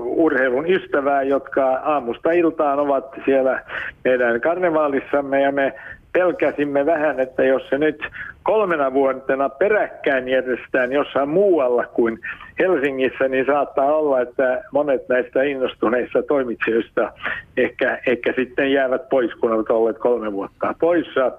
urheilun 0.05 0.69
ystävää, 0.69 1.23
jotka 1.23 1.65
aamusta 1.73 2.31
iltaan 2.31 2.79
ovat 2.79 3.05
siellä 3.25 3.63
meidän 4.03 4.41
karnevaalissamme 4.41 5.41
ja 5.41 5.51
me 5.51 5.73
pelkäsimme 6.13 6.85
vähän, 6.85 7.19
että 7.19 7.43
jos 7.43 7.69
se 7.69 7.77
nyt 7.77 8.03
kolmena 8.43 8.93
vuotena 8.93 9.49
peräkkäin 9.49 10.27
järjestetään 10.27 10.91
jossain 10.91 11.29
muualla 11.29 11.85
kuin 11.85 12.19
Helsingissä, 12.59 13.27
niin 13.27 13.45
saattaa 13.45 13.95
olla, 13.95 14.21
että 14.21 14.63
monet 14.71 15.09
näistä 15.09 15.43
innostuneista 15.43 16.23
toimitsijoista 16.23 17.11
ehkä, 17.57 17.99
ehkä 18.07 18.33
sitten 18.35 18.71
jäävät 18.71 19.09
pois, 19.09 19.35
kun 19.35 19.51
ovat 19.51 19.69
olleet 19.69 19.97
kolme 19.97 20.33
vuotta 20.33 20.75
poissa. 20.79 21.31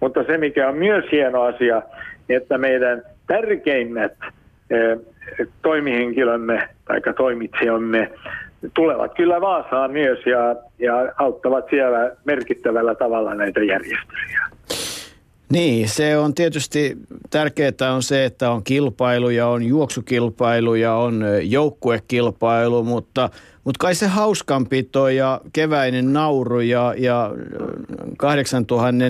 Mutta 0.00 0.24
se, 0.24 0.38
mikä 0.38 0.68
on 0.68 0.76
myös 0.76 1.04
hieno 1.12 1.42
asia, 1.42 1.82
että 2.28 2.58
meidän 2.58 3.02
tärkeimmät 3.26 4.12
eh, 4.70 4.98
toimihenkilömme 5.62 6.68
tai 6.84 7.00
toimitsijamme 7.16 8.10
tulevat 8.74 9.14
kyllä 9.14 9.40
Vaasaan 9.40 9.90
myös 9.90 10.18
ja, 10.26 10.56
ja 10.78 11.12
auttavat 11.18 11.64
siellä 11.70 12.16
merkittävällä 12.24 12.94
tavalla 12.94 13.34
näitä 13.34 13.60
järjestelyjä. 13.60 14.44
Niin, 15.52 15.88
se 15.88 16.18
on 16.18 16.34
tietysti 16.34 16.96
tärkeää 17.30 17.94
on 17.94 18.02
se, 18.02 18.24
että 18.24 18.50
on 18.50 18.64
kilpailuja, 18.64 19.46
on 19.46 19.62
juoksukilpailuja, 19.62 20.94
on 20.94 21.24
joukkuekilpailu, 21.42 22.84
mutta, 22.84 23.30
mutta 23.64 23.78
kai 23.78 23.94
se 23.94 24.06
hauskanpito 24.06 25.08
ja 25.08 25.40
keväinen 25.52 26.12
nauru 26.12 26.60
ja, 26.60 26.94
ja 26.98 27.30
8000 28.18 29.04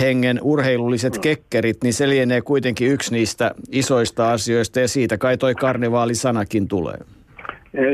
hengen 0.00 0.40
urheilulliset 0.42 1.18
kekkerit, 1.18 1.82
niin 1.82 1.94
se 1.94 2.08
lienee 2.08 2.40
kuitenkin 2.40 2.88
yksi 2.88 3.12
niistä 3.12 3.54
isoista 3.72 4.32
asioista 4.32 4.80
ja 4.80 4.88
siitä 4.88 5.18
kai 5.18 5.36
toi 5.36 5.54
karnevaalisanakin 5.54 6.68
tulee. 6.68 6.98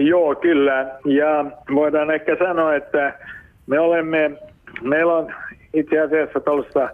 Joo, 0.05 0.35
kyllä. 0.35 0.87
Ja 1.05 1.45
voidaan 1.75 2.11
ehkä 2.11 2.37
sanoa, 2.39 2.75
että 2.75 3.15
me 3.67 3.79
olemme, 3.79 4.31
meillä 4.83 5.17
on 5.17 5.35
itse 5.75 6.01
asiassa 6.01 6.41
tuollaista 6.41 6.89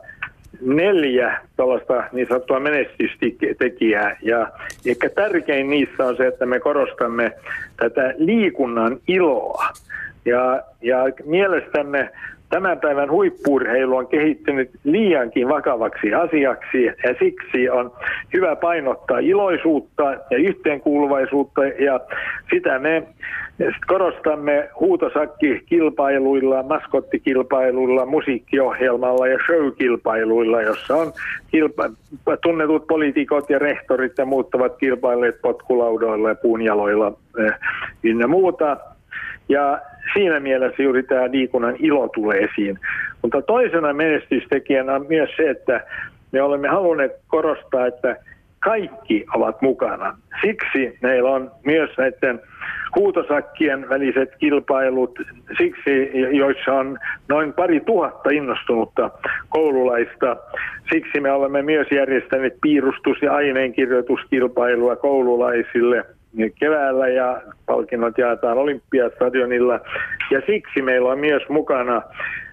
neljä 0.61 1.41
tuollaista 1.57 2.05
niin 2.13 2.29
sanottua 2.29 2.61
menestystekijää. 2.61 4.17
Ja 4.23 4.49
ehkä 4.87 5.11
tärkein 5.11 5.71
niissä 5.71 6.07
on 6.07 6.17
se, 6.17 6.27
että 6.27 6.47
me 6.47 6.61
korostamme 6.61 7.33
tätä 7.77 8.15
liikunnan 8.19 8.99
iloa. 9.09 9.69
Ja, 10.25 10.63
ja 10.83 10.99
mielestämme 11.25 12.11
tämän 12.53 12.81
päivän 12.81 13.11
huippurheilu 13.11 13.97
on 13.97 14.07
kehittynyt 14.07 14.71
liiankin 14.85 15.49
vakavaksi 15.49 16.15
asiaksi 16.15 16.85
ja 16.85 17.15
siksi 17.19 17.71
on 17.71 17.93
hyvä 18.33 18.57
painottaa 18.57 19.19
iloisuutta 19.19 20.03
ja 20.31 20.37
yhteenkuuluvaisuutta 20.39 21.65
ja 21.65 22.01
sitä 22.51 22.79
me 22.79 23.03
korostamme 23.87 24.69
huutosakkikilpailuilla, 24.81 26.63
maskottikilpailuilla, 26.63 28.07
musiikkiohjelmalla 28.07 29.27
ja 29.27 29.39
showkilpailuilla, 29.47 30.63
jossa 30.63 30.97
on 30.97 31.13
kilpa- 31.51 32.37
tunnetut 32.43 32.87
poliitikot 32.87 33.51
ja 33.51 33.59
rehtorit 33.59 34.13
ja 34.19 34.25
muut 34.25 34.55
ovat 34.55 34.77
kilpailleet 34.77 35.43
potkulaudoilla 35.43 36.29
ja 36.29 36.35
puunjaloilla 36.35 37.13
eh, 37.39 37.53
ynnä 38.03 38.27
muuta. 38.27 38.77
Ja 39.53 39.79
siinä 40.13 40.41
mielessä 40.41 40.83
juuri 40.83 41.03
tämä 41.03 41.31
liikunnan 41.31 41.77
ilo 41.79 42.09
tulee 42.09 42.39
esiin. 42.39 42.79
Mutta 43.23 43.43
toisena 43.43 43.93
menestystekijänä 43.93 44.95
on 44.95 45.07
myös 45.09 45.31
se, 45.37 45.51
että 45.51 45.81
me 46.33 46.43
olemme 46.43 46.69
halunneet 46.69 47.13
korostaa, 47.29 47.87
että 47.87 48.17
kaikki 48.61 49.27
ovat 49.35 49.63
mukana. 49.63 50.19
Siksi 50.41 50.99
meillä 51.03 51.31
on 51.31 51.51
myös 51.65 51.91
näiden 51.99 52.41
huutosakkien 52.97 53.89
väliset 53.89 54.37
kilpailut, 54.39 55.19
siksi 55.59 56.11
joissa 56.33 56.73
on 56.73 56.99
noin 57.29 57.53
pari 57.53 57.81
tuhatta 57.81 58.31
innostunutta 58.31 59.11
koululaista. 59.49 60.37
Siksi 60.93 61.21
me 61.21 61.33
olemme 61.33 61.63
myös 61.63 61.87
järjestäneet 61.91 62.55
piirustus- 62.63 63.23
ja 63.23 63.35
aineenkirjoituskilpailua 63.35 64.97
koululaisille 64.97 66.05
keväällä 66.59 67.09
ja 67.09 67.43
palkinnot 67.67 68.19
jaetaan 68.19 68.59
Olympiastadionilla. 68.59 69.81
Ja 70.31 70.43
siksi 70.47 70.83
meillä 70.83 71.09
on 71.09 71.19
myös 71.19 71.43
mukana 71.49 72.03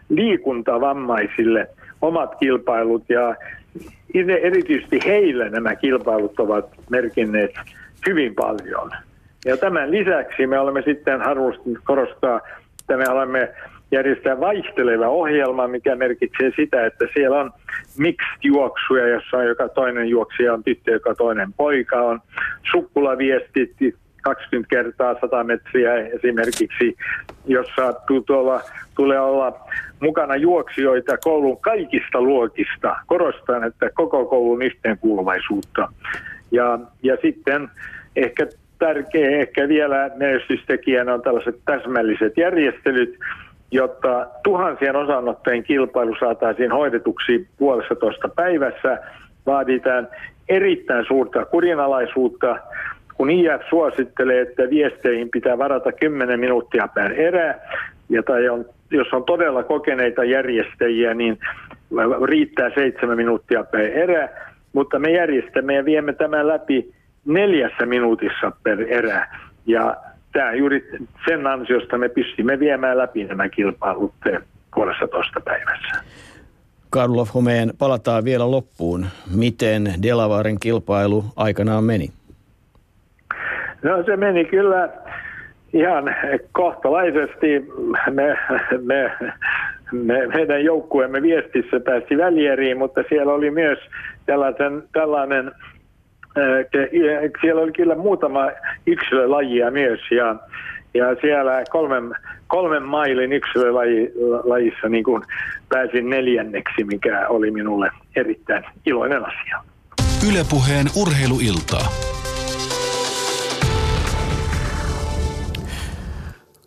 liikuntavammaisille 0.10 1.68
omat 2.02 2.36
kilpailut 2.40 3.04
ja 3.10 3.36
erityisesti 4.42 5.00
heille 5.06 5.50
nämä 5.50 5.76
kilpailut 5.76 6.40
ovat 6.40 6.66
merkinneet 6.90 7.52
hyvin 8.08 8.36
paljon. 8.36 8.92
Ja 9.46 9.58
tämän 9.58 9.92
lisäksi 9.92 10.48
me 10.48 10.60
olemme 10.60 10.82
sitten 10.82 11.22
halunnut 11.22 11.80
korostaa, 11.84 12.42
että 12.82 12.98
me 12.98 13.10
olemme 13.10 13.50
järjestää 13.92 14.40
vaihteleva 14.40 15.08
ohjelma, 15.08 15.68
mikä 15.68 15.96
merkitsee 15.96 16.52
sitä, 16.56 16.86
että 16.86 17.06
siellä 17.14 17.40
on 17.40 17.52
mixed-juoksuja, 17.98 19.08
jossa 19.08 19.38
on 19.38 19.46
joka 19.46 19.70
toinen 19.70 20.10
juoksija 20.10 20.54
on 20.54 20.64
tyttö, 20.64 20.92
joka 20.92 21.16
toinen 21.16 21.54
poika, 21.54 22.02
on 22.02 22.20
sukkulaviestit 22.72 23.72
20 24.22 24.70
kertaa 24.70 25.16
100 25.22 25.44
metriä 25.44 25.96
esimerkiksi, 25.96 26.96
jossa 27.48 27.94
tuolla 28.26 28.62
tulee 28.96 29.20
olla 29.20 29.60
mukana 30.00 30.36
juoksijoita 30.36 31.18
koulun 31.18 31.62
kaikista 31.62 32.22
luokista. 32.22 32.96
Korostan, 33.06 33.64
että 33.64 33.90
koko 33.94 34.26
koulun 34.26 34.62
yhteenkuuluvaisuutta. 34.62 35.88
Ja, 36.52 36.80
ja 37.04 37.18
sitten 37.22 37.70
ehkä 38.16 38.48
tärkeä 38.80 39.30
ehkä 39.30 39.68
vielä 39.68 40.12
menestystekijänä 40.16 41.14
on 41.14 41.22
tällaiset 41.22 41.60
täsmälliset 41.66 42.38
järjestelyt, 42.38 43.20
jotta 43.72 44.28
tuhansien 44.44 44.96
osanottajien 44.96 45.64
kilpailu 45.64 46.16
saataisiin 46.20 46.72
hoidetuksi 46.72 47.48
puolessa 47.58 47.96
toista 47.96 48.30
päivässä. 48.30 49.00
Vaaditaan 49.46 50.08
erittäin 50.50 51.06
suurta 51.08 51.46
kurinalaisuutta, 51.46 52.56
kun 53.14 53.30
IF 53.30 53.62
suosittelee, 53.70 54.42
että 54.42 54.70
viesteihin 54.70 55.30
pitää 55.30 55.58
varata 55.58 55.92
10 55.92 56.40
minuuttia 56.40 56.88
per 56.88 57.12
erä, 57.12 57.56
ja 58.10 58.24
tai 58.24 58.50
on, 58.50 58.66
jos 58.92 59.14
on 59.14 59.24
todella 59.24 59.64
kokeneita 59.64 60.24
järjestäjiä, 60.24 61.14
niin 61.14 61.40
riittää 62.26 62.70
7 62.76 63.18
minuuttia 63.18 63.64
per 63.64 63.98
erä, 63.98 64.30
mutta 64.74 65.00
me 65.00 65.12
järjestämme 65.12 65.74
ja 65.74 65.86
viemme 65.86 66.14
tämän 66.14 66.48
läpi 66.48 66.94
neljässä 67.26 67.86
minuutissa 67.86 68.52
per 68.64 68.82
erä. 68.82 69.28
Ja 69.66 69.96
tämä 70.34 70.54
juuri 70.54 70.90
sen 71.28 71.48
ansiosta 71.48 71.98
me 71.98 72.10
pystymme 72.10 72.60
viemään 72.60 72.98
läpi 72.98 73.24
nämä 73.24 73.50
kilpailut 73.50 74.14
puolessa 74.76 75.08
toista 75.08 75.42
päivässä. 75.42 76.04
Karlov 76.90 77.28
Homeen, 77.34 77.74
palataan 77.80 78.26
vielä 78.26 78.52
loppuun. 78.52 79.06
Miten 79.36 79.94
Delavaren 80.04 80.60
kilpailu 80.60 81.26
aikanaan 81.36 81.84
meni? 81.84 82.10
No 83.84 84.04
se 84.06 84.18
meni 84.18 84.46
kyllä 84.46 84.90
ihan 85.74 86.16
kohtalaisesti. 86.52 87.66
Me, 88.12 88.38
me, 88.82 89.12
me, 89.92 90.28
meidän 90.28 90.64
joukkueemme 90.64 91.22
viestissä 91.22 91.80
pääsi 91.80 92.18
välieriin, 92.18 92.78
mutta 92.78 93.04
siellä 93.10 93.34
oli 93.34 93.52
myös 93.52 93.80
tällainen, 94.26 94.84
tällainen 94.94 95.52
siellä 97.42 97.62
oli 97.62 97.72
kyllä 97.72 97.96
muutama 97.96 98.40
yksilölajia 98.88 99.72
myös 99.72 100.00
ja, 100.12 100.36
ja 100.94 101.06
siellä 101.22 101.64
kolmen, 101.70 102.16
kolmen 102.48 102.84
mailin 102.84 103.34
yksilölajissa 103.34 104.90
niin 104.90 105.04
kuin 105.04 105.24
pääsin 105.70 106.10
neljänneksi, 106.10 106.84
mikä 106.84 107.28
oli 107.28 107.52
minulle 107.52 107.90
erittäin 108.16 108.64
iloinen 108.86 109.26
asia. 109.26 109.64
Ylepuheen 110.32 110.88
urheiluiltaa. 110.96 111.88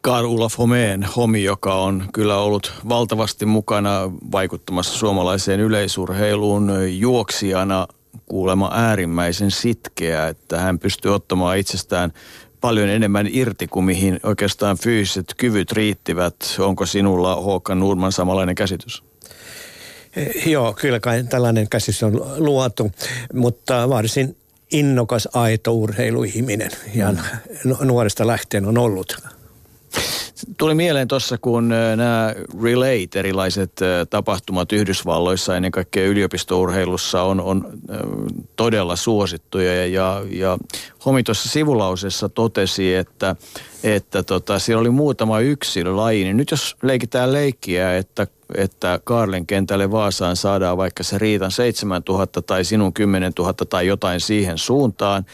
Karl 0.01 0.27
Olaf 0.27 0.59
Homeen 0.59 1.07
homi, 1.17 1.45
joka 1.45 1.75
on 1.75 2.03
kyllä 2.15 2.37
ollut 2.37 2.73
valtavasti 2.89 3.47
mukana 3.47 3.91
vaikuttamassa 4.33 4.99
suomalaiseen 4.99 5.61
yleisurheiluun 5.61 6.71
juoksijana– 6.99 7.87
kuulemma 8.27 8.71
äärimmäisen 8.75 9.51
sitkeä, 9.51 10.29
että 10.29 10.61
hän 10.61 10.79
pystyy 10.79 11.15
ottamaan 11.15 11.59
itsestään 11.59 12.13
paljon 12.61 12.89
enemmän 12.89 13.29
irti 13.31 13.67
kuin 13.67 13.85
mihin 13.85 14.21
oikeastaan 14.23 14.77
fyysiset 14.79 15.35
kyvyt 15.37 15.73
riittivät. 15.73 16.35
Onko 16.59 16.87
sinulla 16.87 17.37
Håkan 17.37 17.81
Nurman 17.81 18.13
samanlainen 18.13 18.55
käsitys? 18.55 19.03
Eh, 20.17 20.47
joo, 20.47 20.73
kyllä 20.73 21.01
kai 21.01 21.25
tällainen 21.25 21.69
käsitys 21.69 22.03
on 22.03 22.21
luotu, 22.37 22.93
mutta 23.35 23.89
varsin 23.89 24.37
innokas, 24.73 25.29
aito 25.33 25.73
urheiluihminen 25.73 26.71
ja 26.95 27.15
nuoresta 27.81 28.27
lähtien 28.27 28.67
on 28.67 28.79
ollut. 28.79 29.17
Tuli 30.59 30.75
mieleen 30.75 31.09
tuossa, 31.09 31.39
kun 31.39 31.69
nämä 31.69 32.35
Relate, 32.63 33.19
erilaiset 33.19 33.73
tapahtumat 34.11 34.73
Yhdysvalloissa, 34.73 35.57
ennen 35.57 35.71
kaikkea 35.71 36.07
yliopistourheilussa, 36.07 37.23
on, 37.23 37.41
on 37.41 37.79
todella 38.57 38.97
suosittuja. 38.97 39.87
Ja, 39.87 40.23
ja, 40.31 40.59
Homi 41.07 41.23
tuossa 41.23 41.49
sivulausessa 41.49 42.29
totesi, 42.29 42.95
että, 42.95 43.37
että 43.85 44.23
tota, 44.23 44.59
siellä 44.59 44.81
oli 44.81 44.91
muutama 44.91 45.41
yksilölaji. 45.41 46.25
Niin 46.25 46.37
nyt 46.37 46.51
jos 46.51 46.77
leikitään 46.83 47.33
leikkiä, 47.33 47.97
että 47.97 48.27
että 48.55 49.01
Kaarlen 49.05 49.47
kentälle 49.47 49.91
Vaasaan 49.91 50.37
saadaan 50.37 50.77
vaikka 50.77 51.03
se 51.03 51.19
Riitan 51.19 51.51
7000 51.51 52.43
tai 52.43 52.65
sinun 52.65 52.93
10 52.93 53.33
000 53.39 53.53
tai 53.53 53.87
jotain 53.87 54.21
siihen 54.21 54.59
suuntaan, 54.59 55.25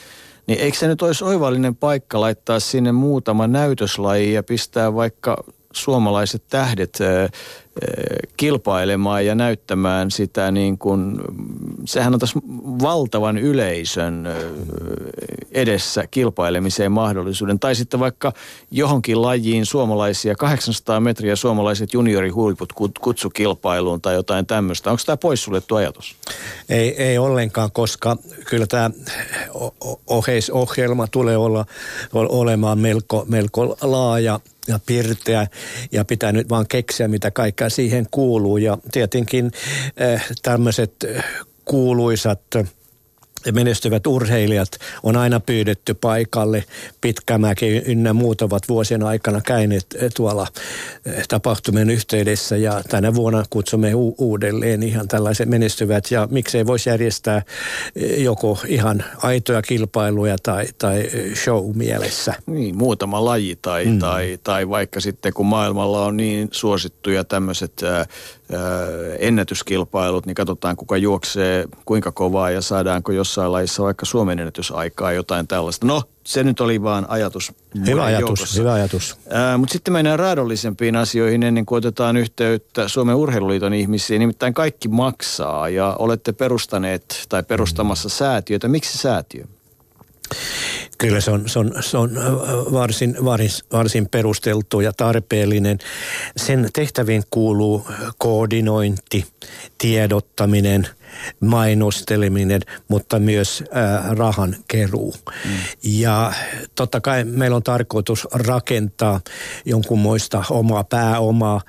niin 0.49 0.61
eikö 0.61 0.79
se 0.79 0.89
nyt 0.89 1.03
olisi 1.03 1.25
oivallinen 1.25 1.77
paikka 1.77 2.21
laittaa 2.21 2.61
sinne 2.61 2.93
muutama 2.93 3.47
näytöslaji 3.47 4.33
ja 4.33 4.43
pistää 4.43 4.95
vaikka 4.95 5.45
suomalaiset 5.73 6.43
tähdet 6.51 6.99
kilpailemaan 8.37 9.27
ja 9.27 9.35
näyttämään 9.35 10.11
sitä 10.11 10.51
niin 10.51 10.79
kuin, 10.79 11.21
sehän 11.85 12.15
on 12.15 12.21
taas 12.21 12.35
valtavan 12.83 13.39
yleisön 13.39 14.29
edessä 15.53 16.05
kilpailemiseen 16.11 16.93
mahdollisuuden. 16.93 17.59
Tai 17.59 17.75
sitten 17.75 18.01
vaikka 18.01 18.33
johonkin 18.71 19.23
lajiin 19.23 19.67
suomalaisia, 19.67 20.35
800 20.35 21.01
metriä 21.01 21.37
suomalaiset 21.37 21.95
juniorihuiput 21.95 22.73
kutsukilpailuun 23.01 24.01
tai 24.01 24.15
jotain 24.15 24.47
tämmöistä. 24.47 24.91
Onko 24.91 25.03
tämä 25.07 25.17
poissuljettu 25.17 25.77
ajatus? 25.77 26.17
Ei, 26.69 27.03
ei 27.03 27.19
ollenkaan, 27.19 27.73
koska 27.73 28.17
kyllä 28.47 28.67
tämä 28.67 28.91
oheisohjelma 30.07 31.07
tulee 31.07 31.37
olla, 31.37 31.65
olemaan 32.13 32.79
melko, 32.79 33.25
melko 33.29 33.77
laaja 33.83 34.41
ja 34.69 34.81
pirteä 34.87 35.47
ja 35.93 36.05
pitää 36.05 36.33
nyt 36.33 36.49
vaan 36.49 36.67
keksiä, 36.69 37.09
mitä 37.09 37.31
kaikkea 37.31 37.71
siihen 37.71 38.07
kuuluu. 38.11 38.57
Ja 38.57 38.79
tietenkin 38.93 39.51
äh, 40.01 40.27
tämmöiset 40.43 40.93
kuuluisat 41.65 42.41
menestyvät 43.53 44.07
urheilijat 44.07 44.69
on 45.03 45.17
aina 45.17 45.41
pyydetty 45.41 45.95
paikalle. 45.95 46.65
Pitkämäki 47.01 47.67
ynnä 47.67 48.13
muut 48.13 48.43
ovat 48.43 48.69
vuosien 48.69 49.03
aikana 49.03 49.41
käyneet 49.41 49.87
tuolla 50.17 50.47
eh, 51.07 51.29
tapahtumien 51.29 51.91
yhteydessä 51.91 52.57
ja 52.57 52.83
tänä 52.89 53.15
vuonna 53.15 53.45
kutsumme 53.51 53.95
u- 53.95 54.15
uudelleen 54.19 54.83
ihan 54.83 55.09
tällaiset 55.09 55.49
menestyvät 55.49 56.11
ja 56.11 56.29
miksei 56.31 56.67
voisi 56.67 56.89
järjestää 56.91 57.43
eh, 57.97 58.23
joko 58.23 58.59
ihan 58.67 59.05
aitoja 59.23 59.63
kilpailuja 59.63 60.37
tai, 60.43 60.67
tai 60.79 61.11
show 61.45 61.77
mielessä. 61.77 62.35
Niin, 62.47 62.77
muutama 62.77 63.25
laji 63.25 63.59
tai, 63.63 63.85
mm. 63.85 63.99
tai, 63.99 64.39
tai 64.43 64.69
vaikka 64.69 65.01
sitten 65.01 65.33
kun 65.33 65.47
maailmalla 65.47 66.05
on 66.05 66.17
niin 66.17 66.49
suosittuja 66.53 67.25
tämmöiset 67.25 67.83
ää, 67.83 68.07
ennätyskilpailut, 69.19 70.27
niin 70.27 70.35
katsotaan 70.35 70.77
kuka 70.77 70.97
juoksee 70.97 71.65
kuinka 71.85 72.13
kovaa 72.13 72.51
ja 72.51 72.61
saadaanko 72.61 73.13
jossain 73.13 73.53
lajissa 73.53 73.83
vaikka 73.83 74.07
Suomen 74.07 74.39
ennätysaikaa 74.39 75.13
jotain 75.13 75.49
tällaista. 75.49 75.87
No, 75.87 76.03
se 76.25 76.45
nyt 76.45 76.61
oli 76.61 76.83
vaan 76.83 77.07
ajatus. 77.09 77.53
Hyvä 77.87 78.05
ajatus, 78.05 78.29
joukossa. 78.29 78.61
hyvä 78.61 78.73
ajatus. 78.73 79.17
Mutta 79.59 79.73
sitten 79.73 79.93
mennään 79.93 80.19
raadollisempiin 80.19 80.97
asioihin 80.97 81.43
ennen 81.43 81.67
kuin 81.67 81.77
otetaan 81.77 82.17
yhteyttä 82.17 82.89
Suomen 82.89 83.15
urheiluliiton 83.15 83.75
ihmisiin. 83.75 84.21
Nimittäin 84.21 84.55
kaikki 84.55 84.89
maksaa 84.89 85.69
ja 85.69 85.97
olette 85.99 86.33
perustaneet 86.33 87.27
tai 87.29 87.43
perustamassa 87.43 88.09
mm. 88.09 88.11
säätiötä. 88.11 88.69
Miksi 88.69 88.99
säätiö? 88.99 89.45
Kyllä 90.99 91.21
se 91.21 91.31
on, 91.31 91.49
se 91.49 91.59
on, 91.59 91.73
se 91.81 91.97
on 91.97 92.11
varsin, 92.73 93.17
varsin, 93.25 93.67
varsin 93.73 94.09
perusteltu 94.09 94.81
ja 94.81 94.93
tarpeellinen. 94.93 95.79
Sen 96.37 96.69
tehtäviin 96.73 97.23
kuuluu 97.31 97.87
koordinointi, 98.19 99.27
tiedottaminen, 99.79 100.89
mainosteleminen, 101.41 102.61
mutta 102.89 103.19
myös 103.19 103.65
äh, 103.77 104.11
rahan 104.11 104.57
keruu. 104.69 105.15
Mm. 105.45 105.51
Ja 105.83 106.33
totta 106.75 107.01
kai 107.01 107.25
meillä 107.25 107.57
on 107.57 107.63
tarkoitus 107.63 108.29
rakentaa 108.33 109.21
jonkunmoista 109.65 110.45
omaa 110.51 110.85
pääomaa 110.85 111.61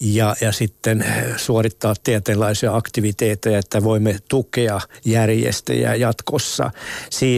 ja, 0.00 0.36
ja 0.40 0.52
sitten 0.52 1.04
suorittaa 1.36 1.94
tietynlaisia 2.04 2.76
aktiviteetteja, 2.76 3.58
että 3.58 3.84
voimme 3.84 4.16
tukea 4.28 4.80
järjestäjää 5.04 5.94
jatkossa. 5.94 6.70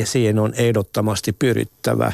Siihen 0.04 0.38
on 0.38 0.54
ehdottomasti 0.56 1.32
pyrittävä. 1.32 2.12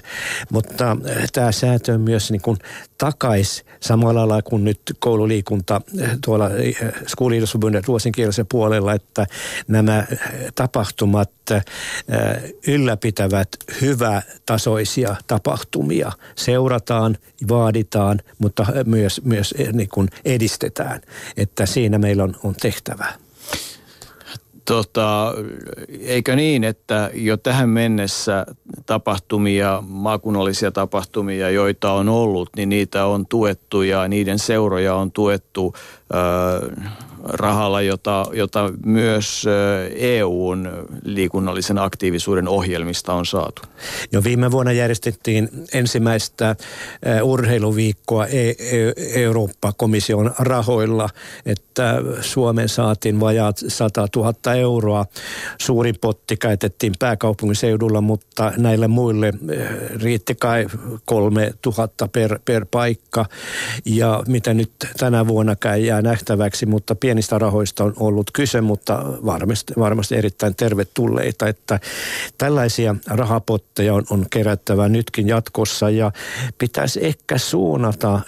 Mutta 0.52 0.96
tämä 1.32 1.52
säätö 1.52 1.92
on 1.92 2.00
myös 2.00 2.30
niin 2.30 2.42
kuin 2.42 2.58
takais 2.98 3.64
samalla 3.80 4.28
lailla 4.28 4.42
kuin 4.42 4.64
nyt 4.64 4.80
koululiikunta 4.98 5.80
tuolla 6.24 6.50
School 7.06 7.32
ruosinkielisellä 7.86 8.46
puolella, 8.50 8.92
että 8.92 9.26
nämä 9.68 10.06
tapahtumat 10.54 11.30
ylläpitävät 12.66 13.48
hyvätasoisia 13.80 15.16
tapahtumia. 15.26 16.12
Seurataan, 16.34 17.18
vaaditaan, 17.48 18.20
mutta 18.38 18.66
myös, 18.86 19.20
myös 19.24 19.54
niin 19.72 19.88
kuin 19.88 20.08
edistetään. 20.24 21.00
Että 21.36 21.66
siinä 21.66 21.98
meillä 21.98 22.24
on, 22.24 22.36
on 22.44 22.54
tehtävää. 22.54 23.14
Tota, 24.64 25.34
eikö 26.00 26.36
niin, 26.36 26.64
että 26.64 27.10
jo 27.14 27.36
tähän 27.36 27.68
mennessä 27.68 28.46
tapahtumia, 28.86 29.82
maakunnallisia 29.86 30.72
tapahtumia, 30.72 31.50
joita 31.50 31.92
on 31.92 32.08
ollut, 32.08 32.50
niin 32.56 32.68
niitä 32.68 33.06
on 33.06 33.26
tuettu 33.26 33.82
ja 33.82 34.08
niiden 34.08 34.38
seuroja 34.38 34.94
on 34.94 35.12
tuettu 35.12 35.74
ö, 36.14 36.86
rahalla, 37.28 37.82
jota, 37.82 38.26
jota 38.32 38.72
myös 38.86 39.44
EUn 39.96 40.68
liikunnallisen 41.04 41.78
aktiivisuuden 41.78 42.48
ohjelmista 42.48 43.14
on 43.14 43.26
saatu. 43.26 43.62
Jo 44.12 44.24
viime 44.24 44.50
vuonna 44.50 44.72
järjestettiin 44.72 45.48
ensimmäistä 45.72 46.56
urheiluviikkoa 47.22 48.26
e- 48.26 48.50
e- 48.50 49.22
Eurooppa-komission 49.22 50.34
rahoilla, 50.38 51.08
että 51.46 52.02
Suomen 52.20 52.68
saatiin 52.68 53.20
vajaat 53.20 53.60
100 53.68 54.08
000 54.16 54.54
euroa. 54.54 55.06
Suurin 55.58 55.94
potti 56.00 56.36
käytettiin 56.36 56.92
pääkaupunkiseudulla, 56.98 58.00
mutta 58.00 58.52
näille 58.56 58.88
muille 58.88 59.32
riitti 60.02 60.34
kai 60.34 60.66
3 61.04 61.52
000 61.66 61.88
per, 62.12 62.38
per 62.44 62.66
paikka. 62.70 63.24
Ja 63.84 64.22
mitä 64.28 64.54
nyt 64.54 64.72
tänä 64.98 65.26
vuonna 65.26 65.56
jää 65.80 66.02
nähtäväksi, 66.02 66.66
mutta 66.66 66.94
pieni 66.94 67.15
pienistä 67.16 67.38
rahoista 67.38 67.84
on 67.84 67.94
ollut 67.96 68.30
kyse, 68.30 68.60
mutta 68.60 69.04
varmasti, 69.24 69.72
varmasti 69.78 70.16
erittäin 70.16 70.56
tervetulleita, 70.56 71.48
että 71.48 71.80
tällaisia 72.38 72.96
rahapotteja 73.06 73.94
on, 73.94 74.04
on 74.10 74.26
kerättävä 74.30 74.88
nytkin 74.88 75.28
jatkossa 75.28 75.90
ja 75.90 76.12
pitäisi 76.58 77.06
ehkä 77.06 77.38
suunnata 77.38 78.20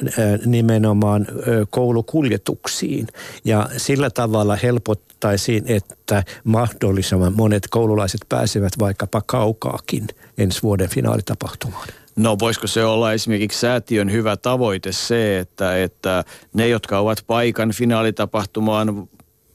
nimenomaan 0.46 1.26
koulukuljetuksiin 1.70 3.06
ja 3.44 3.68
sillä 3.76 4.10
tavalla 4.10 4.56
helpottaisiin, 4.56 5.64
että 5.66 6.22
mahdollisimman 6.44 7.36
monet 7.36 7.66
koululaiset 7.70 8.20
pääsevät 8.28 8.72
vaikkapa 8.78 9.22
kaukaakin 9.26 10.06
ensi 10.38 10.62
vuoden 10.62 10.88
finaalitapahtumaan. 10.88 11.88
No 12.18 12.36
voisiko 12.38 12.66
se 12.66 12.84
olla 12.84 13.12
esimerkiksi 13.12 13.58
säätiön 13.58 14.12
hyvä 14.12 14.36
tavoite 14.36 14.92
se, 14.92 15.38
että, 15.38 15.82
että 15.82 16.24
ne, 16.54 16.68
jotka 16.68 16.98
ovat 16.98 17.24
paikan 17.26 17.72
finaalitapahtumaan 17.72 19.08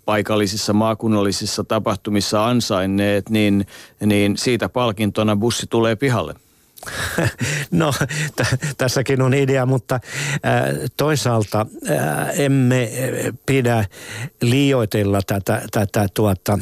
paikallisissa 0.05 0.73
maakunnallisissa 0.73 1.63
tapahtumissa 1.63 2.45
ansainneet, 2.45 3.29
niin, 3.29 3.65
niin 4.05 4.37
siitä 4.37 4.69
palkintona 4.69 5.35
bussi 5.35 5.67
tulee 5.67 5.95
pihalle? 5.95 6.33
No, 7.71 7.93
t- 8.35 8.75
tässäkin 8.77 9.21
on 9.21 9.33
idea, 9.33 9.65
mutta 9.65 9.95
äh, 9.95 10.89
toisaalta 10.97 11.65
äh, 11.89 12.39
emme 12.39 12.91
pidä 13.45 13.85
liioitella 14.41 15.21
tätä, 15.27 15.61
tätä 15.71 16.07
tuota, 16.13 16.59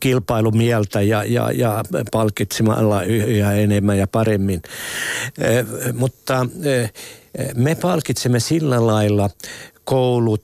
kilpailumieltä 0.00 1.02
ja, 1.02 1.24
ja, 1.24 1.52
ja 1.52 1.84
palkitsemalla 2.12 3.02
yhä 3.02 3.52
enemmän 3.52 3.98
ja 3.98 4.06
paremmin. 4.06 4.62
Eh, 5.38 5.66
mutta 5.92 6.46
eh, 6.64 6.92
me 7.54 7.74
palkitsemme 7.74 8.40
sillä 8.40 8.86
lailla 8.86 9.30
koulut, 9.84 10.42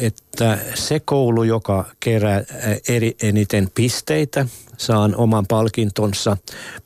että 0.00 0.58
se 0.74 1.00
koulu, 1.00 1.42
joka 1.42 1.84
kerää 2.00 2.42
eri 2.88 3.16
eniten 3.22 3.68
pisteitä, 3.74 4.46
saa 4.76 5.10
oman 5.16 5.46
palkintonsa, 5.46 6.36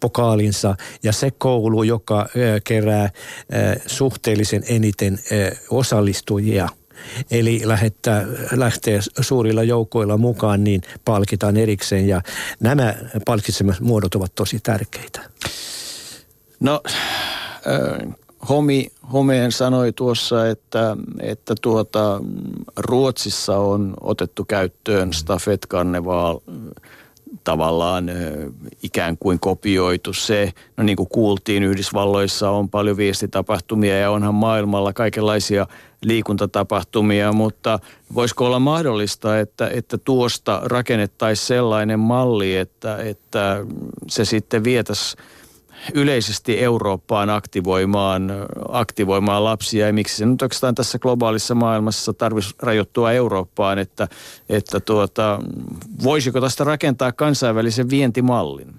pokaalinsa, 0.00 0.76
ja 1.02 1.12
se 1.12 1.30
koulu, 1.30 1.82
joka 1.82 2.28
kerää 2.64 3.10
suhteellisen 3.86 4.62
eniten 4.68 5.18
osallistujia– 5.70 6.68
Eli 7.30 7.60
lähettää, 7.64 8.26
lähtee 8.52 9.00
suurilla 9.20 9.62
joukoilla 9.62 10.16
mukaan, 10.16 10.64
niin 10.64 10.80
palkitaan 11.04 11.56
erikseen 11.56 12.08
ja 12.08 12.20
nämä 12.60 12.94
palkitsemusmuodot 13.24 14.14
ovat 14.14 14.34
tosi 14.34 14.60
tärkeitä. 14.62 15.20
No, 16.60 16.80
äh, 16.86 18.14
Homi, 18.48 18.86
Homeen 19.12 19.52
sanoi 19.52 19.92
tuossa, 19.92 20.48
että, 20.48 20.96
että 21.20 21.54
tuota, 21.62 22.20
Ruotsissa 22.76 23.58
on 23.58 23.94
otettu 24.00 24.44
käyttöön 24.44 25.12
Stafet 25.12 25.66
tavallaan 27.44 28.10
ikään 28.82 29.18
kuin 29.18 29.40
kopioitu 29.40 30.12
se. 30.12 30.52
No 30.76 30.84
niin 30.84 30.96
kuin 30.96 31.08
kuultiin, 31.08 31.62
Yhdysvalloissa 31.62 32.50
on 32.50 32.68
paljon 32.68 32.96
viestitapahtumia 32.96 33.98
ja 33.98 34.10
onhan 34.10 34.34
maailmalla 34.34 34.92
kaikenlaisia 34.92 35.66
liikuntatapahtumia, 36.04 37.32
mutta 37.32 37.78
voisiko 38.14 38.46
olla 38.46 38.58
mahdollista, 38.58 39.38
että, 39.38 39.68
että 39.68 39.98
tuosta 39.98 40.60
rakennettaisiin 40.64 41.46
sellainen 41.46 42.00
malli, 42.00 42.56
että, 42.56 42.96
että 42.96 43.66
se 44.08 44.24
sitten 44.24 44.64
vietäisi 44.64 45.16
yleisesti 45.94 46.60
Eurooppaan 46.60 47.30
aktivoimaan, 47.30 48.32
aktivoimaan 48.68 49.44
lapsia. 49.44 49.86
Ja 49.86 49.92
miksi 49.92 50.16
se 50.16 50.26
nyt 50.26 50.42
oikeastaan 50.42 50.74
tässä 50.74 50.98
globaalissa 50.98 51.54
maailmassa 51.54 52.12
tarvitsisi 52.12 52.56
rajoittua 52.62 53.12
Eurooppaan, 53.12 53.78
että, 53.78 54.08
että 54.48 54.80
tuota, 54.80 55.40
voisiko 56.02 56.40
tästä 56.40 56.64
rakentaa 56.64 57.12
kansainvälisen 57.12 57.90
vientimallin? 57.90 58.74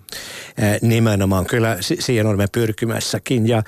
Nimenomaan, 0.82 1.46
kyllä 1.46 1.78
siihen 1.80 2.26
olemme 2.26 2.48
pyrkimässäkin. 2.52 3.48
Ja 3.48 3.64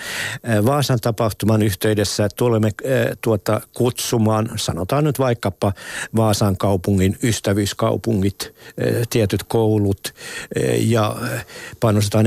Vaasan 0.66 1.00
tapahtuman 1.02 1.62
yhteydessä 1.62 2.28
tulemme 2.36 2.72
tuota 3.22 3.62
kutsumaan, 3.74 4.50
sanotaan 4.56 5.04
nyt 5.04 5.20
vaikkapa 5.20 5.74
Vaasan 6.16 6.58
kaupungin 6.58 7.18
ystävyyskaupungit, 7.24 8.54
tietyt 9.10 9.44
koulut 9.44 10.14
ja 10.78 11.16
panostetaan 11.80 12.26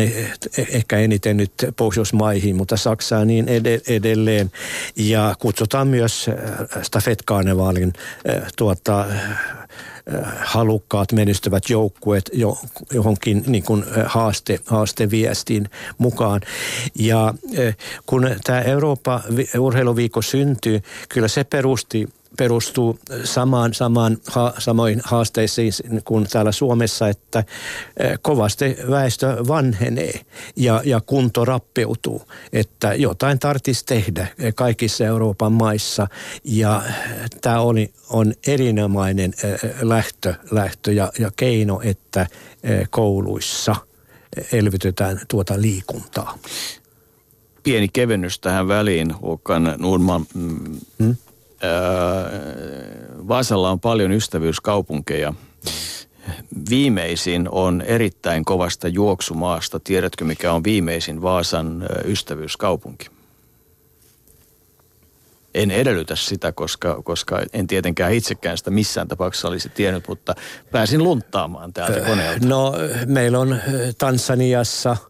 ehkä 0.75 0.93
eniten 0.99 1.36
nyt 1.36 1.53
Pohjoismaihin, 1.76 2.57
mutta 2.57 2.76
Saksaan 2.76 3.26
niin 3.26 3.47
edelleen. 3.88 4.51
Ja 4.97 5.34
kutsutaan 5.38 5.88
myös 5.88 6.30
Stafet-karnevaalin 6.82 7.92
tuota, 8.57 9.07
halukkaat 10.38 11.12
menestyvät 11.12 11.70
joukkueet 11.70 12.30
johonkin 12.92 13.45
niin 13.47 13.64
kuin 13.64 13.84
haaste, 14.07 14.61
haasteviestiin 14.66 15.68
mukaan. 15.99 16.40
Ja 16.99 17.34
kun 18.07 18.30
tämä 18.45 18.61
Eurooppa 18.61 19.20
urheiluviikko 19.59 20.22
syntyy, 20.22 20.80
kyllä 21.09 21.28
se 21.28 21.45
perusti 21.45 22.09
perustuu 22.37 22.99
samaan, 23.24 23.74
samaan 23.74 24.18
ha, 24.26 24.55
samoin 24.59 25.01
haasteisiin 25.05 25.72
kuin 26.05 26.26
täällä 26.30 26.53
Suomessa, 26.53 27.09
että 27.09 27.39
eh, 27.97 28.18
kovasti 28.22 28.76
väestö 28.91 29.37
vanhenee 29.49 30.20
ja, 30.57 30.82
ja 30.85 31.01
kunto 31.01 31.45
rappeutuu. 31.45 32.22
Että 32.53 32.95
jotain 32.95 33.39
tarvitsisi 33.39 33.87
tehdä 33.87 34.26
kaikissa 34.55 35.05
Euroopan 35.05 35.53
maissa 35.53 36.07
ja 36.45 36.82
tämä 37.41 37.61
oli, 37.61 37.93
on 38.11 38.32
erinomainen 38.47 39.35
eh, 39.45 39.61
lähtö, 39.82 40.35
lähtö 40.51 40.93
ja, 40.93 41.12
ja 41.18 41.30
keino, 41.37 41.80
että 41.85 42.26
eh, 42.62 42.89
kouluissa 42.91 43.76
elvytetään 44.53 45.20
tuota 45.28 45.61
liikuntaa. 45.61 46.39
Pieni 47.62 47.89
kevennys 47.93 48.39
tähän 48.39 48.68
väliin, 48.68 49.11
Håkan 49.11 49.74
Nurman. 49.78 50.26
Mm, 50.35 50.80
hmm? 50.99 51.16
Vaasalla 53.29 53.71
on 53.71 53.81
paljon 53.81 54.12
ystävyyskaupunkeja. 54.12 55.35
Viimeisin 56.71 57.49
on 57.51 57.83
erittäin 57.83 58.45
kovasta 58.45 58.89
juoksumaasta. 58.89 59.81
Tiedätkö, 59.81 60.25
mikä 60.25 60.53
on 60.53 60.65
viimeisin 60.65 61.23
Vaasan 61.23 61.87
ystävyyskaupunki? 62.05 63.07
En 65.55 65.71
edellytä 65.71 66.17
sitä, 66.17 66.53
koska, 66.53 67.03
koska 67.03 67.43
en 67.53 67.67
tietenkään 67.67 68.12
itsekään 68.12 68.59
sitä 68.59 68.71
missään 68.71 69.09
tapauksessa 69.09 69.49
olisi 69.49 69.69
tiennyt, 69.69 70.09
mutta 70.09 70.35
pääsin 70.71 71.05
lunttaamaan 71.05 71.73
täältä 71.73 72.01
koneelta. 72.01 72.47
No, 72.47 72.75
meillä 73.07 73.39
on 73.39 73.61
Tansaniassa– 73.99 74.97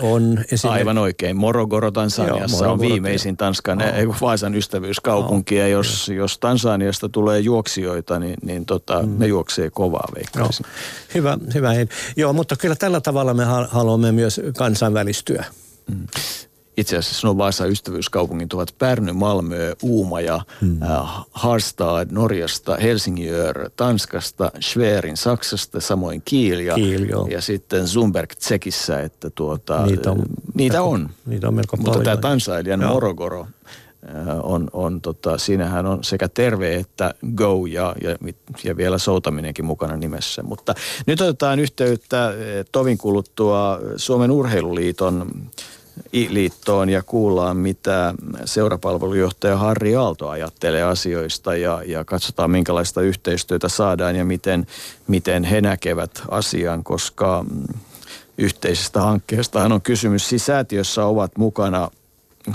on 0.00 0.22
esimerkiksi... 0.22 0.68
Aivan 0.68 0.98
oikein. 0.98 1.36
Morogoro 1.36 1.90
Tansaniassa 1.90 2.36
Joo, 2.38 2.48
Morogoro, 2.48 2.72
on 2.72 2.80
viimeisin 2.80 3.36
Tanskan, 3.36 3.78
oh. 3.82 4.20
Vaasan 4.20 4.54
ystävyyskaupunki. 4.54 5.54
Oh. 5.54 5.60
Ja 5.60 5.68
jos, 5.68 6.08
jos 6.08 6.38
Tansaniasta 6.38 7.08
tulee 7.08 7.40
juoksijoita, 7.40 8.18
niin, 8.18 8.36
niin 8.42 8.66
tota, 8.66 9.02
mm. 9.02 9.14
ne 9.18 9.26
juoksee 9.26 9.70
kovaa 9.70 10.08
veikkaisin. 10.14 10.66
Joo. 10.66 10.74
Hyvä, 11.14 11.38
hyvä. 11.54 11.72
Joo, 12.16 12.32
mutta 12.32 12.56
kyllä 12.56 12.76
tällä 12.76 13.00
tavalla 13.00 13.34
me 13.34 13.44
haluamme 13.68 14.12
myös 14.12 14.40
kansainvälistyä. 14.56 15.44
Mm 15.90 16.06
itse 16.76 16.96
asiassa 16.96 17.26
no 17.26 17.38
Vaasa 17.38 17.66
ystävyyskaupungit 17.66 18.52
ovat 18.52 18.74
Pärny, 18.78 19.12
Malmö, 19.12 19.74
Uumaja, 19.82 20.40
hmm. 20.60 20.82
äh, 20.82 21.08
Harstad 21.30 22.08
Norjasta, 22.10 22.76
Helsingör 22.76 23.70
Tanskasta, 23.76 24.50
Schwerin 24.60 25.16
Saksasta, 25.16 25.80
samoin 25.80 26.22
Kiel 26.24 26.58
ja, 26.58 26.74
Kiel, 26.74 27.26
ja 27.30 27.40
sitten 27.40 27.88
Zumberg 27.88 28.30
Tsekissä, 28.32 29.00
että 29.00 29.30
tuota, 29.30 29.86
niitä 29.86 30.10
on, 30.10 30.22
niitä 30.54 30.82
on. 30.82 31.10
Niitä 31.26 31.48
on 31.48 31.54
melko 31.54 31.76
Mutta 31.76 32.00
tämä 32.00 32.16
Tansailian 32.16 32.84
Morogoro 32.84 33.40
äh, 33.40 33.46
on, 34.42 34.70
on 34.72 35.00
tota, 35.00 35.38
siinähän 35.38 35.86
on 35.86 36.04
sekä 36.04 36.28
terve 36.28 36.74
että 36.74 37.14
go 37.36 37.66
ja, 37.66 37.94
ja, 38.02 38.16
ja 38.64 38.76
vielä 38.76 38.98
soutaminenkin 38.98 39.64
mukana 39.64 39.96
nimessä. 39.96 40.42
Mutta 40.42 40.74
nyt 41.06 41.20
otetaan 41.20 41.58
yhteyttä 41.58 42.34
eh, 42.38 42.64
tovin 42.72 42.98
kuluttua 42.98 43.80
Suomen 43.96 44.30
Urheiluliiton 44.30 45.26
liittoon 46.12 46.88
ja 46.88 47.02
kuullaan, 47.02 47.56
mitä 47.56 48.14
seurapalvelujohtaja 48.44 49.56
Harri 49.56 49.96
Aalto 49.96 50.28
ajattelee 50.28 50.82
asioista 50.82 51.56
ja, 51.56 51.82
ja 51.86 52.04
katsotaan, 52.04 52.50
minkälaista 52.50 53.02
yhteistyötä 53.02 53.68
saadaan 53.68 54.16
ja 54.16 54.24
miten, 54.24 54.66
miten 55.06 55.44
he 55.44 55.60
näkevät 55.60 56.22
asian, 56.28 56.84
koska 56.84 57.44
mm, 57.50 57.62
yhteisestä 58.38 59.00
hankkeesta 59.00 59.64
on 59.64 59.82
kysymys. 59.82 60.28
Siis 60.28 60.46
säätiössä 60.46 61.04
ovat 61.04 61.36
mukana 61.36 61.90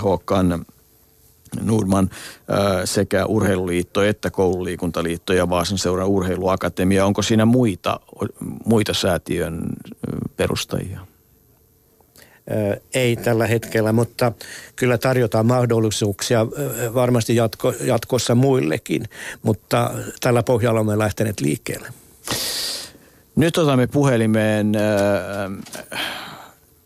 Håkan 0.02 0.64
Nurman 1.60 2.10
sekä 2.84 3.26
Urheiluliitto 3.26 4.02
että 4.02 4.30
Koululiikuntaliitto 4.30 5.32
ja 5.32 5.48
Vaasan 5.50 5.78
seura 5.78 6.06
Urheiluakatemia. 6.06 7.06
Onko 7.06 7.22
siinä 7.22 7.44
muita, 7.44 8.00
muita 8.64 8.94
säätiön 8.94 9.62
perustajia? 10.36 11.11
Ei 12.94 13.16
tällä 13.16 13.46
hetkellä, 13.46 13.92
mutta 13.92 14.32
kyllä 14.76 14.98
tarjotaan 14.98 15.46
mahdollisuuksia 15.46 16.46
varmasti 16.94 17.36
jatko, 17.36 17.74
jatkossa 17.84 18.34
muillekin, 18.34 19.04
mutta 19.42 19.90
tällä 20.20 20.42
pohjalla 20.42 20.80
olemme 20.80 20.98
lähteneet 20.98 21.40
liikkeelle. 21.40 21.88
Nyt 23.36 23.58
otamme 23.58 23.86
puhelimeen 23.86 24.72
äh, 24.76 25.50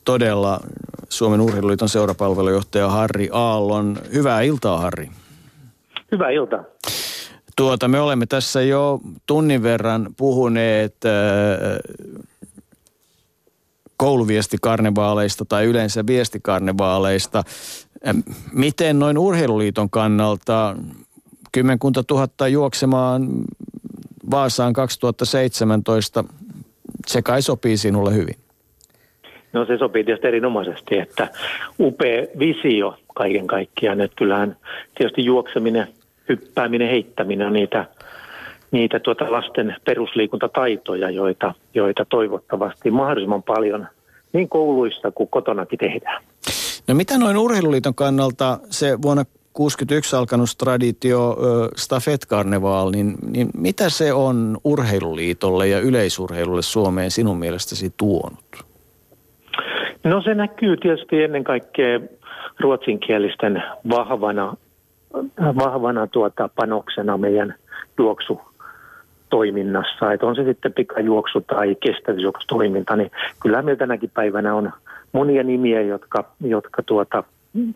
todella 0.04 0.60
Suomen 1.08 1.40
Urheiluliiton 1.40 1.88
seurapalvelujohtaja 1.88 2.88
Harri 2.88 3.28
Aallon. 3.32 3.98
Hyvää 4.12 4.42
iltaa, 4.42 4.78
Harri. 4.78 5.10
Hyvää 6.12 6.30
iltaa. 6.30 6.64
Tuota, 7.56 7.88
me 7.88 8.00
olemme 8.00 8.26
tässä 8.26 8.62
jo 8.62 9.00
tunnin 9.26 9.62
verran 9.62 10.08
puhuneet 10.16 10.96
äh, 11.04 11.12
kouluviestikarnevaaleista 13.96 15.44
tai 15.44 15.64
yleensä 15.64 16.06
viestikarnevaaleista. 16.06 17.42
Miten 18.52 18.98
noin 18.98 19.18
urheiluliiton 19.18 19.90
kannalta 19.90 20.76
kymmenkunta 21.52 22.02
tuhatta 22.02 22.48
juoksemaan 22.48 23.28
Vaasaan 24.30 24.72
2017, 24.72 26.24
se 27.06 27.22
kai 27.22 27.42
sopii 27.42 27.76
sinulle 27.76 28.14
hyvin? 28.14 28.34
No 29.52 29.66
se 29.66 29.78
sopii 29.78 30.04
tietysti 30.04 30.26
erinomaisesti, 30.26 30.98
että 30.98 31.28
upea 31.80 32.26
visio 32.38 32.98
kaiken 33.14 33.46
kaikkiaan, 33.46 34.00
että 34.00 34.16
kyllähän 34.16 34.56
tietysti 34.94 35.24
juokseminen, 35.24 35.86
hyppääminen, 36.28 36.88
heittäminen 36.88 37.46
on 37.46 37.52
niitä 37.52 37.86
niitä 38.70 39.00
tuota 39.00 39.32
lasten 39.32 39.76
perusliikuntataitoja, 39.84 41.10
joita, 41.10 41.54
joita 41.74 42.04
toivottavasti 42.04 42.90
mahdollisimman 42.90 43.42
paljon 43.42 43.86
niin 44.32 44.48
kouluissa 44.48 45.10
kuin 45.10 45.28
kotonakin 45.28 45.78
tehdään. 45.78 46.22
No 46.88 46.94
mitä 46.94 47.18
noin 47.18 47.36
urheiluliiton 47.36 47.94
kannalta 47.94 48.58
se 48.70 49.02
vuonna 49.02 49.24
61 49.52 50.16
alkanut 50.16 50.48
traditio 50.58 51.36
Stafet 51.76 52.26
Carnival, 52.26 52.90
niin, 52.90 53.14
niin 53.30 53.48
mitä 53.58 53.90
se 53.90 54.12
on 54.12 54.58
urheiluliitolle 54.64 55.68
ja 55.68 55.80
yleisurheilulle 55.80 56.62
Suomeen 56.62 57.10
sinun 57.10 57.36
mielestäsi 57.36 57.92
tuonut? 57.96 58.64
No 60.04 60.22
se 60.22 60.34
näkyy 60.34 60.76
tietysti 60.76 61.22
ennen 61.22 61.44
kaikkea 61.44 62.00
ruotsinkielisten 62.60 63.62
vahvana, 63.90 64.56
vahvana 65.38 66.06
tuota 66.06 66.48
panoksena 66.54 67.18
meidän 67.18 67.54
juoksu 67.98 68.40
toiminnassa, 69.30 70.12
että 70.12 70.26
on 70.26 70.36
se 70.36 70.44
sitten 70.44 70.72
pikajuoksu 70.72 71.40
tai 71.40 71.74
kestävyysjuoksutoiminta, 71.74 72.96
niin 72.96 73.10
kyllä 73.40 73.62
meillä 73.62 73.78
tänäkin 73.78 74.10
päivänä 74.14 74.54
on 74.54 74.72
monia 75.12 75.42
nimiä, 75.42 75.82
jotka, 75.82 76.24
jotka 76.40 76.82
tuota 76.82 77.24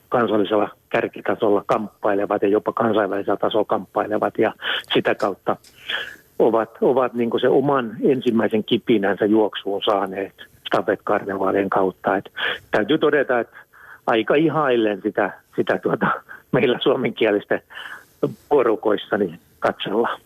kansallisella 0.08 0.68
kärkitasolla 0.88 1.64
kamppailevat 1.66 2.42
ja 2.42 2.48
jopa 2.48 2.72
kansainvälisellä 2.72 3.36
tasolla 3.36 3.64
kamppailevat 3.64 4.38
ja 4.38 4.52
sitä 4.94 5.14
kautta 5.14 5.56
ovat, 6.38 6.70
ovat 6.80 7.14
niin 7.14 7.30
se 7.40 7.48
oman 7.48 7.96
ensimmäisen 8.04 8.64
kipinänsä 8.64 9.24
juoksuun 9.24 9.82
saaneet 9.84 10.34
Stafet 10.66 11.00
Karnevaalien 11.04 11.70
kautta. 11.70 12.16
Et 12.16 12.32
täytyy 12.70 12.98
todeta, 12.98 13.40
että 13.40 13.56
aika 14.06 14.34
ihaillen 14.34 15.02
sitä, 15.02 15.32
sitä 15.56 15.78
tuota, 15.78 16.06
meillä 16.52 16.78
suomenkielisten 16.82 17.62
porukoissa 18.48 19.18
niin 19.18 19.38
katsellaan. 19.58 20.20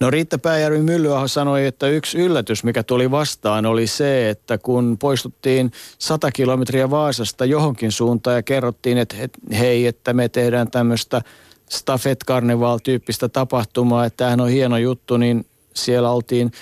No 0.00 0.10
Riitta 0.10 0.38
Pääjärvi 0.38 0.82
Myllyaho 0.82 1.28
sanoi, 1.28 1.66
että 1.66 1.88
yksi 1.88 2.18
yllätys, 2.18 2.64
mikä 2.64 2.82
tuli 2.82 3.10
vastaan, 3.10 3.66
oli 3.66 3.86
se, 3.86 4.30
että 4.30 4.58
kun 4.58 4.96
poistuttiin 4.98 5.72
100 5.98 6.32
kilometriä 6.32 6.90
Vaasasta 6.90 7.44
johonkin 7.44 7.92
suuntaan 7.92 8.36
ja 8.36 8.42
kerrottiin, 8.42 8.98
että 8.98 9.16
hei, 9.58 9.86
että 9.86 10.12
me 10.12 10.28
tehdään 10.28 10.70
tämmöistä 10.70 11.22
Stafet 11.70 12.18
Carnival-tyyppistä 12.26 13.28
tapahtumaa, 13.28 14.04
että 14.04 14.16
tämähän 14.16 14.40
on 14.40 14.48
hieno 14.48 14.76
juttu, 14.76 15.16
niin 15.16 15.46
siellä 15.74 16.10
oltiin 16.10 16.52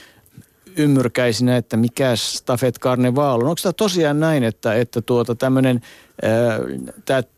ymmyrkäisinä, 0.76 1.56
että 1.56 1.76
mikä 1.76 2.16
Stafet 2.16 2.78
Carnival 2.78 3.40
on. 3.40 3.48
Onko 3.48 3.60
tämä 3.62 3.72
tosiaan 3.72 4.20
näin, 4.20 4.44
että, 4.44 4.74
että 4.74 5.02
tuota 5.02 5.34
tämmöinen, 5.34 5.80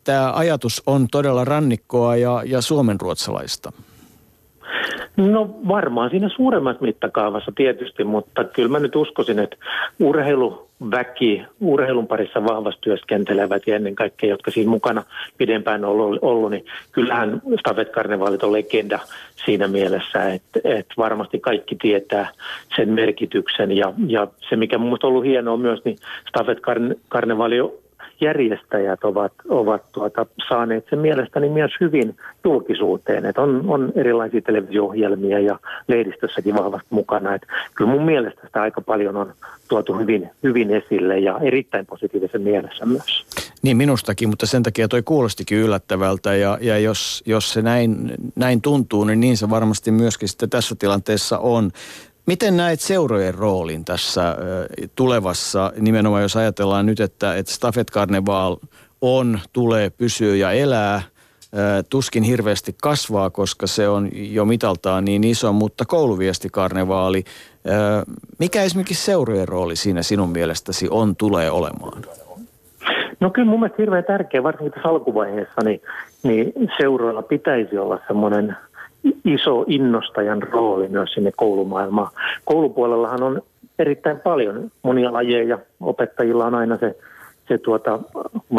tämä 0.03 0.33
ajatus 0.33 0.83
on 0.85 1.07
todella 1.11 1.45
rannikkoa 1.45 2.15
ja, 2.15 2.43
ja 2.45 2.61
suomenruotsalaista? 2.61 3.71
No 5.17 5.49
varmaan 5.67 6.09
siinä 6.09 6.29
suuremmassa 6.29 6.81
mittakaavassa 6.81 7.51
tietysti, 7.55 8.03
mutta 8.03 8.43
kyllä 8.43 8.69
mä 8.69 8.79
nyt 8.79 8.95
uskoisin, 8.95 9.39
että 9.39 9.57
urheiluväki, 9.99 11.41
urheilun 11.59 12.07
parissa 12.07 12.43
vahvasti 12.43 12.81
työskentelevät 12.81 13.67
ja 13.67 13.75
ennen 13.75 13.95
kaikkea, 13.95 14.29
jotka 14.29 14.51
siinä 14.51 14.69
mukana 14.69 15.03
pidempään 15.37 15.85
on 15.85 15.91
ollut, 15.91 16.19
ollut 16.21 16.51
niin 16.51 16.65
kyllähän 16.91 17.41
Stafet 17.59 17.89
Karnevaalit 17.89 18.43
on 18.43 18.53
legenda 18.53 18.99
siinä 19.45 19.67
mielessä, 19.67 20.33
että, 20.33 20.59
että 20.63 20.93
varmasti 20.97 21.39
kaikki 21.39 21.75
tietää 21.75 22.29
sen 22.75 22.89
merkityksen. 22.89 23.71
Ja, 23.71 23.93
ja 24.07 24.27
se 24.49 24.55
mikä 24.55 24.77
mun 24.77 24.91
on 24.91 24.99
ollut 25.03 25.25
hienoa 25.25 25.57
myös, 25.57 25.85
niin 25.85 25.97
Stafet 26.29 26.57
Karnevaali 27.09 27.59
järjestäjät 28.21 29.03
ovat, 29.03 29.31
ovat 29.49 29.81
tuota, 29.91 30.25
saaneet 30.49 30.85
sen 30.89 30.99
mielestäni 30.99 31.49
myös 31.49 31.71
hyvin 31.79 32.15
julkisuuteen. 32.43 33.25
Et 33.25 33.37
on, 33.37 33.63
on 33.67 33.91
erilaisia 33.95 34.41
televisio-ohjelmia 34.41 35.39
ja 35.39 35.59
lehdistössäkin 35.87 36.55
vahvasti 36.55 36.87
mukana. 36.89 37.35
Et 37.35 37.41
kyllä 37.75 37.91
mun 37.91 38.05
mielestä 38.05 38.41
sitä 38.45 38.61
aika 38.61 38.81
paljon 38.81 39.17
on 39.17 39.33
tuotu 39.67 39.97
hyvin, 39.97 40.29
hyvin 40.43 40.71
esille 40.71 41.19
ja 41.19 41.39
erittäin 41.41 41.85
positiivisen 41.85 42.41
mielessä 42.41 42.85
myös. 42.85 43.25
Niin 43.61 43.77
minustakin, 43.77 44.29
mutta 44.29 44.45
sen 44.45 44.63
takia 44.63 44.87
toi 44.87 45.01
kuulostikin 45.01 45.57
yllättävältä 45.57 46.35
ja, 46.35 46.57
ja 46.61 46.79
jos, 46.79 47.23
jos 47.25 47.53
se 47.53 47.61
näin, 47.61 48.11
näin 48.35 48.61
tuntuu, 48.61 49.03
niin 49.03 49.19
niin 49.19 49.37
se 49.37 49.49
varmasti 49.49 49.91
myöskin 49.91 50.29
sitten 50.29 50.49
tässä 50.49 50.75
tilanteessa 50.75 51.39
on. 51.39 51.71
Miten 52.29 52.57
näet 52.57 52.79
seurojen 52.79 53.33
roolin 53.33 53.85
tässä 53.85 54.35
tulevassa, 54.95 55.73
nimenomaan 55.79 56.21
jos 56.21 56.35
ajatellaan 56.35 56.85
nyt, 56.85 56.99
että, 56.99 57.35
että 57.35 57.51
Stafet 57.51 57.91
Carnival 57.91 58.57
on, 59.01 59.39
tulee, 59.53 59.89
pysyy 59.89 60.35
ja 60.35 60.51
elää, 60.51 61.01
tuskin 61.89 62.23
hirveästi 62.23 62.75
kasvaa, 62.81 63.29
koska 63.29 63.67
se 63.67 63.87
on 63.87 64.09
jo 64.13 64.45
mitaltaan 64.45 65.05
niin 65.05 65.23
iso, 65.23 65.53
mutta 65.53 65.85
kouluviestikarnevaali, 65.85 67.23
mikä 68.39 68.63
esimerkiksi 68.63 69.05
seurojen 69.05 69.47
rooli 69.47 69.75
siinä 69.75 70.03
sinun 70.03 70.29
mielestäsi 70.29 70.87
on, 70.91 71.15
tulee 71.15 71.51
olemaan? 71.51 72.01
No 73.19 73.29
kyllä 73.29 73.49
mun 73.49 73.59
mielestä 73.59 73.81
hirveän 73.81 74.03
tärkeä, 74.03 74.43
varsinkin 74.43 74.71
tässä 74.73 74.89
alkuvaiheessa, 74.89 75.61
niin, 75.63 75.81
niin 76.23 76.53
seuroilla 76.77 77.21
pitäisi 77.21 77.77
olla 77.77 77.99
semmoinen 78.07 78.55
iso 79.25 79.65
innostajan 79.67 80.41
rooli 80.43 80.87
myös 80.87 81.13
sinne 81.13 81.31
koulumaailmaan. 81.35 82.11
Koulupuolellahan 82.45 83.23
on 83.23 83.41
erittäin 83.79 84.19
paljon 84.19 84.71
monia 84.83 85.13
lajeja. 85.13 85.59
Opettajilla 85.81 86.45
on 86.45 86.55
aina 86.55 86.77
se, 86.77 86.95
se 87.47 87.57
tuota 87.57 87.99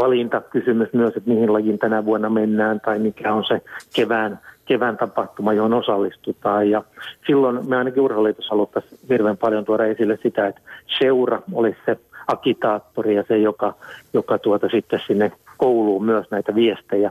valintakysymys 0.00 0.92
myös, 0.92 1.16
että 1.16 1.30
mihin 1.30 1.52
lajiin 1.52 1.78
tänä 1.78 2.04
vuonna 2.04 2.30
mennään 2.30 2.80
tai 2.80 2.98
mikä 2.98 3.34
on 3.34 3.44
se 3.44 3.60
kevään, 3.94 4.38
kevään 4.64 4.96
tapahtuma, 4.96 5.52
johon 5.52 5.74
osallistutaan. 5.74 6.70
Ja 6.70 6.82
silloin 7.26 7.68
me 7.68 7.76
ainakin 7.76 8.02
urheiluliitossa 8.02 8.50
haluttaisiin 8.50 9.00
hirveän 9.08 9.36
paljon 9.36 9.64
tuoda 9.64 9.84
esille 9.84 10.18
sitä, 10.22 10.46
että 10.46 10.60
seura 10.98 11.42
olisi 11.52 11.78
se 11.86 11.96
agitaattori 12.26 13.14
ja 13.14 13.24
se, 13.28 13.38
joka, 13.38 13.74
joka 14.12 14.38
tuota 14.38 14.68
sitten 14.68 15.00
sinne 15.06 15.32
kouluun 15.56 16.04
myös 16.04 16.26
näitä 16.30 16.54
viestejä 16.54 17.10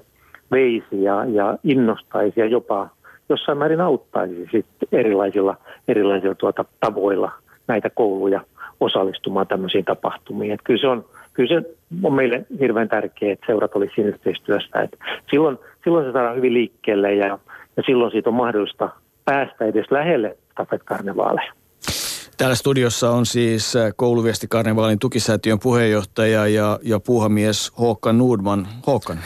veisi 0.51 1.03
ja, 1.03 1.25
ja 1.25 1.57
innostaisi 1.63 2.39
ja 2.39 2.45
jopa 2.45 2.89
jossain 3.29 3.57
määrin 3.57 3.81
auttaisi 3.81 4.47
sitten 4.51 4.87
erilaisilla, 4.91 5.55
erilaisilla 5.87 6.35
tuota 6.35 6.65
tavoilla 6.79 7.31
näitä 7.67 7.89
kouluja 7.89 8.41
osallistumaan 8.79 9.47
tämmöisiin 9.47 9.85
tapahtumiin. 9.85 10.51
Että 10.51 10.63
kyllä 10.63 10.81
se 10.81 10.87
on, 10.87 11.05
kyllä 11.33 11.61
se 11.61 11.69
on 12.03 12.13
meille 12.13 12.45
hirveän 12.59 12.89
tärkeää, 12.89 13.33
että 13.33 13.45
seurat 13.45 13.75
olisi 13.75 13.95
siinä 13.95 14.09
yhteistyössä. 14.09 14.81
Että 14.81 14.97
silloin, 15.31 15.57
silloin 15.83 16.05
se 16.05 16.11
saadaan 16.11 16.35
hyvin 16.35 16.53
liikkeelle 16.53 17.13
ja, 17.13 17.39
ja 17.77 17.83
silloin 17.85 18.11
siitä 18.11 18.29
on 18.29 18.33
mahdollista 18.33 18.89
päästä 19.25 19.65
edes 19.65 19.91
lähelle 19.91 20.37
stafetkarnevaaleja. 20.51 21.53
Täällä 22.39 22.55
studiossa 22.55 23.11
on 23.11 23.25
siis 23.25 23.75
äh, 23.75 23.93
kouluviestikarnevaalin 23.95 24.99
tukisäätiön 24.99 25.59
puheenjohtaja 25.59 26.47
ja, 26.47 26.79
ja 26.83 26.99
puuhamies 26.99 27.71
Håkan 27.79 28.17
Nordman. 28.17 28.67
Håkan. 28.87 29.19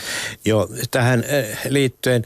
Joo, 0.45 0.69
tähän 0.91 1.19
äh, 1.19 1.59
liittyen 1.69 2.23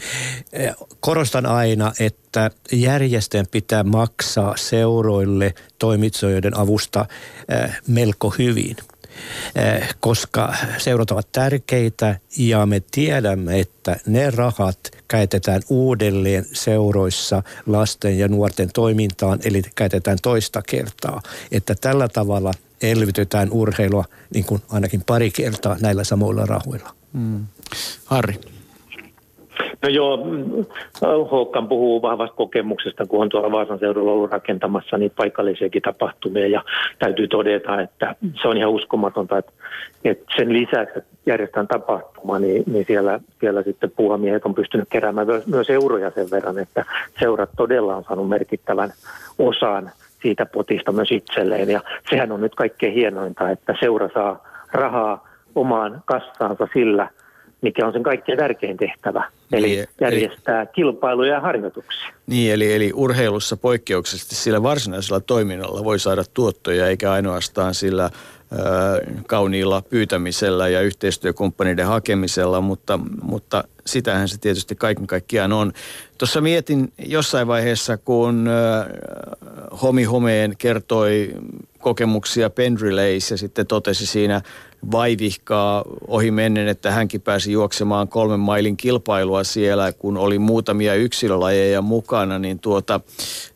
äh, 0.60 0.76
korostan 1.00 1.46
aina, 1.46 1.92
että 2.00 2.52
järjestäjän 2.72 3.46
pitää 3.52 3.84
maksaa 3.84 4.58
seuroille 4.58 5.54
toimitsijoiden 5.80 6.58
avusta 6.58 7.06
melko 7.88 8.34
hyvin– 8.40 8.76
koska 10.00 10.54
seurat 10.78 11.12
ovat 11.12 11.32
tärkeitä 11.32 12.20
ja 12.38 12.66
me 12.66 12.82
tiedämme, 12.92 13.60
että 13.60 13.96
ne 14.06 14.32
rahat 14.32 14.80
käytetään 15.08 15.62
uudelleen 15.70 16.46
seuroissa 16.54 17.44
lasten 17.66 18.20
ja 18.20 18.28
nuorten 18.28 18.70
toimintaan, 18.74 19.40
eli 19.44 19.62
käytetään 19.76 20.18
toista 20.22 20.62
kertaa. 20.62 21.22
Että 21.52 21.76
tällä 21.76 22.08
tavalla 22.08 22.54
elvytetään 22.82 23.52
urheilua 23.52 24.06
niin 24.34 24.46
kuin 24.46 24.62
ainakin 24.70 25.04
pari 25.06 25.32
kertaa 25.32 25.78
näillä 25.82 26.04
samoilla 26.04 26.46
rahoilla. 26.46 26.96
Mm. 27.14 27.46
Harri. 28.06 28.57
No 29.82 29.90
joo, 29.90 30.26
Håkan 31.32 31.68
puhuu 31.68 32.02
vahvasta 32.02 32.36
kokemuksesta, 32.36 33.06
kun 33.06 33.22
on 33.22 33.30
tuolla 33.30 33.52
Vaasan 33.52 33.80
seudulla 33.80 34.12
ollut 34.12 34.32
rakentamassa 34.32 34.98
niin 34.98 35.12
paikallisiakin 35.16 35.82
tapahtumia. 35.82 36.48
Ja 36.48 36.64
täytyy 37.00 37.28
todeta, 37.28 37.82
että 37.82 38.16
se 38.42 38.48
on 38.48 38.58
ihan 38.58 38.72
uskomatonta, 38.72 39.38
että, 39.38 39.52
että 40.04 40.34
sen 40.38 40.54
lisäksi, 40.54 40.98
että 40.98 41.16
järjestetään 41.26 41.68
tapahtuma, 41.68 42.40
niin, 42.40 42.64
niin 42.68 42.86
siellä, 42.88 43.20
siellä 43.40 43.64
sitten 43.64 43.92
puuhamiehet 43.96 44.46
on 44.46 44.56
pystynyt 44.56 44.88
keräämään 44.90 45.28
myös 45.46 45.70
euroja 45.70 46.12
sen 46.12 46.32
verran, 46.32 46.60
että 46.60 46.86
seurat 47.20 47.50
todella 47.58 47.96
on 47.96 48.04
saanut 48.04 48.30
merkittävän 48.30 48.94
osan 49.40 49.92
siitä 50.22 50.46
potista 50.46 50.92
myös 50.92 51.12
itselleen. 51.12 51.70
Ja 51.70 51.82
sehän 52.10 52.32
on 52.32 52.42
nyt 52.42 52.56
kaikkein 52.56 52.94
hienointa, 52.94 53.50
että 53.50 53.76
seura 53.80 54.10
saa 54.14 54.44
rahaa 54.72 55.28
omaan 55.56 56.02
kassaansa 56.06 56.68
sillä– 56.74 57.10
mikä 57.62 57.88
on 57.88 57.94
sen 57.94 58.04
kaikkein 58.04 58.38
tärkein 58.38 58.78
tehtävä, 58.78 59.32
eli 59.52 59.68
niin, 59.68 59.88
järjestää 60.02 60.62
eli, 60.62 60.70
kilpailuja 60.74 61.34
ja 61.34 61.42
harjoituksia. 61.42 62.08
Niin, 62.28 62.54
eli, 62.54 62.74
eli 62.74 62.92
urheilussa 62.94 63.58
poikkeuksellisesti 63.58 64.36
sillä 64.36 64.64
varsinaisella 64.64 65.20
toiminnalla 65.20 65.84
voi 65.84 66.00
saada 66.00 66.24
tuottoja, 66.34 66.88
eikä 66.88 67.12
ainoastaan 67.12 67.74
sillä 67.74 68.04
ö, 68.06 68.10
kauniilla 69.28 69.82
pyytämisellä 69.82 70.68
ja 70.68 70.82
yhteistyökumppaneiden 70.82 71.86
hakemisella, 71.86 72.62
mutta, 72.62 73.00
mutta 73.22 73.64
sitähän 73.86 74.28
se 74.28 74.38
tietysti 74.40 74.76
kaiken 74.76 75.08
kaikkiaan 75.08 75.54
on. 75.54 75.74
Tuossa 76.18 76.42
mietin 76.42 76.94
jossain 77.06 77.48
vaiheessa, 77.48 77.98
kun 77.98 78.48
ö, 78.48 78.86
Homi 79.82 80.04
Homeen 80.04 80.56
kertoi 80.58 81.34
kokemuksia 81.88 82.50
Pendrilays 82.50 83.32
ja 83.32 83.38
sitten 83.38 83.68
totesi 83.68 84.06
siinä 84.06 84.42
vaivihkaa 84.92 85.84
ohi 86.08 86.32
mennen, 86.32 86.68
että 86.68 86.92
hänkin 86.92 87.22
pääsi 87.22 87.52
juoksemaan 87.52 88.08
kolmen 88.08 88.40
mailin 88.40 88.78
kilpailua 88.78 89.44
siellä, 89.44 89.94
kun 89.94 90.18
oli 90.18 90.40
muutamia 90.40 90.96
yksilölajeja 90.96 91.82
mukana, 91.82 92.40
niin 92.40 92.60
tuota, 92.60 93.00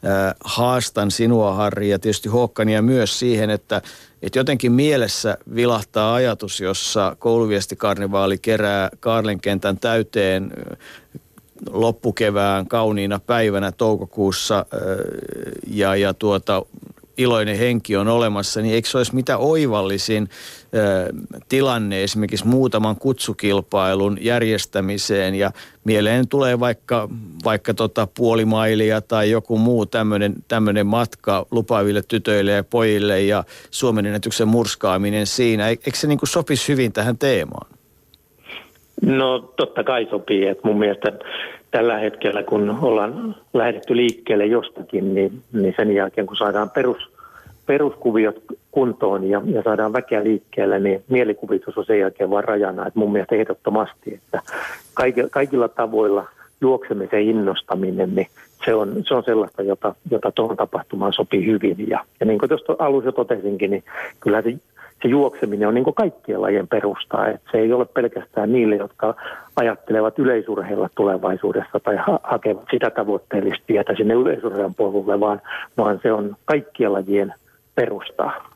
äh, 0.05 0.35
haastan 0.43 1.11
sinua 1.11 1.53
Harri 1.53 1.89
ja 1.89 1.99
tietysti 1.99 2.29
Håkkania 2.29 2.81
myös 2.81 3.19
siihen, 3.19 3.49
että 3.49 3.81
että 4.21 4.39
jotenkin 4.39 4.71
mielessä 4.71 5.37
vilahtaa 5.55 6.13
ajatus, 6.13 6.59
jossa 6.59 7.15
kouluviestikarnivaali 7.19 8.37
kerää 8.37 8.89
Kaarlenkentän 8.99 9.77
täyteen 9.79 10.51
loppukevään 11.69 12.67
kauniina 12.67 13.19
päivänä 13.19 13.71
toukokuussa 13.71 14.65
ja, 15.67 15.95
ja 15.95 16.13
tuota, 16.13 16.65
iloinen 17.21 17.57
henki 17.57 17.95
on 17.95 18.07
olemassa, 18.07 18.61
niin 18.61 18.75
eikö 18.75 18.89
se 18.89 18.97
olisi 18.97 19.15
mitä 19.15 19.37
oivallisin 19.37 20.29
tilanne 21.49 22.03
esimerkiksi 22.03 22.47
muutaman 22.47 22.95
kutsukilpailun 22.95 24.17
järjestämiseen 24.21 25.35
ja 25.35 25.51
mieleen 25.83 26.27
tulee 26.27 26.59
vaikka, 26.59 27.09
vaikka 27.43 27.73
tota 27.73 28.07
puolimailia 28.17 29.01
tai 29.01 29.31
joku 29.31 29.57
muu 29.57 29.85
tämmöinen 30.47 30.87
matka 30.87 31.45
lupaaville 31.51 32.01
tytöille 32.07 32.51
ja 32.51 32.63
pojille 32.63 33.21
ja 33.21 33.43
Suomen 33.71 34.05
ennätyksen 34.05 34.47
murskaaminen 34.47 35.27
siinä. 35.27 35.67
Eikö 35.67 35.91
se 35.93 36.07
niin 36.07 36.19
kuin 36.19 36.29
sopisi 36.29 36.71
hyvin 36.71 36.93
tähän 36.93 37.17
teemaan? 37.17 37.67
No 39.01 39.39
totta 39.39 39.83
kai 39.83 40.07
sopii, 40.09 40.47
että 40.47 40.67
mun 40.67 40.79
mielestä 40.79 41.11
tällä 41.71 41.97
hetkellä, 41.97 42.43
kun 42.43 42.77
ollaan 42.81 43.35
lähdetty 43.53 43.95
liikkeelle 43.95 44.45
jostakin, 44.45 45.15
niin, 45.15 45.41
niin 45.53 45.73
sen 45.77 45.95
jälkeen 45.95 46.27
kun 46.27 46.37
saadaan 46.37 46.69
perus, 46.69 47.10
peruskuviot 47.65 48.43
kuntoon 48.71 49.23
ja, 49.23 49.41
ja 49.45 49.63
saadaan 49.63 49.93
väkeä 49.93 50.23
liikkeelle, 50.23 50.79
niin 50.79 51.03
mielikuvitus 51.09 51.77
on 51.77 51.85
sen 51.85 51.99
jälkeen 51.99 52.29
vaan 52.29 52.43
rajana. 52.43 52.87
Et 52.87 52.95
mun 52.95 53.11
mielestä 53.11 53.35
ehdottomasti, 53.35 54.13
että 54.13 54.41
kaikilla, 54.93 55.29
kaikilla 55.29 55.67
tavoilla 55.67 56.27
juoksemisen 56.61 57.21
innostaminen, 57.21 58.15
niin 58.15 58.27
se 58.65 58.73
on, 58.73 59.03
se 59.07 59.13
on 59.13 59.23
sellaista, 59.23 59.61
jota, 59.61 59.95
jota 60.11 60.31
tuohon 60.31 60.57
tapahtumaan 60.57 61.13
sopii 61.13 61.45
hyvin. 61.45 61.89
Ja, 61.89 62.05
ja 62.19 62.25
niin 62.25 62.39
kuin 62.39 62.49
tuosta 62.49 62.75
alussa 62.79 63.07
jo 63.07 63.11
totesinkin, 63.11 63.71
niin 63.71 63.83
kyllä 64.19 64.41
se 64.41 64.57
se 65.01 65.07
juokseminen 65.07 65.67
on 65.67 65.73
niin 65.73 65.83
kuin 65.83 65.93
kaikkien 65.93 66.41
lajien 66.41 66.67
perusta. 66.67 67.27
Että 67.27 67.51
se 67.51 67.57
ei 67.57 67.73
ole 67.73 67.85
pelkästään 67.85 68.51
niille, 68.51 68.75
jotka 68.75 69.15
ajattelevat 69.55 70.19
yleisurheilla 70.19 70.89
tulevaisuudessa 70.95 71.79
tai 71.79 71.95
ha- 71.95 72.19
hakevat 72.23 72.65
sitä 72.71 72.89
tavoitteellista 72.89 73.63
tietä 73.67 73.95
sinne 73.97 74.13
yleisurheilun 74.13 74.75
puolelle, 74.75 75.19
vaan, 75.19 75.41
vaan 75.77 75.99
se 76.03 76.13
on 76.13 76.35
kaikkien 76.45 76.93
lajien 76.93 77.33
perustaa. 77.75 78.51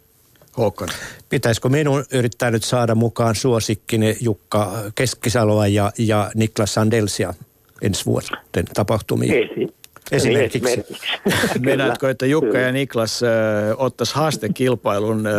Håkan. 0.57 0.89
Pitäisikö 1.29 1.69
minun 1.69 2.05
yrittää 2.13 2.51
nyt 2.51 2.63
saada 2.63 2.95
mukaan 2.95 3.35
suosikkini 3.35 4.17
Jukka 4.21 4.71
Keskisaloa 4.95 5.67
ja, 5.67 5.91
ja 5.97 6.31
Niklas 6.35 6.73
Sandelsia 6.73 7.33
ensi 7.81 8.05
vuoden 8.05 8.65
tapahtumiin? 8.73 9.33
Esi- 9.33 9.73
Esimerkiksi. 10.11 10.57
Esimerkiksi. 10.57 11.59
Meinaatko, 11.59 12.07
että 12.07 12.25
Jukka 12.25 12.51
Kyllä. 12.51 12.65
ja 12.65 12.71
Niklas 12.71 13.23
äh, 13.23 13.29
ottaisi 13.77 14.15
haastekilpailun 14.15 15.27
äh, 15.27 15.33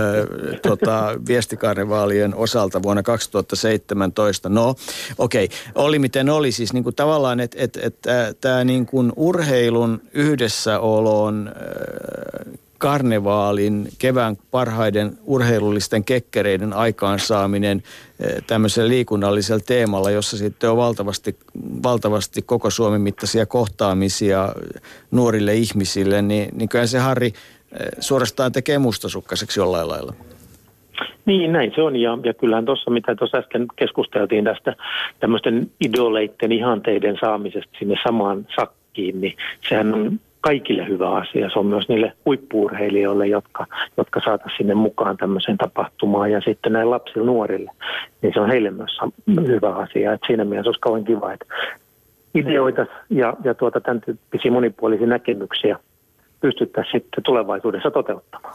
tota, 0.62 1.14
viestikarnevaalien 1.28 2.34
osalta 2.34 2.82
vuonna 2.82 3.02
2017? 3.02 4.48
No, 4.48 4.74
okei. 5.18 5.44
Okay. 5.44 5.56
Oli 5.74 5.98
miten 5.98 6.30
oli. 6.30 6.52
Siis 6.52 6.72
niin 6.72 6.84
kuin 6.84 6.96
tavallaan, 6.96 7.40
että 7.40 7.56
et, 7.60 7.76
et, 7.76 7.98
tämä 8.40 8.64
niin 8.64 8.86
kuin 8.86 9.12
urheilun 9.16 10.00
yhdessäolon 10.12 11.48
äh, 11.48 12.52
karnevaalin, 12.86 13.88
kevään 13.98 14.36
parhaiden 14.50 15.10
urheilullisten 15.24 16.04
kekkereiden 16.04 16.72
aikaansaaminen 16.72 17.82
eh, 18.20 18.42
tämmöisellä 18.46 18.88
liikunnallisella 18.88 19.62
teemalla, 19.66 20.10
jossa 20.10 20.36
sitten 20.36 20.70
on 20.70 20.76
valtavasti, 20.76 21.36
valtavasti 21.82 22.42
koko 22.42 22.70
Suomen 22.70 23.00
mittaisia 23.00 23.46
kohtaamisia 23.46 24.48
nuorille 25.10 25.54
ihmisille, 25.54 26.22
niin, 26.22 26.48
niin 26.58 26.68
kyllä 26.68 26.86
se 26.86 26.98
Harri 26.98 27.26
eh, 27.26 27.32
suorastaan 28.00 28.52
tekee 28.52 28.78
mustasukkaiseksi 28.78 29.60
jollain 29.60 29.88
lailla. 29.88 30.14
Niin, 31.24 31.52
näin 31.52 31.72
se 31.74 31.82
on. 31.82 31.96
Ja, 31.96 32.18
ja 32.24 32.34
kyllähän 32.34 32.64
tuossa, 32.64 32.90
mitä 32.90 33.14
tuossa 33.14 33.38
äsken 33.38 33.66
keskusteltiin 33.76 34.44
tästä 34.44 34.76
tämmöisten 35.20 35.70
idoleiden 35.80 36.52
ihanteiden 36.52 37.16
saamisesta 37.20 37.78
sinne 37.78 37.94
samaan 38.06 38.46
sakkiin, 38.56 39.20
niin 39.20 39.36
sehän 39.68 39.94
on 39.94 40.20
kaikille 40.46 40.88
hyvä 40.88 41.10
asia. 41.10 41.50
Se 41.52 41.58
on 41.58 41.66
myös 41.66 41.88
niille 41.88 42.12
huippuurheilijoille, 42.26 43.26
jotka, 43.26 43.66
jotka 43.96 44.20
saataisiin 44.24 44.58
sinne 44.58 44.74
mukaan 44.74 45.16
tämmöiseen 45.16 45.58
tapahtumaan. 45.58 46.30
Ja 46.30 46.40
sitten 46.40 46.72
näille 46.72 46.90
lapsille 46.90 47.26
nuorille, 47.26 47.70
niin 48.22 48.32
se 48.34 48.40
on 48.40 48.50
heille 48.50 48.70
myös 48.70 48.98
hyvä 49.46 49.74
asia. 49.74 50.12
Et 50.12 50.20
siinä 50.26 50.44
mielessä 50.44 50.68
olisi 50.68 50.80
kauan 50.80 51.04
kiva, 51.04 51.32
että 51.32 51.46
ideoita 52.34 52.86
ja, 53.10 53.34
ja 53.44 53.54
tuota, 53.54 53.80
tämän 53.80 54.00
tyyppisiä 54.00 54.50
monipuolisia 54.50 55.06
näkemyksiä 55.06 55.78
pystyttäisiin 56.40 56.92
sitten 56.92 57.24
tulevaisuudessa 57.24 57.90
toteuttamaan. 57.90 58.54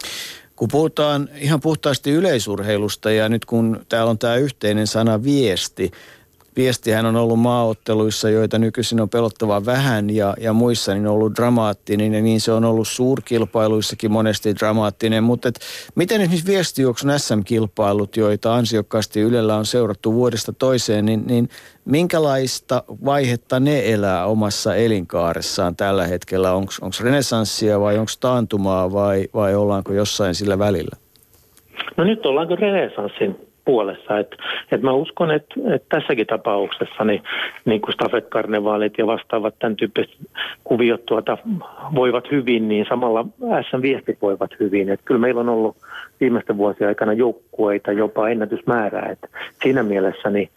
Kun 0.55 0.67
puhutaan 0.71 1.29
ihan 1.41 1.59
puhtaasti 1.63 2.11
yleisurheilusta 2.11 3.11
ja 3.11 3.29
nyt 3.29 3.45
kun 3.45 3.79
täällä 3.89 4.09
on 4.09 4.17
tämä 4.17 4.35
yhteinen 4.35 4.87
sana 4.87 5.23
viesti, 5.23 5.91
viestihän 6.55 7.05
on 7.05 7.15
ollut 7.15 7.39
maaotteluissa, 7.39 8.29
joita 8.29 8.59
nykyisin 8.59 9.01
on 9.01 9.09
pelottava 9.09 9.65
vähän 9.65 10.09
ja, 10.09 10.33
ja 10.39 10.53
muissa 10.53 10.93
niin 10.93 11.07
on 11.07 11.13
ollut 11.13 11.35
dramaattinen 11.35 12.13
ja 12.13 12.21
niin 12.21 12.41
se 12.41 12.51
on 12.51 12.65
ollut 12.65 12.87
suurkilpailuissakin 12.87 14.11
monesti 14.11 14.55
dramaattinen. 14.55 15.23
Mutta 15.23 15.47
et, 15.47 15.59
miten 15.95 16.21
esimerkiksi 16.21 16.51
viestijuoksun 16.51 17.11
SM-kilpailut, 17.17 18.17
joita 18.17 18.55
ansiokkaasti 18.55 19.21
Ylellä 19.21 19.55
on 19.55 19.65
seurattu 19.65 20.13
vuodesta 20.13 20.53
toiseen, 20.53 21.05
niin, 21.05 21.23
niin 21.27 21.49
minkälaista 21.85 22.83
vaihetta 23.05 23.59
ne 23.59 23.93
elää 23.93 24.25
omassa 24.25 24.75
elinkaaressaan 24.75 25.75
tällä 25.75 26.07
hetkellä? 26.07 26.53
Onko 26.53 26.71
renesanssia 27.03 27.79
vai 27.79 27.97
onko 27.97 28.11
taantumaa 28.19 28.93
vai, 28.93 29.27
vai 29.33 29.55
ollaanko 29.55 29.93
jossain 29.93 30.35
sillä 30.35 30.59
välillä? 30.59 30.95
No 31.97 32.03
nyt 32.03 32.25
ollaanko 32.25 32.55
renesanssin 32.55 33.50
puolessa. 33.65 34.19
Et, 34.19 34.35
et 34.71 34.81
mä 34.81 34.91
uskon, 34.91 35.31
että 35.31 35.55
et 35.75 35.83
tässäkin 35.89 36.27
tapauksessa 36.27 37.03
niin, 37.03 37.23
niin 37.65 37.81
kuin 37.81 37.93
stafetkarnevaalit 37.93 38.93
ja 38.97 39.07
vastaavat 39.07 39.55
tämän 39.59 39.75
tyyppiset 39.75 40.15
kuviot 40.63 41.05
tuota, 41.05 41.37
voivat 41.95 42.31
hyvin, 42.31 42.67
niin 42.67 42.85
samalla 42.89 43.25
SM-viestit 43.39 44.21
voivat 44.21 44.51
hyvin. 44.59 44.89
Et 44.89 44.99
kyllä 45.05 45.19
meillä 45.19 45.41
on 45.41 45.49
ollut 45.49 45.77
viimeisten 46.19 46.57
vuosien 46.57 46.87
aikana 46.87 47.13
joukkueita 47.13 47.91
jopa 47.91 48.29
ennätysmäärää. 48.29 49.09
Et 49.09 49.31
siinä 49.63 49.83
mielessä 49.83 50.29
niin, 50.29 50.49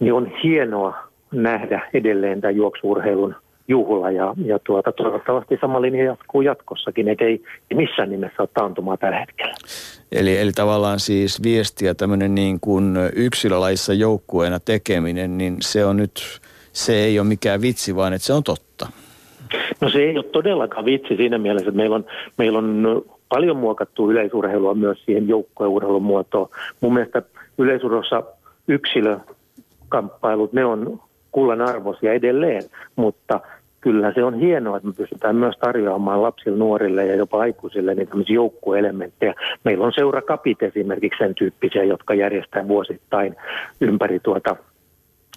niin 0.00 0.12
on 0.12 0.26
hienoa 0.42 0.94
nähdä 1.32 1.80
edelleen 1.94 2.40
tämän 2.40 2.56
juoksuurheilun 2.56 3.34
juhla 3.68 4.10
ja, 4.10 4.34
ja 4.44 4.58
tuota, 4.58 4.92
toivottavasti 4.92 5.58
sama 5.60 5.82
linja 5.82 6.04
jatkuu 6.04 6.40
jatkossakin, 6.42 7.08
eikä 7.08 7.24
ei, 7.24 7.42
ei 7.70 7.76
missään 7.76 8.10
nimessä 8.10 8.42
ole 8.42 8.48
taantumaa 8.54 8.96
tällä 8.96 9.18
hetkellä. 9.18 9.54
Eli, 10.12 10.38
eli 10.38 10.52
tavallaan 10.52 11.00
siis 11.00 11.42
viestiä 11.42 11.94
tämmöinen 11.94 12.34
niin 12.34 12.60
kuin 12.60 12.96
yksilölaissa 13.16 13.92
joukkueena 13.94 14.60
tekeminen, 14.60 15.38
niin 15.38 15.56
se 15.60 15.84
on 15.84 15.96
nyt, 15.96 16.40
se 16.72 16.94
ei 16.94 17.18
ole 17.18 17.28
mikään 17.28 17.62
vitsi, 17.62 17.96
vaan 17.96 18.12
että 18.12 18.26
se 18.26 18.32
on 18.32 18.44
totta. 18.44 18.86
No 19.80 19.90
se 19.90 19.98
ei 19.98 20.16
ole 20.16 20.24
todellakaan 20.24 20.84
vitsi 20.84 21.16
siinä 21.16 21.38
mielessä, 21.38 21.68
että 21.68 21.76
meillä 21.76 21.96
on, 21.96 22.04
meillä 22.38 22.58
on 22.58 23.02
paljon 23.28 23.56
muokattu 23.56 24.10
yleisurheilua 24.10 24.74
myös 24.74 25.04
siihen 25.04 25.28
joukkueurheilun 25.28 26.02
muotoon. 26.02 26.48
Mun 26.80 26.94
mielestä 26.94 27.22
yleisurheilussa 27.58 28.22
yksilökamppailut, 28.68 30.52
ne 30.52 30.64
on 30.64 31.00
kullan 31.32 31.60
arvoisia 31.60 32.12
edelleen, 32.12 32.62
mutta 32.96 33.40
kyllä 33.80 34.12
se 34.12 34.24
on 34.24 34.34
hienoa, 34.34 34.76
että 34.76 34.88
me 34.88 34.94
pystytään 34.94 35.36
myös 35.36 35.56
tarjoamaan 35.58 36.22
lapsille, 36.22 36.58
nuorille 36.58 37.06
ja 37.06 37.16
jopa 37.16 37.40
aikuisille 37.40 37.94
niin 37.94 38.08
tämmöisiä 38.08 38.34
joukkueelementtejä. 38.34 39.34
Meillä 39.64 39.86
on 39.86 39.92
seurakapit 39.92 40.62
esimerkiksi 40.62 41.18
sen 41.18 41.34
tyyppisiä, 41.34 41.84
jotka 41.84 42.14
järjestää 42.14 42.68
vuosittain 42.68 43.36
ympäri 43.80 44.20
tuota, 44.20 44.56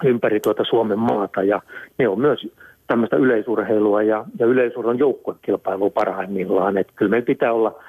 ympäri 0.05 0.39
tuota 0.39 0.63
Suomen 0.63 0.99
maata 0.99 1.43
ja 1.43 1.61
ne 1.97 2.07
on 2.07 2.19
myös 2.19 2.47
tämmöistä 2.87 3.15
yleisurheilua 3.15 4.03
ja, 4.03 4.25
ja 4.39 4.45
yleisurheilun 4.45 4.99
joukkuekilpailua 4.99 5.89
parhaimmillaan. 5.89 6.77
Että 6.77 6.93
kyllä 6.95 7.09
meillä 7.09 7.25
pitää 7.25 7.53
olla 7.53 7.83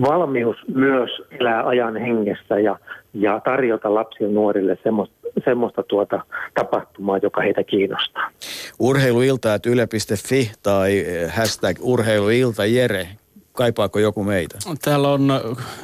valmius 0.00 0.56
myös 0.74 1.10
elää 1.40 1.66
ajan 1.66 1.96
hengessä 1.96 2.58
ja, 2.58 2.78
ja 3.14 3.40
tarjota 3.44 3.94
lapsille 3.94 4.32
nuorille 4.32 4.78
semmoista, 4.82 5.16
semmoista 5.44 5.82
tuota 5.82 6.20
tapahtumaa, 6.54 7.18
joka 7.22 7.40
heitä 7.40 7.64
kiinnostaa. 7.64 8.30
Urheiluilta, 8.78 9.54
että 9.54 9.70
yle.fi 9.70 10.52
tai 10.62 11.04
hashtag 11.28 11.76
urheiluilta 11.80 12.66
Jere, 12.66 13.08
kaipaako 13.52 13.98
joku 13.98 14.24
meitä? 14.24 14.58
Täällä 14.82 15.08
on 15.08 15.28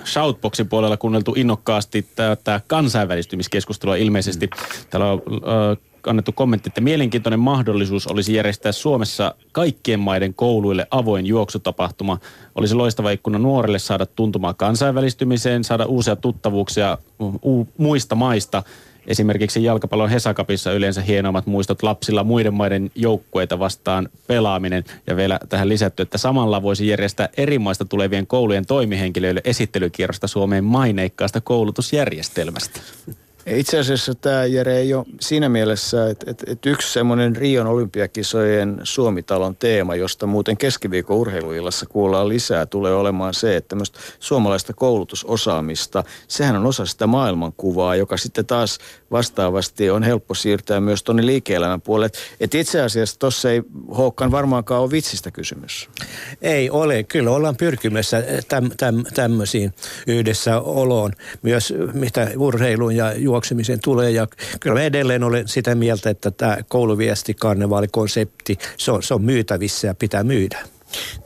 Shoutboxin 0.04 0.68
puolella 0.68 0.96
kuunneltu 0.96 1.34
innokkaasti 1.36 2.06
tätä 2.16 2.60
kansainvälistymiskeskustelua 2.66 3.96
ilmeisesti. 3.96 4.50
Täällä 4.90 5.12
on 5.12 5.22
äh, 5.34 5.87
annettu 6.06 6.32
kommentti, 6.32 6.68
että 6.68 6.80
mielenkiintoinen 6.80 7.40
mahdollisuus 7.40 8.06
olisi 8.06 8.34
järjestää 8.34 8.72
Suomessa 8.72 9.34
kaikkien 9.52 10.00
maiden 10.00 10.34
kouluille 10.34 10.86
avoin 10.90 11.26
juoksutapahtuma. 11.26 12.18
Olisi 12.54 12.74
loistava 12.74 13.10
ikkuna 13.10 13.38
nuorille 13.38 13.78
saada 13.78 14.06
tuntumaan 14.06 14.56
kansainvälistymiseen, 14.56 15.64
saada 15.64 15.86
uusia 15.86 16.16
tuttavuuksia 16.16 16.98
u- 17.44 17.68
muista 17.78 18.14
maista. 18.14 18.62
Esimerkiksi 19.06 19.64
jalkapallon 19.64 20.10
Hesakapissa 20.10 20.72
yleensä 20.72 21.00
hienommat 21.00 21.46
muistot 21.46 21.82
lapsilla 21.82 22.24
muiden 22.24 22.54
maiden 22.54 22.90
joukkueita 22.94 23.58
vastaan 23.58 24.08
pelaaminen. 24.26 24.84
Ja 25.06 25.16
vielä 25.16 25.40
tähän 25.48 25.68
lisätty, 25.68 26.02
että 26.02 26.18
samalla 26.18 26.62
voisi 26.62 26.88
järjestää 26.88 27.28
eri 27.36 27.58
maista 27.58 27.84
tulevien 27.84 28.26
koulujen 28.26 28.66
toimihenkilöille 28.66 29.40
esittelykierrosta 29.44 30.26
Suomeen 30.26 30.64
maineikkaasta 30.64 31.40
koulutusjärjestelmästä. 31.40 32.80
Itse 33.50 33.78
asiassa 33.78 34.14
tämä 34.14 34.44
Jere 34.44 34.76
ei 34.76 34.94
ole 34.94 35.06
siinä 35.20 35.48
mielessä, 35.48 36.10
että, 36.10 36.30
että, 36.30 36.44
että 36.52 36.70
yksi 36.70 36.92
semmoinen 36.92 37.36
Rion 37.36 37.66
olympiakisojen 37.66 38.80
Suomitalon 38.82 39.56
teema, 39.56 39.94
josta 39.94 40.26
muuten 40.26 40.56
keskiviikon 40.56 41.16
urheiluillassa 41.16 41.86
kuullaan 41.86 42.28
lisää, 42.28 42.66
tulee 42.66 42.94
olemaan 42.94 43.34
se, 43.34 43.56
että 43.56 43.68
tämmöistä 43.68 43.98
suomalaista 44.20 44.72
koulutusosaamista, 44.72 46.04
sehän 46.28 46.56
on 46.56 46.66
osa 46.66 46.86
sitä 46.86 47.06
maailmankuvaa, 47.06 47.96
joka 47.96 48.16
sitten 48.16 48.46
taas 48.46 48.78
vastaavasti 49.10 49.90
on 49.90 50.02
helppo 50.02 50.34
siirtää 50.34 50.80
myös 50.80 51.02
tuonne 51.02 51.26
liike-elämän 51.26 51.80
puolelle. 51.80 52.10
Että 52.40 52.58
itse 52.58 52.80
asiassa 52.80 53.18
tuossa 53.18 53.50
ei 53.50 53.62
Håkan 53.96 54.30
varmaankaan 54.30 54.82
ole 54.82 54.90
vitsistä 54.90 55.30
kysymys. 55.30 55.88
Ei 56.42 56.70
ole. 56.70 57.02
Kyllä 57.02 57.30
ollaan 57.30 57.56
pyrkimässä 57.56 58.22
täm, 58.48 58.70
täm, 58.76 59.04
tämmöisiin 59.14 59.74
yhdessä 60.06 60.60
oloon. 60.60 61.12
Myös 61.42 61.74
mitä 61.92 62.28
urheilun 62.36 62.96
ja 62.96 63.12
juoksuun 63.12 63.37
juoksemisen 63.38 63.80
tulee. 63.80 64.10
Ja 64.10 64.26
kyllä 64.60 64.74
mä 64.74 64.82
edelleen 64.82 65.24
olen 65.24 65.48
sitä 65.48 65.74
mieltä, 65.74 66.10
että 66.10 66.30
tämä 66.30 66.56
kouluviesti, 66.68 67.34
karnevaalikonsepti, 67.34 68.58
se 68.76 68.90
on, 68.90 69.02
se 69.02 69.14
on 69.14 69.22
myytävissä 69.22 69.86
ja 69.86 69.94
pitää 69.94 70.24
myydä. 70.24 70.58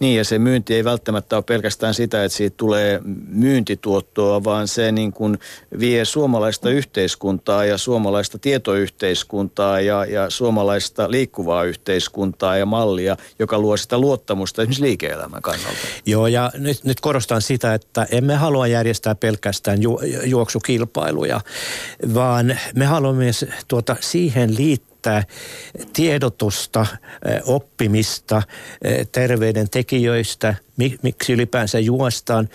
Niin 0.01 0.16
ja 0.16 0.24
se 0.24 0.39
myynti 0.39 0.74
ei 0.74 0.84
välttämättä 0.84 1.36
ole 1.36 1.44
pelkästään 1.47 1.94
sitä, 1.94 2.24
että 2.24 2.36
siitä 2.36 2.56
tulee 2.56 3.01
myyntituottoa, 3.28 4.44
vaan 4.44 4.68
se 4.68 4.93
niin 4.93 5.12
kuin 5.12 5.39
vie 5.78 6.05
suomalaista 6.05 6.70
yhteiskuntaa 6.70 7.64
ja 7.64 7.78
suomalaista 7.78 8.39
tietoyhteiskuntaa 8.39 9.80
ja, 9.80 10.05
ja 10.05 10.30
suomalaista 10.30 11.10
liikkuvaa 11.10 11.64
yhteiskuntaa 11.64 12.56
ja 12.56 12.66
mallia, 12.66 13.16
joka 13.39 13.59
luo 13.59 13.76
sitä 13.76 13.98
luottamusta 13.98 14.62
esimerkiksi 14.62 14.82
liike-elämän 14.82 15.43
kannalta. 15.43 15.78
Joo 16.06 16.26
ja 16.26 16.51
nyt, 16.55 16.84
nyt 16.84 17.01
korostan 17.01 17.43
sitä, 17.43 17.74
että 17.74 18.06
emme 18.10 18.34
halua 18.34 18.66
järjestää 18.66 19.14
pelkästään 19.14 19.82
ju, 19.82 20.01
juoksukilpailuja, 20.24 21.40
vaan 22.14 22.59
me 22.74 22.84
haluamme 22.84 23.30
tuota, 23.68 23.97
siihen 24.01 24.56
liittää 24.56 24.91
riittää 25.10 25.24
tiedotusta, 25.92 26.86
oppimista 27.46 28.42
terveyden 29.12 29.70
tekijöistä, 29.70 30.54
miksi 31.02 31.32
ylipäänsä 31.32 31.78
juostaan, 31.78 32.48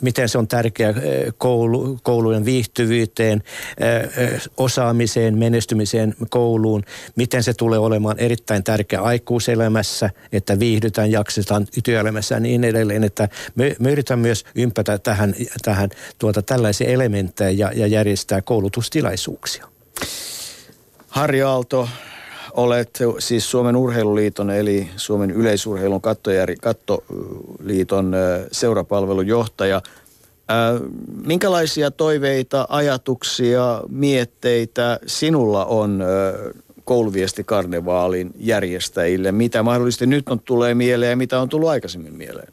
miten 0.00 0.28
se 0.28 0.38
on 0.38 0.48
tärkeä 0.48 0.94
koulu, 1.38 1.98
koulujen 2.02 2.44
viihtyvyyteen, 2.44 3.42
osaamiseen, 4.56 5.38
menestymiseen 5.38 6.14
kouluun, 6.30 6.84
miten 7.16 7.42
se 7.42 7.54
tulee 7.54 7.78
olemaan 7.78 8.18
erittäin 8.18 8.64
tärkeä 8.64 9.00
aikuiselämässä, 9.00 10.10
että 10.32 10.58
viihdytään, 10.58 11.10
jaksetaan 11.10 11.66
työelämässä 11.84 12.34
ja 12.34 12.40
niin 12.40 12.64
edelleen, 12.64 13.04
että 13.04 13.28
me, 13.54 13.76
me 13.78 13.90
myös 14.16 14.44
ympätä 14.54 14.98
tähän, 14.98 15.34
tähän 15.62 15.90
tuota, 16.18 16.42
tällaisia 16.42 16.88
elementtejä 16.88 17.50
ja, 17.50 17.72
ja 17.74 17.86
järjestää 17.86 18.42
koulutustilaisuuksia. 18.42 19.68
Harri 21.10 21.42
Aalto, 21.42 21.88
olet 22.56 22.98
siis 23.18 23.50
Suomen 23.50 23.76
urheiluliiton 23.76 24.50
eli 24.50 24.88
Suomen 24.96 25.30
yleisurheilun 25.30 26.00
kattojäri, 26.00 26.56
kattoliiton 26.56 28.12
seurapalvelun 28.52 29.26
johtaja. 29.26 29.80
Minkälaisia 31.26 31.90
toiveita, 31.90 32.66
ajatuksia, 32.68 33.80
mietteitä 33.88 34.98
sinulla 35.06 35.64
on 35.64 36.02
kouluviestikarnevaalin 36.84 38.30
järjestäjille? 38.38 39.32
Mitä 39.32 39.62
mahdollisesti 39.62 40.06
nyt 40.06 40.28
on 40.28 40.40
tulee 40.40 40.74
mieleen 40.74 41.10
ja 41.10 41.16
mitä 41.16 41.40
on 41.40 41.48
tullut 41.48 41.68
aikaisemmin 41.68 42.14
mieleen? 42.14 42.52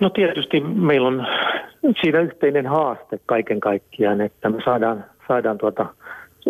No 0.00 0.10
tietysti 0.10 0.60
meillä 0.60 1.08
on 1.08 1.26
siinä 2.00 2.20
yhteinen 2.20 2.66
haaste 2.66 3.20
kaiken 3.26 3.60
kaikkiaan, 3.60 4.20
että 4.20 4.50
me 4.50 4.62
saadaan, 4.64 5.04
saadaan 5.28 5.58
tuota– 5.58 5.86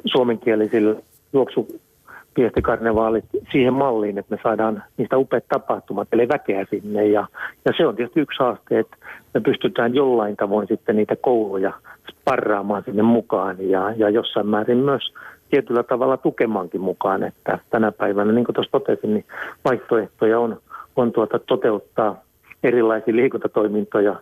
suomenkielisillä 0.04 0.94
juoksupiestikarnevaalit 1.32 3.24
siihen 3.52 3.74
malliin, 3.74 4.18
että 4.18 4.34
me 4.34 4.40
saadaan 4.42 4.82
niistä 4.96 5.18
upeat 5.18 5.44
tapahtumat, 5.48 6.08
eli 6.12 6.28
väkeä 6.28 6.66
sinne. 6.70 7.06
Ja, 7.06 7.26
ja 7.64 7.72
se 7.76 7.86
on 7.86 7.96
tietysti 7.96 8.20
yksi 8.20 8.38
haaste, 8.38 8.78
että 8.78 8.96
me 9.34 9.40
pystytään 9.40 9.94
jollain 9.94 10.36
tavoin 10.36 10.68
sitten 10.68 10.96
niitä 10.96 11.16
kouluja 11.16 11.72
sparraamaan 12.10 12.82
sinne 12.84 13.02
mukaan 13.02 13.56
ja, 13.60 13.92
ja 13.96 14.08
jossain 14.10 14.46
määrin 14.46 14.78
myös 14.78 15.12
tietyllä 15.50 15.82
tavalla 15.82 16.16
tukemaankin 16.16 16.80
mukaan, 16.80 17.22
että 17.22 17.58
tänä 17.70 17.92
päivänä, 17.92 18.32
niin 18.32 18.44
kuin 18.44 18.54
tuossa 18.54 18.72
totesin, 18.72 19.14
niin 19.14 19.24
vaihtoehtoja 19.64 20.40
on, 20.40 20.60
on 20.96 21.12
tuota 21.12 21.38
toteuttaa 21.38 22.22
erilaisia 22.62 23.16
liikuntatoimintoja 23.16 24.16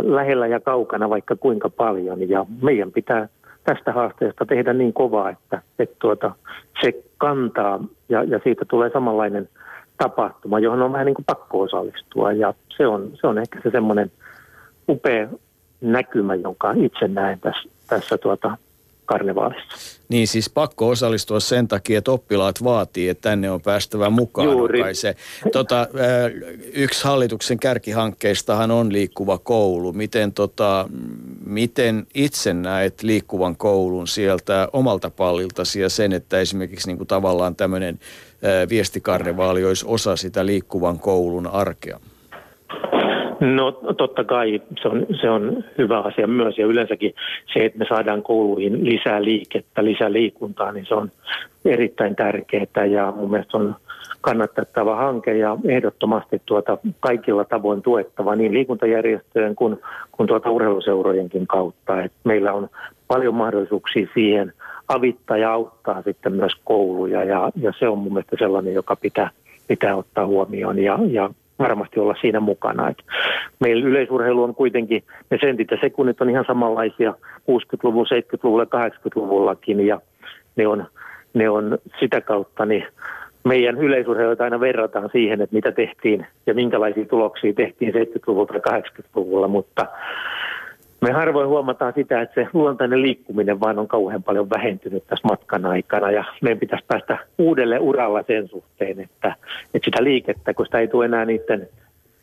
lähellä 0.00 0.46
ja 0.46 0.60
kaukana 0.60 1.10
vaikka 1.10 1.36
kuinka 1.36 1.70
paljon 1.70 2.28
ja 2.28 2.46
meidän 2.62 2.92
pitää 2.92 3.28
tästä 3.64 3.92
haasteesta 3.92 4.46
tehdä 4.46 4.72
niin 4.72 4.92
kovaa, 4.92 5.30
että, 5.30 5.62
että 5.78 5.96
tuota, 5.98 6.34
se 6.82 6.92
kantaa 7.18 7.84
ja, 8.08 8.22
ja 8.22 8.40
siitä 8.44 8.64
tulee 8.64 8.90
samanlainen 8.90 9.48
tapahtuma, 9.98 10.58
johon 10.58 10.82
on 10.82 10.92
vähän 10.92 11.06
niin 11.06 11.14
kuin 11.14 11.24
pakko 11.24 11.60
osallistua. 11.60 12.32
Ja 12.32 12.54
se 12.76 12.86
on, 12.86 13.10
se 13.20 13.26
on 13.26 13.38
ehkä 13.38 13.60
se 13.62 13.70
semmoinen 13.70 14.10
upea 14.88 15.28
näkymä, 15.80 16.34
jonka 16.34 16.74
itse 16.76 17.08
näen 17.08 17.40
tässä, 17.40 17.68
tässä 17.88 18.18
tuota, 18.18 18.56
karnevaalissa. 19.12 19.98
Niin 20.08 20.28
siis 20.28 20.50
pakko 20.50 20.88
osallistua 20.88 21.40
sen 21.40 21.68
takia, 21.68 21.98
että 21.98 22.12
oppilaat 22.12 22.64
vaatii, 22.64 23.08
että 23.08 23.30
tänne 23.30 23.50
on 23.50 23.60
päästävä 23.60 24.10
mukaan. 24.10 24.48
Juuri. 24.48 24.82
Kai 24.82 24.94
se. 24.94 25.16
Tota, 25.52 25.88
yksi 26.72 27.04
hallituksen 27.04 27.58
kärkihankkeistahan 27.58 28.70
on 28.70 28.92
liikkuva 28.92 29.38
koulu. 29.38 29.92
Miten, 29.92 30.32
tota, 30.32 30.88
miten 31.46 32.06
itse 32.14 32.54
näet 32.54 33.02
liikkuvan 33.02 33.56
koulun 33.56 34.08
sieltä 34.08 34.68
omalta 34.72 35.10
palliltasi 35.10 35.80
ja 35.80 35.88
sen, 35.88 36.12
että 36.12 36.40
esimerkiksi 36.40 36.88
niin 36.88 36.98
kuin 36.98 37.08
tavallaan 37.08 37.56
tämmöinen 37.56 37.98
viestikarnevaali 38.68 39.64
olisi 39.64 39.84
osa 39.88 40.16
sitä 40.16 40.46
liikkuvan 40.46 40.98
koulun 40.98 41.46
arkea? 41.46 42.00
No 43.42 43.72
totta 43.72 44.24
kai 44.24 44.62
se 44.82 44.88
on, 44.88 45.06
se 45.20 45.30
on 45.30 45.64
hyvä 45.78 46.00
asia 46.00 46.26
myös. 46.26 46.58
Ja 46.58 46.66
yleensäkin 46.66 47.14
se, 47.52 47.64
että 47.64 47.78
me 47.78 47.84
saadaan 47.88 48.22
kouluihin 48.22 48.84
lisää 48.84 49.24
liikettä, 49.24 49.84
lisää 49.84 50.12
liikuntaa, 50.12 50.72
niin 50.72 50.86
se 50.86 50.94
on 50.94 51.12
erittäin 51.64 52.16
tärkeää 52.16 52.86
ja 52.90 53.12
mun 53.16 53.30
mielestä 53.30 53.58
on 53.58 53.76
kannatettava 54.20 54.96
hanke 54.96 55.36
ja 55.36 55.56
ehdottomasti 55.68 56.42
tuota 56.46 56.78
kaikilla 57.00 57.44
tavoin 57.44 57.82
tuettava 57.82 58.36
niin 58.36 58.54
liikuntajärjestöjen 58.54 59.54
kuin, 59.54 59.80
kuin 60.12 60.26
tuota 60.26 60.50
urheiluseurojenkin 60.50 61.46
kautta. 61.46 62.02
Et 62.02 62.12
meillä 62.24 62.52
on 62.52 62.68
paljon 63.08 63.34
mahdollisuuksia 63.34 64.06
siihen 64.14 64.52
avittaa 64.88 65.36
ja 65.36 65.52
auttaa 65.52 66.02
sitten 66.02 66.32
myös 66.32 66.52
kouluja. 66.64 67.24
Ja, 67.24 67.50
ja 67.56 67.72
se 67.78 67.88
on 67.88 67.98
mun 67.98 68.12
mielestä 68.12 68.36
sellainen, 68.38 68.74
joka 68.74 68.96
pitää, 68.96 69.30
pitää 69.68 69.96
ottaa 69.96 70.26
huomioon 70.26 70.78
ja, 70.78 70.98
ja 71.10 71.30
varmasti 71.58 72.00
olla 72.00 72.14
siinä 72.20 72.40
mukana. 72.40 72.88
Et 72.88 72.98
meillä 73.60 73.86
yleisurheilu 73.86 74.42
on 74.42 74.54
kuitenkin, 74.54 75.04
ne 75.30 75.38
sentit 75.40 75.70
ja 75.70 75.78
sekunnit 75.80 76.20
on 76.20 76.30
ihan 76.30 76.44
samanlaisia 76.46 77.14
60-luvun, 77.50 78.06
70-luvulla, 78.06 78.64
80-luvullakin 78.64 79.86
ja 79.86 80.00
ne 80.56 80.66
on, 80.66 80.86
ne 81.34 81.50
on 81.50 81.78
sitä 82.00 82.20
kautta 82.20 82.66
niin 82.66 82.86
meidän 83.44 83.78
yleisurheiluita 83.78 84.44
aina 84.44 84.60
verrataan 84.60 85.10
siihen, 85.12 85.40
että 85.40 85.54
mitä 85.54 85.72
tehtiin 85.72 86.26
ja 86.46 86.54
minkälaisia 86.54 87.04
tuloksia 87.04 87.52
tehtiin 87.52 87.94
70-luvulla 87.94 88.60
tai 88.64 88.80
80-luvulla, 88.80 89.48
mutta 89.48 89.86
me 91.02 91.12
harvoin 91.12 91.48
huomataan 91.48 91.92
sitä, 91.96 92.20
että 92.20 92.34
se 92.34 92.48
luontainen 92.52 93.02
liikkuminen 93.02 93.60
vaan 93.60 93.78
on 93.78 93.88
kauhean 93.88 94.22
paljon 94.22 94.50
vähentynyt 94.50 95.06
tässä 95.06 95.28
matkan 95.28 95.66
aikana 95.66 96.10
ja 96.10 96.24
meidän 96.42 96.58
pitäisi 96.58 96.84
päästä 96.88 97.18
uudelle 97.38 97.78
uralla 97.78 98.22
sen 98.26 98.48
suhteen, 98.48 99.00
että, 99.00 99.34
että 99.74 99.84
sitä 99.84 100.04
liikettä, 100.04 100.54
kun 100.54 100.66
sitä 100.66 100.78
ei 100.78 100.88
tule 100.88 101.04
enää 101.04 101.24
niiden 101.24 101.68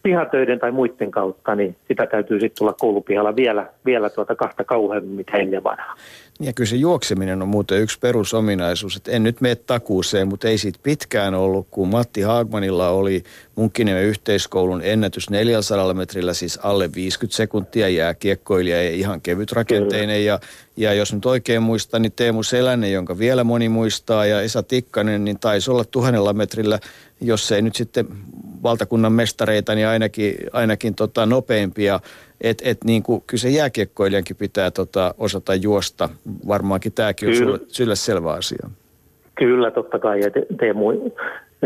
pihatöiden 0.03 0.59
tai 0.59 0.71
muiden 0.71 1.11
kautta, 1.11 1.55
niin 1.55 1.75
sitä 1.87 2.05
täytyy 2.05 2.39
sitten 2.39 2.57
tulla 2.57 2.73
koulupihalla 2.73 3.35
vielä, 3.35 3.65
vielä 3.85 4.09
tuota 4.09 4.35
kahta 4.35 4.63
kauheammin, 4.63 5.15
mitä 5.15 5.37
ennen 5.37 5.63
vanhaa. 5.63 5.95
Ja 6.41 6.53
kyllä 6.53 6.69
se 6.69 6.75
juokseminen 6.75 7.41
on 7.41 7.47
muuten 7.47 7.81
yksi 7.81 7.99
perusominaisuus, 7.99 8.95
että 8.95 9.11
en 9.11 9.23
nyt 9.23 9.41
mene 9.41 9.55
takuuseen, 9.55 10.27
mutta 10.27 10.47
ei 10.47 10.57
siitä 10.57 10.79
pitkään 10.83 11.33
ollut, 11.33 11.67
kun 11.71 11.87
Matti 11.87 12.21
Haagmanilla 12.21 12.89
oli 12.89 13.23
Munkkiniemen 13.55 14.03
yhteiskoulun 14.03 14.81
ennätys 14.83 15.29
400 15.29 15.93
metrillä, 15.93 16.33
siis 16.33 16.59
alle 16.63 16.89
50 16.95 17.37
sekuntia 17.37 17.89
jääkiekkoilija 17.89 18.83
ja 18.83 18.89
ihan 18.89 19.21
kevyt 19.21 19.51
rakenteinen. 19.51 20.25
Ja, 20.25 20.39
ja 20.77 20.93
jos 20.93 21.13
nyt 21.13 21.25
oikein 21.25 21.63
muistan, 21.63 22.01
niin 22.01 22.11
Teemu 22.15 22.43
Selänen, 22.43 22.93
jonka 22.93 23.19
vielä 23.19 23.43
moni 23.43 23.69
muistaa, 23.69 24.25
ja 24.25 24.41
Esa 24.41 24.63
Tikkanen, 24.63 25.25
niin 25.25 25.39
taisi 25.39 25.71
olla 25.71 25.83
tuhannella 25.85 26.33
metrillä, 26.33 26.79
jos 27.21 27.51
ei 27.51 27.61
nyt 27.61 27.75
sitten 27.75 28.07
valtakunnan 28.63 29.13
mestareita, 29.13 29.75
niin 29.75 29.87
ainakin, 29.87 30.35
ainakin 30.53 30.95
tota 30.95 31.25
nopeimpia. 31.25 31.99
Että 32.41 32.63
et 32.69 32.83
niin 32.83 33.03
kuin, 33.03 33.23
kyllä 33.27 33.41
se 33.41 33.49
jääkiekkoilijankin 33.49 34.35
pitää 34.35 34.71
tota, 34.71 35.13
osata 35.17 35.55
juosta. 35.55 36.09
Varmaankin 36.47 36.91
tämäkin 36.91 37.29
on 37.29 37.35
sulle, 37.35 37.59
sulle 37.67 37.95
selvä 37.95 38.31
asia. 38.33 38.69
Kyllä, 39.35 39.71
totta 39.71 39.99
kai. 39.99 40.19
Ja 40.19 40.29
Teemu, 40.59 41.11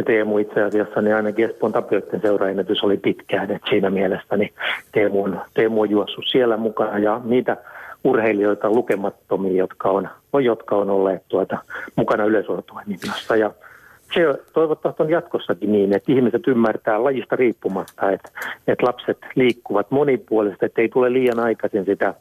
Teemu 0.05 0.37
itse 0.37 0.61
asiassa, 0.61 1.01
niin 1.01 1.15
ainakin 1.15 1.49
Espoon 1.49 1.71
tapioiden 1.71 2.21
seuraennätys 2.21 2.83
oli 2.83 2.97
pitkään. 2.97 3.51
Et 3.51 3.61
siinä 3.69 3.89
mielessä 3.89 4.37
niin 4.37 4.53
Teemu, 4.91 5.23
on, 5.23 5.41
Teemu 5.53 5.81
on 5.81 5.89
juossut 5.89 6.25
siellä 6.31 6.57
mukana 6.57 6.99
ja 6.99 7.21
niitä 7.23 7.57
urheilijoita 8.03 8.69
lukemattomia, 8.69 9.57
jotka 9.57 9.89
on, 9.89 10.09
jotka 10.43 10.75
on 10.75 10.89
olleet 10.89 11.23
tuota, 11.27 11.57
mukana 11.95 12.25
yleisurheilutoiminnassa. 12.25 13.35
Ja 13.35 13.51
se 14.13 14.43
toivottavasti 14.53 15.03
on 15.03 15.09
jatkossakin 15.09 15.71
niin, 15.71 15.95
että 15.95 16.11
ihmiset 16.11 16.47
ymmärtää 16.47 17.03
lajista 17.03 17.35
riippumatta, 17.35 18.11
että, 18.11 18.29
että 18.67 18.85
lapset 18.85 19.17
liikkuvat 19.35 19.91
monipuolisesti, 19.91 20.65
että 20.65 20.81
ei 20.81 20.89
tule 20.89 21.13
liian 21.13 21.39
aikaisin 21.39 21.85
sitä 21.85 22.13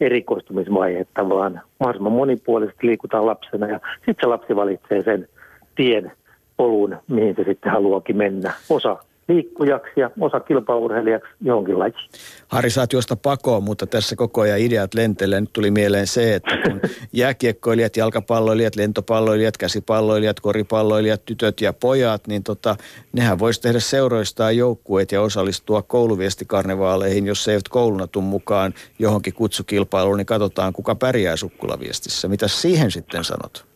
erikoistumisvaihetta, 0.00 1.28
vaan 1.28 1.60
mahdollisimman 1.80 2.12
monipuolisesti 2.12 2.86
liikutaan 2.86 3.26
lapsena 3.26 3.66
ja 3.66 3.80
sitten 3.96 4.16
se 4.20 4.26
lapsi 4.26 4.56
valitsee 4.56 5.02
sen 5.02 5.28
tien 5.74 6.12
polun, 6.56 6.96
mihin 7.08 7.36
se 7.36 7.44
sitten 7.44 7.72
haluakin 7.72 8.16
mennä. 8.16 8.52
Osa 8.70 8.96
liikkujaksi 9.28 10.00
ja 10.00 10.10
osa 10.20 10.40
kilpaurheilijaksi 10.40 11.30
johonkin 11.40 11.78
lajiin. 11.78 12.08
Harri, 12.48 12.70
saat 12.70 12.92
juosta 12.92 13.16
pakoon, 13.16 13.62
mutta 13.62 13.86
tässä 13.86 14.16
koko 14.16 14.40
ajan 14.40 14.58
ideat 14.58 14.94
lentelee. 14.94 15.40
Nyt 15.40 15.52
tuli 15.52 15.70
mieleen 15.70 16.06
se, 16.06 16.34
että 16.34 16.56
kun 16.56 16.80
jääkiekkoilijat, 17.12 17.96
jalkapalloilijat, 17.96 18.76
lentopalloilijat, 18.76 19.56
käsipalloilijat, 19.56 20.40
koripalloilijat, 20.40 21.24
tytöt 21.24 21.60
ja 21.60 21.72
pojat, 21.72 22.26
niin 22.26 22.42
tota, 22.42 22.76
nehän 23.12 23.38
voisi 23.38 23.60
tehdä 23.60 23.80
seuroistaan 23.80 24.56
joukkueet 24.56 25.12
ja 25.12 25.22
osallistua 25.22 25.82
kouluviestikarnevaaleihin, 25.82 27.26
jos 27.26 27.44
se 27.44 27.50
eivät 27.50 27.68
kouluna 27.68 28.06
tule 28.06 28.24
mukaan 28.24 28.74
johonkin 28.98 29.34
kutsukilpailuun, 29.34 30.16
niin 30.16 30.26
katsotaan, 30.26 30.72
kuka 30.72 30.94
pärjää 30.94 31.36
sukkulaviestissä. 31.36 32.28
Mitä 32.28 32.48
siihen 32.48 32.90
sitten 32.90 33.24
sanot? 33.24 33.73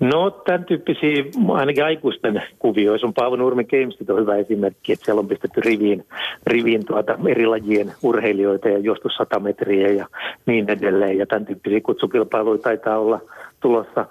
No 0.00 0.30
tämän 0.30 0.64
tyyppisiä 0.64 1.24
ainakin 1.48 1.84
aikuisten 1.84 2.42
kuvioissa 2.58 3.06
on 3.06 3.14
Paavo 3.14 3.36
Nurmen 3.36 3.66
Gamestit 3.70 4.10
on 4.10 4.20
hyvä 4.20 4.36
esimerkki, 4.36 4.92
että 4.92 5.04
siellä 5.04 5.20
on 5.20 5.28
pistetty 5.28 5.60
riviin, 5.60 6.04
riviin 6.46 6.86
tuota 6.86 7.18
eri 7.28 7.46
lajien 7.46 7.92
urheilijoita 8.02 8.68
ja 8.68 8.78
juostu 8.78 9.08
100 9.08 9.40
metriä 9.40 9.88
ja 9.88 10.06
niin 10.46 10.70
edelleen. 10.70 11.18
Ja 11.18 11.26
tämän 11.26 11.46
tyyppisiä 11.46 11.80
kutsukilpailuja 11.80 12.58
taitaa 12.58 12.98
olla 12.98 13.20
tulossa 13.60 14.06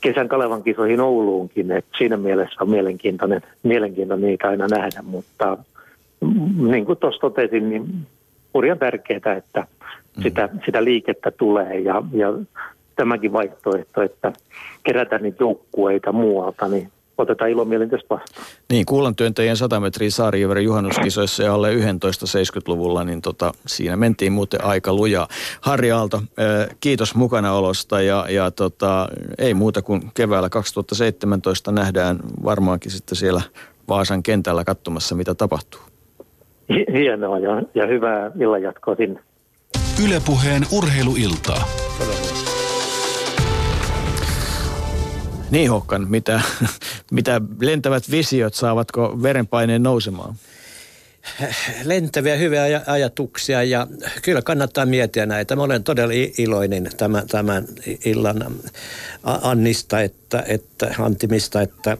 kesän 0.00 0.28
Kalevan 0.28 0.62
kisoihin 0.62 1.00
Ouluunkin, 1.00 1.72
että 1.72 1.98
siinä 1.98 2.16
mielessä 2.16 2.56
on 2.60 2.70
mielenkiintoinen, 2.70 3.40
mielenkiintoinen 3.62 4.28
niitä 4.28 4.48
aina 4.48 4.66
nähdä, 4.66 5.02
mutta 5.02 5.58
niin 6.58 6.84
kuin 6.84 6.98
tuossa 6.98 7.20
totesin, 7.20 7.70
niin 7.70 7.84
hurjan 8.54 8.78
tärkeää, 8.78 9.36
että 9.36 9.66
sitä, 10.22 10.48
sitä 10.64 10.84
liikettä 10.84 11.30
tulee 11.30 11.78
ja, 11.78 12.02
ja 12.12 12.28
tämäkin 13.02 13.32
vaihtoehto, 13.32 14.02
että 14.02 14.32
kerätään 14.82 15.22
niitä 15.22 15.36
joukkueita 15.40 16.12
muualta, 16.12 16.68
niin 16.68 16.90
otetaan 17.18 17.50
ilomielin 17.50 17.90
tästä 17.90 18.06
vastaan. 18.10 18.46
Niin, 18.70 18.86
kuulantyöntäjien 18.86 19.56
100 19.56 19.80
metriä 19.80 20.10
Saarijärven 20.10 20.64
juhannuskisoissa 20.64 21.42
ja 21.42 21.54
alle 21.54 21.72
11 21.72 22.26
70-luvulla, 22.26 23.04
niin 23.04 23.22
tota, 23.22 23.52
siinä 23.66 23.96
mentiin 23.96 24.32
muuten 24.32 24.64
aika 24.64 24.92
lujaa. 24.92 25.28
Harri 25.60 25.92
Aalto, 25.92 26.22
kiitos 26.80 27.14
mukanaolosta 27.14 28.00
ja, 28.00 28.26
ja 28.28 28.50
tota, 28.50 29.08
ei 29.38 29.54
muuta 29.54 29.82
kuin 29.82 30.02
keväällä 30.14 30.48
2017 30.48 31.72
nähdään 31.72 32.18
varmaankin 32.44 32.90
sitten 32.90 33.16
siellä 33.16 33.42
Vaasan 33.88 34.22
kentällä 34.22 34.64
katsomassa, 34.64 35.14
mitä 35.14 35.34
tapahtuu. 35.34 35.80
Hienoa 36.92 37.38
ja, 37.38 37.62
ja 37.74 37.86
hyvää 37.86 38.30
illanjatkoa 38.40 38.94
sinne. 38.94 39.20
Ylepuheen 40.04 40.62
urheiluiltaa. 40.72 41.64
Niin 41.98 42.21
Hokkan, 45.70 46.10
mitä, 46.10 46.40
mitä 47.10 47.40
lentävät 47.60 48.10
visiot, 48.10 48.54
saavatko 48.54 49.22
verenpaineen 49.22 49.82
nousemaan? 49.82 50.34
lentäviä 51.84 52.36
hyviä 52.36 52.66
aj- 52.66 52.84
ajatuksia 52.86 53.62
ja 53.62 53.86
kyllä 54.22 54.42
kannattaa 54.42 54.86
miettiä 54.86 55.26
näitä. 55.26 55.56
Mä 55.56 55.62
olen 55.62 55.84
todella 55.84 56.12
iloinen 56.38 56.90
tämän, 56.96 57.26
tämän 57.26 57.64
illan 58.04 58.46
Annista, 59.22 60.00
että, 60.00 60.44
että 60.46 60.94
Antimista, 60.98 61.62
että 61.62 61.96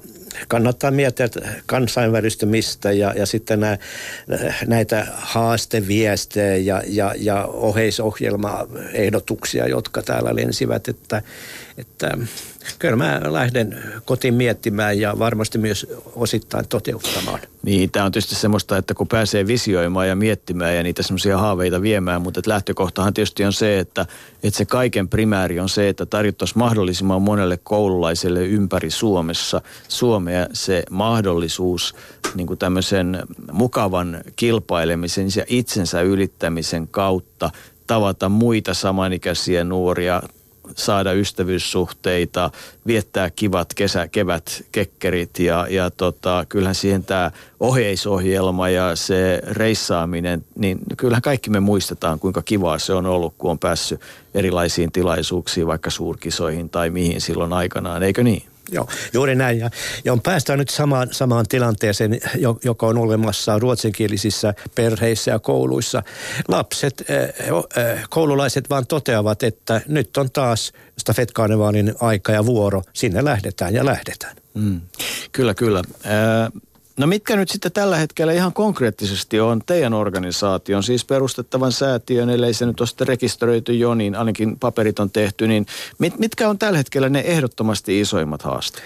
kannattaa 0.48 0.90
miettiä 0.90 1.28
kansainvälistymistä 1.66 2.92
ja, 2.92 3.14
ja 3.16 3.26
sitten 3.26 3.60
nä, 3.60 3.78
näitä 4.66 5.06
haasteviestejä 5.12 6.56
ja, 6.56 6.82
ja, 6.86 7.14
ja 7.18 7.46
oheisohjelmaehdotuksia, 7.46 9.68
jotka 9.68 10.02
täällä 10.02 10.36
lensivät, 10.36 10.88
että, 10.88 11.22
että 11.78 12.18
kyllä 12.78 12.96
mä 12.96 13.20
lähden 13.24 13.82
kotiin 14.04 14.34
miettimään 14.34 15.00
ja 15.00 15.18
varmasti 15.18 15.58
myös 15.58 15.86
osittain 16.14 16.68
toteuttamaan. 16.68 17.40
Niin, 17.62 17.90
tämä 17.90 18.06
on 18.06 18.12
tietysti 18.12 18.34
semmoista, 18.34 18.76
että 18.76 18.94
kun 18.94 19.08
pääsee 19.08 19.46
visioimaan 19.46 20.08
ja 20.08 20.16
miettimään 20.16 20.76
ja 20.76 20.82
niitä 20.82 21.02
semmoisia 21.02 21.38
haaveita 21.38 21.82
viemään, 21.82 22.22
mutta 22.22 22.40
lähtökohtahan 22.46 23.14
tietysti 23.14 23.44
on 23.44 23.52
se, 23.52 23.78
että, 23.78 24.06
että 24.42 24.58
se 24.58 24.64
kaiken 24.64 25.08
primääri 25.08 25.60
on 25.60 25.68
se, 25.68 25.88
että 25.88 26.06
tarjottaisiin 26.06 26.58
mahdollisimman 26.58 27.22
monelle 27.22 27.58
koululaiselle 27.62 28.46
ympäri 28.46 28.90
Suomessa 28.90 29.60
Suomea 29.88 30.46
se 30.52 30.82
mahdollisuus 30.90 31.94
niin 32.34 32.46
kuin 32.46 32.58
tämmöisen 32.58 33.22
mukavan 33.52 34.20
kilpailemisen 34.36 35.28
ja 35.36 35.44
itsensä 35.46 36.00
ylittämisen 36.00 36.88
kautta 36.88 37.50
tavata 37.86 38.28
muita 38.28 38.74
samanikäisiä 38.74 39.64
nuoria, 39.64 40.22
saada 40.76 41.12
ystävyyssuhteita, 41.12 42.50
viettää 42.86 43.30
kivat 43.30 43.74
kesä, 43.74 44.08
kevät, 44.08 44.64
kekkerit 44.72 45.38
ja, 45.38 45.66
ja 45.70 45.90
tota, 45.90 46.44
kyllähän 46.48 46.74
siihen 46.74 47.04
tämä 47.04 47.30
oheisohjelma 47.60 48.68
ja 48.68 48.96
se 48.96 49.42
reissaaminen, 49.50 50.44
niin 50.58 50.78
kyllähän 50.96 51.22
kaikki 51.22 51.50
me 51.50 51.60
muistetaan, 51.60 52.18
kuinka 52.18 52.42
kivaa 52.42 52.78
se 52.78 52.92
on 52.92 53.06
ollut, 53.06 53.34
kun 53.38 53.50
on 53.50 53.58
päässyt 53.58 54.00
erilaisiin 54.34 54.92
tilaisuuksiin, 54.92 55.66
vaikka 55.66 55.90
suurkisoihin 55.90 56.70
tai 56.70 56.90
mihin 56.90 57.20
silloin 57.20 57.52
aikanaan, 57.52 58.02
eikö 58.02 58.22
niin? 58.22 58.51
Joo, 58.72 58.88
juuri 59.12 59.34
näin. 59.34 59.58
Ja, 59.58 59.70
ja 60.04 60.12
on 60.12 60.20
päästään 60.20 60.58
nyt 60.58 60.68
samaan, 60.68 61.08
samaan 61.10 61.46
tilanteeseen, 61.48 62.20
joka 62.64 62.86
on 62.86 62.98
olemassa 62.98 63.58
ruotsinkielisissä 63.58 64.54
perheissä 64.74 65.30
ja 65.30 65.38
kouluissa. 65.38 66.02
Lapset, 66.48 67.04
koululaiset 68.10 68.70
vaan 68.70 68.86
toteavat, 68.86 69.42
että 69.42 69.80
nyt 69.88 70.16
on 70.16 70.30
taas 70.30 70.72
stafetkarnevaalin 70.98 71.94
aika 72.00 72.32
ja 72.32 72.46
vuoro. 72.46 72.82
Sinne 72.92 73.24
lähdetään 73.24 73.74
ja 73.74 73.84
lähdetään. 73.84 74.36
Mm. 74.54 74.80
Kyllä, 75.32 75.54
kyllä. 75.54 75.82
No 76.96 77.06
mitkä 77.06 77.36
nyt 77.36 77.48
sitten 77.48 77.72
tällä 77.72 77.96
hetkellä 77.96 78.32
ihan 78.32 78.52
konkreettisesti 78.52 79.40
on 79.40 79.62
teidän 79.66 79.94
organisaation, 79.94 80.82
siis 80.82 81.04
perustettavan 81.04 81.72
säätiön, 81.72 82.30
ellei 82.30 82.54
se 82.54 82.66
nyt 82.66 82.80
ole 82.80 82.88
sitten 82.88 83.08
rekisteröity 83.08 83.72
jo, 83.72 83.94
niin 83.94 84.14
ainakin 84.14 84.58
paperit 84.58 84.98
on 84.98 85.10
tehty, 85.10 85.48
niin 85.48 85.66
mit, 85.98 86.18
mitkä 86.18 86.48
on 86.48 86.58
tällä 86.58 86.78
hetkellä 86.78 87.08
ne 87.08 87.20
ehdottomasti 87.20 88.00
isoimmat 88.00 88.42
haasteet? 88.42 88.84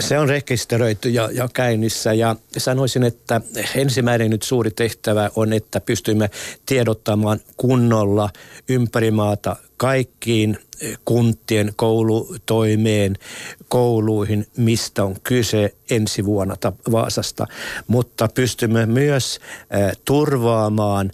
Se 0.00 0.18
on 0.18 0.28
rekisteröity 0.28 1.08
ja, 1.08 1.28
ja 1.32 1.48
käynnissä 1.54 2.12
ja 2.12 2.36
sanoisin, 2.56 3.02
että 3.02 3.40
ensimmäinen 3.74 4.30
nyt 4.30 4.42
suuri 4.42 4.70
tehtävä 4.70 5.30
on, 5.36 5.52
että 5.52 5.80
pystymme 5.80 6.30
tiedottamaan 6.66 7.40
kunnolla 7.56 8.30
ympäri 8.68 9.10
maata 9.10 9.56
kaikkiin 9.76 10.58
kuntien 11.04 11.72
koulutoimeen, 11.76 13.16
kouluihin, 13.68 14.46
mistä 14.56 15.04
on 15.04 15.16
kyse 15.22 15.74
ensi 15.90 16.24
vuonna 16.24 16.56
Vaasasta. 16.92 17.46
Mutta 17.86 18.28
pystymme 18.34 18.86
myös 18.86 19.40
turvaamaan 20.04 21.10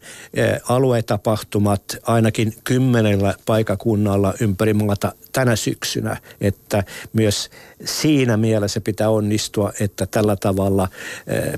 aluetapahtumat 0.68 1.82
ainakin 2.02 2.54
kymmenellä 2.64 3.34
paikakunnalla 3.46 4.34
ympäri 4.40 4.74
maata 4.74 5.12
tänä 5.32 5.56
syksynä, 5.56 6.16
että 6.40 6.84
myös 7.12 7.50
siinä 7.84 8.36
mielessä 8.36 8.80
pitää 8.80 9.10
onnistua, 9.10 9.72
että 9.80 10.06
tällä 10.06 10.36
tavalla 10.36 10.88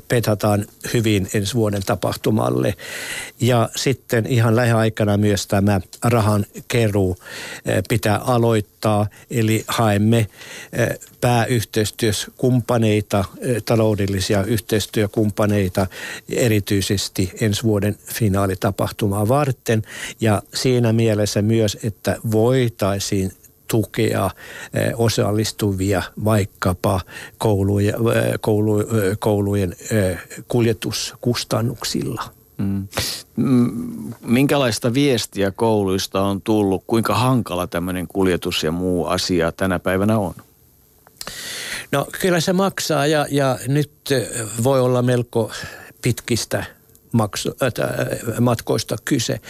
petataan 0.09 0.67
hyvin 0.95 1.29
ensi 1.35 1.55
vuoden 1.55 1.83
tapahtumalle. 1.87 2.75
Ja 3.41 3.69
sitten 3.77 4.27
ihan 4.27 4.57
lähiaikana 4.57 5.17
myös 5.17 5.47
tämä 5.47 5.81
rahan 6.05 6.47
keruu 6.69 7.17
pitää 7.89 8.19
aloittaa, 8.19 9.07
eli 9.31 9.65
haemme 9.69 10.27
pääyhteistyökumppaneita, 11.21 13.25
taloudellisia 13.65 14.45
yhteistyökumppaneita 14.45 15.87
erityisesti 16.29 17.33
ensi 17.41 17.63
vuoden 17.63 17.99
finaalitapahtumaa 18.15 19.29
varten. 19.29 19.83
Ja 20.21 20.43
siinä 20.55 20.93
mielessä 20.93 21.43
myös, 21.43 21.79
että 21.83 22.17
voitaisiin 22.33 23.33
tukea 23.75 24.31
osallistuvia 24.97 26.03
vaikkapa 26.25 27.01
koulujen, 27.39 27.95
koulu, 28.41 28.79
koulujen 29.19 29.77
kuljetuskustannuksilla. 30.49 32.23
Mm. 32.59 32.89
Minkälaista 34.21 34.95
viestiä 34.95 35.51
kouluista 35.51 36.23
on 36.23 36.43
tullut? 36.43 36.85
Kuinka 36.87 37.15
hankala 37.15 37.67
tämmöinen 37.67 38.07
kuljetus 38.09 38.63
ja 38.63 38.73
muu 38.73 39.07
asia 39.07 39.53
tänä 39.53 39.79
päivänä 39.79 40.19
on? 40.19 40.35
No 41.93 42.07
kyllä 42.21 42.41
se 42.41 42.53
maksaa 42.53 43.07
ja, 43.07 43.27
ja 43.31 43.59
nyt 43.69 43.91
voi 44.65 44.81
olla 44.81 45.03
melko 45.03 45.51
pitkistä 46.03 46.65
maksu, 47.15 47.57
äh, 47.63 48.41
matkoista 48.41 48.97
kyse. 49.05 49.41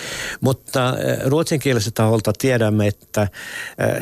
Mutta 0.40 0.88
äh, 0.88 0.96
ruotsinkielisestä 1.26 2.02
taholta 2.02 2.32
tiedämme, 2.38 2.86
että 2.86 3.22
äh, 3.22 3.28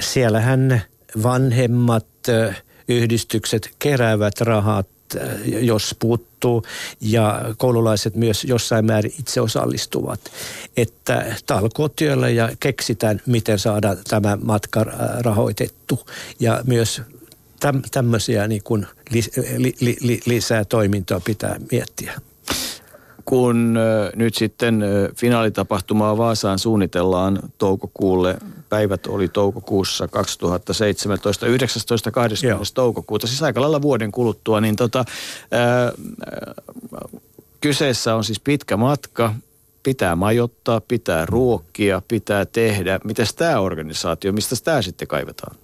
siellähän 0.01 0.83
vanhemmat 1.23 2.07
äh, 2.29 2.63
yhdistykset 2.89 3.71
keräävät 3.79 4.41
rahat 4.41 4.89
äh, 5.17 5.29
jos 5.45 5.97
puuttuu 5.99 6.63
ja 7.01 7.41
koululaiset 7.57 8.17
myös 8.17 8.45
jossain 8.45 8.85
määrin 8.85 9.15
itse 9.19 9.41
osallistuvat. 9.41 10.21
Että 10.77 11.37
talkootyöllä 11.47 12.29
ja 12.29 12.49
keksitään, 12.61 13.21
miten 13.27 13.59
saada 13.59 13.97
tämä 14.09 14.39
matka 14.43 14.81
äh, 14.81 15.21
rahoitettu 15.21 16.01
ja 16.41 16.61
myös 16.67 17.03
täm, 17.61 17.83
tämmöisiä 17.91 18.49
niin 18.49 18.63
kuin 18.63 18.87
li, 19.11 19.23
li, 19.57 19.75
li, 19.81 19.97
li, 20.01 20.21
lisää 20.27 20.65
toimintoa 20.65 21.21
pitää 21.21 21.57
miettiä 21.73 22.13
kun 23.25 23.79
nyt 24.17 24.35
sitten 24.35 24.85
finaalitapahtumaa 25.17 26.17
Vaasaan 26.17 26.59
suunnitellaan 26.59 27.39
toukokuulle, 27.59 28.37
päivät 28.69 29.07
oli 29.07 29.29
toukokuussa 29.29 30.09
2017, 30.09 31.47
19. 31.47 32.11
20. 32.11 32.47
Joo. 32.47 32.65
toukokuuta, 32.75 33.27
siis 33.27 33.43
aika 33.43 33.61
lailla 33.61 33.83
vuoden 33.83 34.13
kuluttua, 34.13 34.61
niin 34.61 34.77
tota, 34.77 35.05
ää, 35.51 35.93
kyseessä 37.61 38.15
on 38.15 38.25
siis 38.25 38.41
pitkä 38.41 38.77
matka, 38.77 39.35
pitää 39.83 40.17
majottaa, 40.17 40.81
pitää 40.81 41.27
ruokkia, 41.27 42.03
pitää 42.09 42.45
tehdä. 42.45 43.01
Miten 43.05 43.27
tämä 43.37 43.61
organisaatio, 43.61 44.33
mistä 44.33 44.57
tämä 44.65 44.83
sitten 44.83 45.09
kaivetaan? 45.09 45.57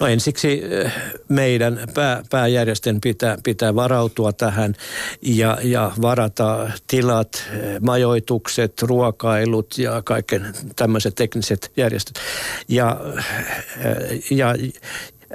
No 0.00 0.06
ensiksi 0.06 0.62
eh, 0.64 0.92
meidän 1.28 1.80
pää, 1.94 2.22
pääjärjestön 2.30 3.00
pitää, 3.00 3.38
pitää 3.44 3.74
varautua 3.74 4.32
tähän 4.32 4.74
ja, 5.22 5.58
ja 5.62 5.92
varata 6.02 6.70
tilat, 6.86 7.44
eh, 7.52 7.80
majoitukset, 7.80 8.82
ruokailut 8.82 9.78
ja 9.78 10.02
kaiken 10.02 10.54
tämmöiset 10.76 11.14
tekniset 11.14 11.72
järjestöt. 11.76 12.14
Ja, 12.68 13.00
eh, 13.78 14.22
ja 14.30 14.54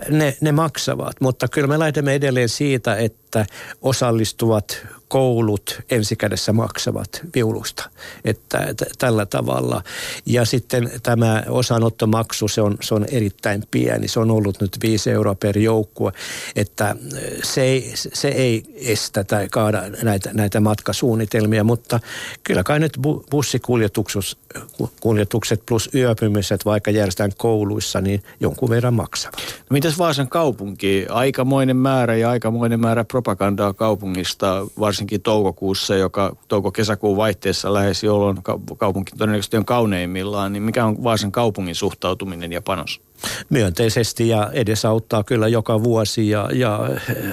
ne, 0.09 0.37
ne 0.41 0.51
maksavat, 0.51 1.21
mutta 1.21 1.47
kyllä 1.47 1.67
me 1.67 1.79
lähdemme 1.79 2.13
edelleen 2.13 2.49
siitä, 2.49 2.95
että 2.95 3.45
osallistuvat 3.81 4.87
koulut 5.09 5.81
ensikädessä 5.89 6.53
maksavat 6.53 7.21
viulusta. 7.35 7.89
Että 8.25 8.73
t- 8.77 8.83
tällä 8.97 9.25
tavalla. 9.25 9.83
Ja 10.25 10.45
sitten 10.45 10.91
tämä 11.03 11.43
osanottomaksu, 11.49 12.47
se 12.47 12.61
on, 12.61 12.77
se 12.81 12.95
on 12.95 13.05
erittäin 13.11 13.63
pieni. 13.71 14.07
Se 14.07 14.19
on 14.19 14.31
ollut 14.31 14.61
nyt 14.61 14.77
5 14.83 15.11
euroa 15.11 15.35
per 15.35 15.57
joukkue. 15.57 16.11
Että 16.55 16.95
se 17.43 17.61
ei, 17.61 17.91
se 17.95 18.27
ei 18.27 18.63
estä 18.75 19.23
tai 19.23 19.47
kaada 19.51 19.83
näitä, 20.03 20.29
näitä 20.33 20.59
matkasuunnitelmia, 20.59 21.63
mutta 21.63 21.99
kyllä 22.43 22.63
kai 22.63 22.79
nyt 22.79 22.99
bussikuljetukset 23.31 25.65
plus 25.65 25.89
yöpymiset, 25.95 26.65
vaikka 26.65 26.91
järjestetään 26.91 27.31
kouluissa, 27.37 28.01
niin 28.01 28.23
jonkun 28.39 28.69
verran 28.69 28.93
maksavat. 28.93 29.39
No 29.69 29.73
mitäs 29.73 29.97
Vaasan 29.97 30.29
kaupunki? 30.29 31.05
Aikamoinen 31.09 31.77
määrä 31.77 32.15
ja 32.15 32.29
aikamoinen 32.29 32.79
määrä 32.79 33.03
propagandaa 33.03 33.73
kaupungista, 33.73 34.67
varsinkin 34.79 34.98
varsinkin 34.99 35.21
toukokuussa, 35.21 35.95
joka 35.95 36.35
touko-kesäkuun 36.47 37.17
vaihteessa 37.17 37.73
lähes, 37.73 38.03
jolloin 38.03 38.37
kaupunki 38.77 39.11
todennäköisesti 39.17 39.57
on 39.57 39.65
kauneimmillaan, 39.65 40.53
niin 40.53 40.63
mikä 40.63 40.85
on 40.85 41.03
Vaasan 41.03 41.31
kaupungin 41.31 41.75
suhtautuminen 41.75 42.51
ja 42.51 42.61
panos? 42.61 43.01
Myönteisesti 43.49 44.27
ja 44.27 44.49
edesauttaa 44.53 45.23
kyllä 45.23 45.47
joka 45.47 45.83
vuosi 45.83 46.29
ja, 46.29 46.49
ja 46.53 46.89
eh, 47.09 47.25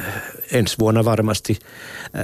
ensi 0.52 0.76
vuonna 0.78 1.04
varmasti 1.04 1.58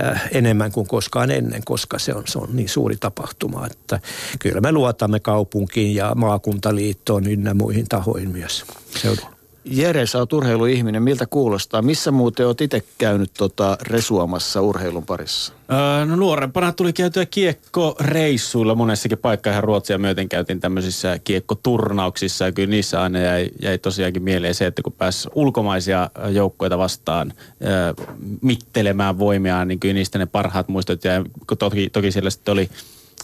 äh, 0.05 0.29
enemmän 0.33 0.73
kuin 0.73 0.87
koskaan 0.87 1.31
ennen, 1.31 1.63
koska 1.65 1.99
se 1.99 2.15
on, 2.15 2.23
se 2.27 2.39
on 2.39 2.49
niin 2.53 2.69
suuri 2.69 2.97
tapahtuma. 2.97 3.67
Että 3.67 4.01
kyllä 4.39 4.61
me 4.61 4.73
luotamme 4.73 5.21
kaupunkiin 5.21 5.95
ja 5.95 6.13
maakuntaliittoon 6.15 7.27
ynnä 7.27 7.55
muihin 7.55 7.89
tahoihin 7.89 8.31
myös 8.31 8.65
seudulla. 8.97 9.42
Jere, 9.65 10.07
sä 10.07 10.19
oot 10.19 10.33
urheiluihminen. 10.33 11.03
Miltä 11.03 11.27
kuulostaa? 11.27 11.83
Missä 11.83 12.11
muuten 12.11 12.47
oot 12.47 12.61
itse 12.61 12.83
käynyt 12.99 13.31
tota 13.39 13.79
resuamassa 13.83 14.63
urheilun 14.63 15.07
parissa? 15.07 15.53
Öö, 15.73 16.07
no 16.07 16.17
nuorempana 16.17 16.73
tuli 16.73 16.93
käytyä 16.93 17.27
kiekkoreissuilla 17.27 18.75
monessakin 18.75 19.19
paikkaa 19.19 19.51
ihan 19.51 19.65
Ruotsia 19.65 19.99
myöten 19.99 20.29
käytiin 20.29 20.61
tämmöisissä 20.61 21.19
kiekkoturnauksissa 21.25 22.45
ja 22.45 22.53
kyllä 22.53 22.71
niissä 22.71 23.03
aina 23.03 23.19
jäi, 23.19 23.51
jäi 23.63 23.79
tosiaankin 23.79 24.23
mieleen 24.23 24.55
se, 24.55 24.67
että 24.67 24.83
kun 24.83 24.93
pääsi 24.93 25.29
ulkomaisia 25.35 26.11
joukkoita 26.31 26.79
vastaan 26.79 27.33
öö, 27.65 27.95
mittelemään 28.41 29.19
voimiaan, 29.19 29.69
niin 29.69 29.81
kyllä 29.81 29.95
niistä 29.95 30.19
ne 30.19 30.27
parhaat 30.27 30.69
muistot 30.69 31.05
ja 31.05 31.25
toki, 31.59 31.91
toki 31.91 32.13
siellä 32.13 32.31
sitten 32.31 32.53
oli 32.53 32.71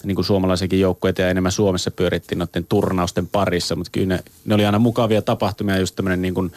niin 0.04 0.14
kuin 0.14 0.24
suomalaisiakin 0.24 0.80
joukkueita 0.80 1.22
ja 1.22 1.30
enemmän 1.30 1.52
Suomessa 1.52 1.90
pyörittiin 1.90 2.38
noiden 2.38 2.66
turnausten 2.68 3.26
parissa, 3.26 3.76
mutta 3.76 3.90
kyllä 3.90 4.06
ne, 4.06 4.20
ne 4.44 4.54
oli 4.54 4.66
aina 4.66 4.78
mukavia 4.78 5.22
tapahtumia, 5.22 5.78
just 5.78 5.96
tämmöinen 5.96 6.22
niin 6.22 6.34
kuin, 6.34 6.52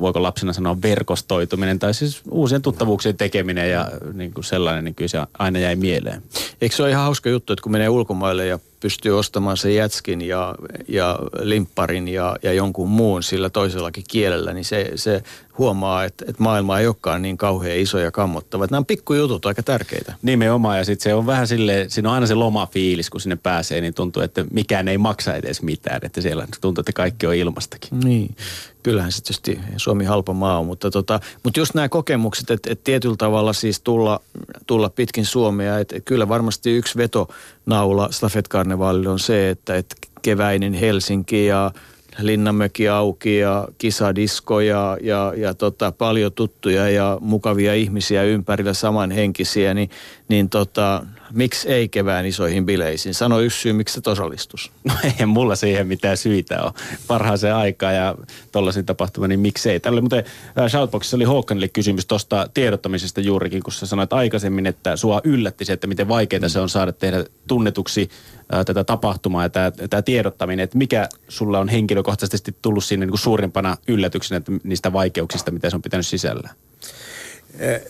voiko 0.00 0.22
lapsena 0.22 0.52
sanoa 0.52 0.82
verkostoituminen 0.82 1.78
tai 1.78 1.94
siis 1.94 2.22
uusien 2.30 2.62
tuttavuuksien 2.62 3.16
tekeminen 3.16 3.70
ja 3.70 3.90
niin 4.12 4.32
kuin 4.32 4.44
sellainen, 4.44 4.84
niin 4.84 4.94
kyllä 4.94 5.08
se 5.08 5.18
aina 5.38 5.58
jäi 5.58 5.76
mieleen. 5.76 6.22
Eikö 6.60 6.76
se 6.76 6.82
ole 6.82 6.90
ihan 6.90 7.04
hauska 7.04 7.30
juttu, 7.30 7.52
että 7.52 7.62
kun 7.62 7.72
menee 7.72 7.88
ulkomaille 7.88 8.46
ja 8.46 8.58
pystyy 8.84 9.18
ostamaan 9.18 9.56
se 9.56 9.72
jätskin 9.72 10.22
ja, 10.22 10.54
ja 10.88 11.18
limpparin 11.40 12.08
ja, 12.08 12.36
ja 12.42 12.52
jonkun 12.52 12.88
muun 12.88 13.22
sillä 13.22 13.50
toisellakin 13.50 14.04
kielellä, 14.08 14.52
niin 14.52 14.64
se, 14.64 14.92
se 14.94 15.22
huomaa, 15.58 16.04
että, 16.04 16.24
että 16.28 16.42
maailma 16.42 16.78
ei 16.78 16.86
olekaan 16.86 17.22
niin 17.22 17.36
kauhean 17.36 17.78
iso 17.78 17.98
ja 17.98 18.10
kammottava. 18.10 18.66
Nämä 18.70 18.78
on 18.78 18.86
pikkujutut 18.86 19.46
aika 19.46 19.62
tärkeitä. 19.62 20.14
Nimenomaan 20.22 20.78
ja 20.78 20.84
sitten 20.84 21.04
se 21.04 21.14
on 21.14 21.26
vähän 21.26 21.46
sille, 21.46 21.86
siinä 21.88 22.08
on 22.08 22.14
aina 22.14 22.26
se 22.26 22.34
lomafiilis, 22.34 23.10
kun 23.10 23.20
sinne 23.20 23.36
pääsee, 23.36 23.80
niin 23.80 23.94
tuntuu, 23.94 24.22
että 24.22 24.44
mikään 24.52 24.88
ei 24.88 24.98
maksa 24.98 25.34
edes 25.34 25.62
mitään, 25.62 26.00
että 26.02 26.20
siellä 26.20 26.46
tuntuu, 26.60 26.82
että 26.82 26.92
kaikki 26.92 27.26
on 27.26 27.34
ilmastakin. 27.34 28.00
Niin, 28.00 28.36
kyllähän 28.84 29.12
se 29.12 29.22
tietysti 29.22 29.60
Suomi 29.76 30.04
halpa 30.04 30.32
maa 30.32 30.58
on, 30.58 30.66
mutta, 30.66 30.90
tota, 30.90 31.20
mutta 31.42 31.60
just 31.60 31.74
nämä 31.74 31.88
kokemukset, 31.88 32.50
että, 32.50 32.72
että 32.72 32.84
tietyllä 32.84 33.16
tavalla 33.16 33.52
siis 33.52 33.80
tulla, 33.80 34.20
tulla 34.66 34.90
pitkin 34.90 35.26
Suomea, 35.26 35.78
että, 35.78 35.96
että 35.96 36.08
kyllä 36.08 36.28
varmasti 36.28 36.76
yksi 36.76 36.98
vetonaula 36.98 38.08
Stafet 38.10 38.48
Karnevaalille 38.48 39.08
on 39.08 39.18
se, 39.18 39.50
että, 39.50 39.76
että 39.76 39.96
keväinen 40.22 40.72
Helsinki 40.72 41.46
ja 41.46 41.70
Linnanmöki 42.18 42.88
auki 42.88 43.38
ja 43.38 43.68
kisadisko 43.78 44.60
ja, 44.60 44.98
ja, 45.02 45.32
ja 45.36 45.54
tota, 45.54 45.92
paljon 45.92 46.32
tuttuja 46.32 46.88
ja 46.88 47.18
mukavia 47.20 47.74
ihmisiä 47.74 48.22
ympärillä 48.22 48.74
samanhenkisiä, 48.74 49.74
niin, 49.74 49.90
niin 50.28 50.48
tota, 50.48 51.06
miksi 51.34 51.68
ei 51.68 51.88
kevään 51.88 52.26
isoihin 52.26 52.66
bileisiin? 52.66 53.14
Sano 53.14 53.40
yksi 53.40 53.60
syy, 53.60 53.72
miksi 53.72 53.98
et 53.98 54.06
osallistus. 54.06 54.72
No 54.84 54.94
ei 55.20 55.26
mulla 55.26 55.56
siihen 55.56 55.86
mitään 55.86 56.16
syitä 56.16 56.62
ole. 56.62 56.72
Parhaaseen 57.06 57.54
aikaan 57.54 57.94
ja 57.94 58.14
tollaisiin 58.52 58.86
tapahtumaan, 58.86 59.28
niin 59.28 59.40
miksei. 59.40 59.80
Tällä 59.80 60.00
muuten 60.00 60.24
äh, 60.58 60.70
Shoutboxissa 60.70 61.16
oli 61.16 61.24
Håkanille 61.24 61.68
kysymys 61.68 62.06
tuosta 62.06 62.48
tiedottamisesta 62.54 63.20
juurikin, 63.20 63.62
kun 63.62 63.72
sä 63.72 63.86
sanoit 63.86 64.12
aikaisemmin, 64.12 64.66
että 64.66 64.96
sua 64.96 65.20
yllätti 65.24 65.64
se, 65.64 65.72
että 65.72 65.86
miten 65.86 66.08
vaikeaa 66.08 66.48
se 66.48 66.60
on 66.60 66.68
saada 66.68 66.92
tehdä 66.92 67.24
tunnetuksi 67.46 68.08
ää, 68.52 68.64
tätä 68.64 68.84
tapahtumaa 68.84 69.42
ja 69.42 69.50
tämä 69.90 70.02
tiedottaminen, 70.02 70.64
että 70.64 70.78
mikä 70.78 71.08
sulla 71.28 71.58
on 71.58 71.68
henkilökohtaisesti 71.68 72.56
tullut 72.62 72.84
sinne 72.84 73.06
niin 73.06 73.10
kuin 73.10 73.20
suurimpana 73.20 73.76
yllätyksenä 73.88 74.36
että 74.36 74.52
niistä 74.64 74.92
vaikeuksista, 74.92 75.50
mitä 75.50 75.70
se 75.70 75.76
on 75.76 75.82
pitänyt 75.82 76.06
sisällä? 76.06 76.50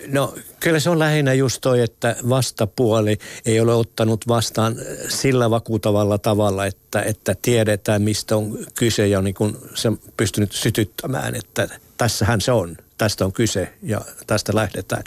No 0.06 0.34
kyllä 0.60 0.80
se 0.80 0.90
on 0.90 0.98
lähinnä 0.98 1.32
just 1.34 1.58
toi, 1.60 1.80
että 1.80 2.16
vastapuoli 2.28 3.18
ei 3.46 3.60
ole 3.60 3.74
ottanut 3.74 4.28
vastaan 4.28 4.76
sillä 5.08 5.50
vakuutavalla 5.50 6.18
tavalla, 6.18 6.66
että, 6.66 7.02
että 7.02 7.36
tiedetään 7.42 8.02
mistä 8.02 8.36
on 8.36 8.58
kyse 8.74 9.06
ja 9.06 9.22
niin 9.22 9.34
kuin 9.34 9.56
se 9.74 9.88
on 9.88 9.98
pystynyt 10.16 10.52
sytyttämään, 10.52 11.34
että 11.34 11.68
tässähän 11.96 12.40
se 12.40 12.52
on 12.52 12.76
tästä 13.04 13.24
on 13.24 13.32
kyse 13.32 13.72
ja 13.82 14.00
tästä 14.26 14.52
lähdetään. 14.54 15.04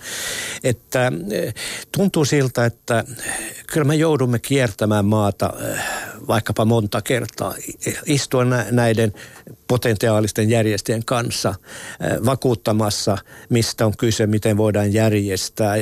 Että 0.63 1.11
eh, 1.31 1.53
tuntuu 1.91 2.25
siltä, 2.25 2.65
että 2.65 3.03
kyllä 3.67 3.87
me 3.87 3.95
joudumme 3.95 4.39
kiertämään 4.39 5.05
maata 5.05 5.53
eh, 5.61 5.79
vaikkapa 6.27 6.65
monta 6.65 7.01
kertaa, 7.01 7.55
istua 8.05 8.45
näiden 8.71 9.13
potentiaalisten 9.67 10.49
järjestäjien 10.49 11.05
kanssa 11.05 11.49
eh, 11.49 12.25
vakuuttamassa, 12.25 13.17
mistä 13.49 13.85
on 13.85 13.97
kyse, 13.97 14.27
miten 14.27 14.57
voidaan 14.57 14.93
järjestää, 14.93 15.75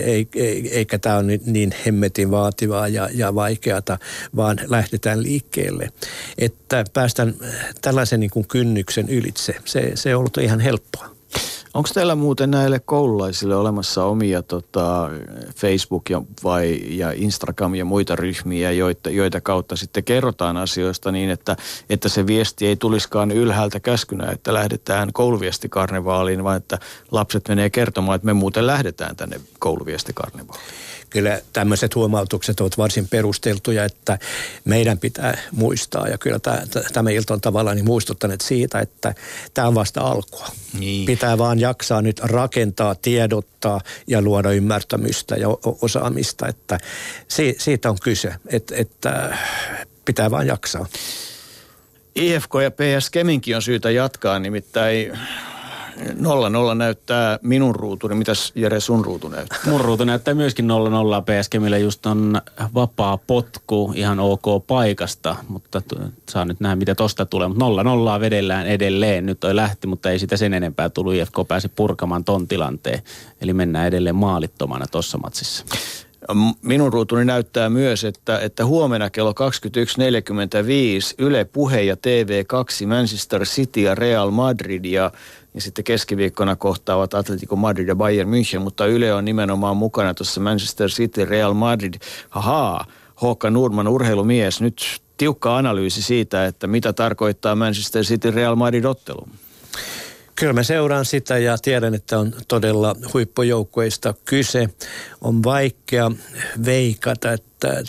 eikä 0.72 1.00
tämä 1.00 1.18
ole 1.18 1.40
niin 1.46 1.76
hemmetin 1.86 2.32
vaativaa 2.32 2.88
ja, 2.88 3.10
ja 3.14 3.36
vaikeata, 3.36 3.98
vaan 4.36 4.58
lähdetään 4.68 5.24
liikkeelle. 5.24 5.90
Että 6.38 6.86
päästään 6.94 7.36
tällaisen 7.82 8.20
niin 8.20 8.32
kuin 8.32 8.48
kynnyksen 8.48 9.10
ylitse, 9.10 9.56
se, 9.66 9.92
se 9.96 10.16
on 10.16 10.20
ollut 10.20 10.38
ihan 10.38 10.60
helppoa. 10.60 11.15
Onko 11.76 11.90
teillä 11.94 12.16
muuten 12.16 12.52
näille 12.52 12.80
koululaisille 12.80 13.56
olemassa 13.56 14.06
omia 14.06 14.42
tota, 14.44 15.10
Facebook- 15.56 16.10
ja, 16.10 16.22
vai, 16.44 16.82
ja 16.88 17.12
Instagram 17.16 17.76
ja 17.76 17.86
muita 17.86 18.16
ryhmiä, 18.16 18.72
joita, 18.72 19.10
joita 19.10 19.42
kautta 19.42 19.76
sitten 19.76 20.04
kerrotaan 20.04 20.58
asioista 20.58 21.12
niin, 21.12 21.30
että, 21.30 21.56
että 21.90 22.10
se 22.10 22.28
viesti 22.28 22.68
ei 22.68 22.76
tulisikaan 22.76 23.32
ylhäältä 23.32 23.80
käskynä, 23.80 24.32
että 24.32 24.54
lähdetään 24.54 25.14
kouluviestikarnevaaliin, 25.14 26.44
vaan 26.44 26.58
että 26.58 26.80
lapset 27.12 27.48
menee 27.48 27.70
kertomaan, 27.70 28.16
että 28.16 28.26
me 28.26 28.34
muuten 28.34 28.68
lähdetään 28.68 29.16
tänne 29.16 29.42
kouluviestikarnevaaliin? 29.60 30.66
Kyllä 31.10 31.42
tämmöiset 31.54 31.96
huomautukset 31.96 32.60
ovat 32.60 32.78
varsin 32.78 33.08
perusteltuja, 33.08 33.86
että 33.86 34.20
meidän 34.66 34.98
pitää 34.98 35.38
muistaa. 35.52 36.08
Ja 36.08 36.18
kyllä 36.18 36.40
tämä, 36.40 36.62
tämä 36.94 37.10
ilta 37.10 37.34
on 37.34 37.42
tavallaan 37.42 37.76
niin 37.76 37.86
muistuttaneet 37.86 38.42
siitä, 38.42 38.80
että 38.80 39.16
tämä 39.54 39.68
on 39.68 39.76
vasta 39.76 40.02
alkua. 40.02 40.48
Niin. 40.80 41.06
Pitää 41.06 41.38
vaan 41.38 41.60
jaksaa 41.60 42.02
nyt 42.02 42.20
rakentaa, 42.20 42.96
tiedottaa 42.96 43.82
ja 44.08 44.22
luoda 44.22 44.52
ymmärtämystä 44.52 45.36
ja 45.36 45.48
osaamista. 45.82 46.48
Että 46.48 46.78
siitä 47.58 47.90
on 47.90 47.98
kyse, 48.04 48.36
että, 48.48 48.76
että 48.76 49.38
pitää 50.06 50.32
vaan 50.32 50.48
jaksaa. 50.48 50.86
IFK 52.16 52.52
ja 52.64 52.72
PS 52.72 53.10
Keminkin 53.10 53.56
on 53.56 53.62
syytä 53.62 53.92
jatkaa, 53.92 54.40
nimittäin 54.40 55.20
Nolla 56.20 56.50
nolla 56.50 56.76
näyttää 56.76 57.40
minun 57.42 57.76
ruutuni. 57.76 58.16
Mitäs 58.16 58.52
Jere 58.56 58.80
sun 58.80 59.06
ruutu 59.06 59.28
näyttää? 59.30 59.60
Mun 59.66 59.82
ruutu 59.82 60.04
näyttää 60.04 60.34
myöskin 60.34 60.66
0-0. 60.66 60.72
PSG, 61.22 61.56
millä 61.60 61.78
just 61.78 62.06
on 62.06 62.42
vapaa 62.74 63.18
potku 63.18 63.94
ihan 63.96 64.20
ok 64.20 64.68
paikasta, 64.68 65.36
mutta 65.48 65.82
t- 65.82 66.14
saa 66.30 66.46
nyt 66.46 66.60
nähdä, 66.60 66.76
mitä 66.76 66.96
tosta 66.96 67.26
tulee. 67.26 67.48
Mutta 67.48 67.66
0-0 68.18 68.20
vedellään 68.20 68.68
edelleen. 68.68 69.26
Nyt 69.26 69.40
toi 69.40 69.56
lähti, 69.56 69.88
mutta 69.88 70.12
ei 70.12 70.20
sitä 70.20 70.38
sen 70.38 70.54
enempää 70.54 70.90
tullut. 70.90 71.14
IFK 71.14 71.36
pääsi 71.48 71.68
purkamaan 71.70 72.24
ton 72.24 72.48
tilanteen. 72.48 73.02
Eli 73.42 73.54
mennään 73.54 73.88
edelleen 73.88 74.16
maalittomana 74.16 74.86
tossa 74.92 75.18
matsissa. 75.18 75.66
Minun 76.62 76.94
ruutuni 76.94 77.26
näyttää 77.26 77.70
myös, 77.70 78.04
että, 78.04 78.40
että 78.40 78.66
huomenna 78.66 79.10
kello 79.10 79.32
21.45 79.32 79.36
Yle 81.18 81.46
Puhe 81.46 81.82
ja 81.82 81.96
TV2 81.96 82.88
Manchester 82.88 83.44
City 83.44 83.82
ja 83.82 83.96
Real 83.96 84.32
Madrid 84.32 84.86
ja, 84.86 85.12
ja 85.56 85.62
sitten 85.62 85.84
keskiviikkona 85.84 86.56
kohtaavat 86.56 87.14
Atletico 87.14 87.56
Madrid 87.56 87.88
ja 87.88 87.96
Bayern 87.96 88.30
München, 88.30 88.60
mutta 88.60 88.86
Yle 88.86 89.14
on 89.14 89.26
nimenomaan 89.26 89.78
mukana 89.78 90.14
tuossa 90.14 90.42
Manchester 90.42 90.90
City 90.90 91.26
Real 91.26 91.54
Madrid. 91.54 91.94
Haha, 92.30 92.86
Håkan 93.22 93.54
Nurman 93.54 93.88
urheilumies, 93.88 94.62
nyt 94.62 95.02
tiukka 95.18 95.58
analyysi 95.58 96.02
siitä, 96.02 96.46
että 96.46 96.68
mitä 96.68 96.94
tarkoittaa 96.94 97.56
Manchester 97.56 98.04
City 98.04 98.32
Real 98.32 98.56
Madrid 98.56 98.84
ottelu. 98.84 99.28
Kyllä 100.36 100.54
mä 100.54 100.64
seuraan 100.64 101.06
sitä 101.06 101.38
ja 101.38 101.58
tiedän, 101.58 101.94
että 101.94 102.20
on 102.20 102.34
todella 102.48 102.96
huippujoukkueista 103.14 104.14
kyse. 104.26 104.70
On 105.22 105.44
vaikea 105.44 106.12
veikata, 106.66 107.32
että 107.32 107.84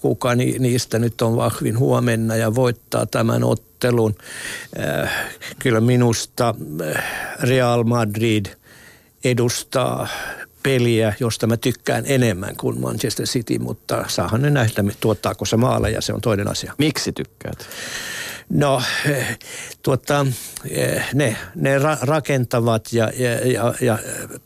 kuka 0.00 0.34
niistä 0.34 0.98
nyt 0.98 1.22
on 1.22 1.36
vahvin 1.36 1.78
huomenna 1.78 2.36
ja 2.36 2.54
voittaa 2.54 3.06
tämän 3.06 3.44
ottelun. 3.44 3.69
Äh, 3.88 5.10
kyllä 5.58 5.80
minusta 5.80 6.54
äh, 6.96 7.04
Real 7.40 7.84
Madrid 7.84 8.46
edustaa 9.24 10.08
peliä, 10.62 11.14
josta 11.20 11.46
mä 11.46 11.56
tykkään 11.56 12.04
enemmän 12.06 12.56
kuin 12.56 12.80
Manchester 12.80 13.26
City, 13.26 13.58
mutta 13.58 14.04
saahan 14.08 14.42
ne 14.42 14.50
nähdä, 14.50 14.84
tuottaako 15.00 15.44
se 15.44 15.56
maaleja, 15.56 16.00
se 16.00 16.12
on 16.12 16.20
toinen 16.20 16.48
asia. 16.48 16.74
Miksi 16.78 17.12
tykkäät? 17.12 17.68
No, 18.48 18.82
tuota, 19.82 20.26
ne, 21.14 21.36
ne 21.54 21.78
ra- 21.78 21.98
rakentavat 22.02 22.92
ja, 22.92 23.10
ja, 23.16 23.30
ja, 23.30 23.74
ja 23.80 23.98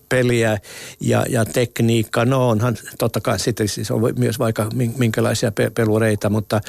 peliä 0.08 0.58
ja, 1.00 1.24
ja 1.28 1.44
tekniikka, 1.44 2.24
no 2.24 2.48
onhan 2.48 2.76
totta 2.98 3.20
kai 3.20 3.38
sitten 3.38 3.68
siis 3.68 3.90
on 3.90 4.00
myös 4.18 4.38
vaikka 4.38 4.68
minkälaisia 4.96 5.52
pelureita, 5.74 6.30
mutta 6.30 6.60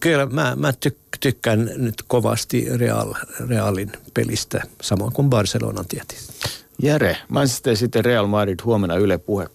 kyllä 0.00 0.26
mä, 0.26 0.56
mä 0.56 0.72
tykkään 1.20 1.70
nyt 1.76 1.94
kovasti 2.06 2.66
Real, 2.76 3.14
Realin 3.48 3.92
pelistä, 4.14 4.62
samoin 4.82 5.12
kuin 5.12 5.30
Barcelonan 5.30 5.86
tietysti. 5.88 6.32
Jere, 6.82 7.16
Manchester 7.28 7.76
sitten 7.76 8.04
Real 8.04 8.26
Madrid 8.26 8.58
huomenna 8.64 8.96
Yle 8.96 9.18
Puhe 9.18 9.44
21.45 9.44 9.50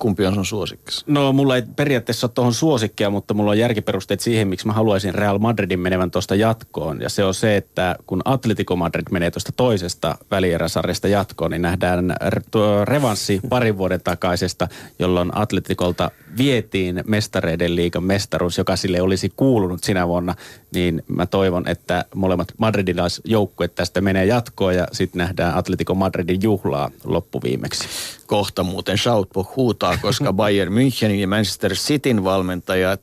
kumpi 0.00 0.26
on 0.26 0.34
sun 0.34 0.46
suosikkisi? 0.46 1.04
No 1.06 1.32
mulla 1.32 1.56
ei 1.56 1.62
periaatteessa 1.76 2.26
ole 2.26 2.32
tuohon 2.34 2.54
suosikkia, 2.54 3.10
mutta 3.10 3.34
mulla 3.34 3.50
on 3.50 3.58
järkiperusteet 3.58 4.20
siihen, 4.20 4.48
miksi 4.48 4.66
mä 4.66 4.72
haluaisin 4.72 5.14
Real 5.14 5.38
Madridin 5.38 5.80
menevän 5.80 6.10
tuosta 6.10 6.34
jatkoon. 6.34 7.00
Ja 7.00 7.08
se 7.08 7.24
on 7.24 7.34
se, 7.34 7.56
että 7.56 7.96
kun 8.06 8.22
Atletico 8.24 8.76
Madrid 8.76 9.06
menee 9.10 9.30
tuosta 9.30 9.52
toisesta 9.52 10.18
välieräsarjasta 10.30 11.08
jatkoon, 11.08 11.50
niin 11.50 11.62
nähdään 11.62 12.16
tuo 12.50 12.84
revanssi 12.84 13.40
parin 13.48 13.78
vuoden 13.78 14.00
takaisesta, 14.04 14.68
jolloin 14.98 15.30
Atletikolta 15.34 16.10
vietiin 16.38 17.02
mestareiden 17.06 17.76
liigan 17.76 18.04
mestaruus, 18.04 18.58
joka 18.58 18.76
sille 18.76 19.02
olisi 19.02 19.32
kuulunut 19.36 19.84
sinä 19.84 20.08
vuonna, 20.08 20.34
niin 20.74 21.02
mä 21.08 21.26
toivon, 21.26 21.68
että 21.68 22.04
molemmat 22.14 22.48
madridilaisjoukkueet 22.58 23.74
tästä 23.74 24.00
menee 24.00 24.24
jatkoon 24.24 24.74
ja 24.74 24.88
sitten 24.92 25.18
nähdään 25.18 25.54
Atletico 25.54 25.94
Madridin 25.94 26.42
juhlaa 26.42 26.90
loppuviimeksi. 27.04 27.88
Kohta 28.26 28.62
muuten 28.62 28.98
Shoutbox 28.98 29.46
huutaa, 29.56 29.96
koska 30.02 30.32
Bayern 30.42 30.72
Münchenin 30.72 31.20
ja 31.20 31.28
Manchester 31.28 31.72
Cityn 31.72 32.24
valmentajat, 32.24 33.02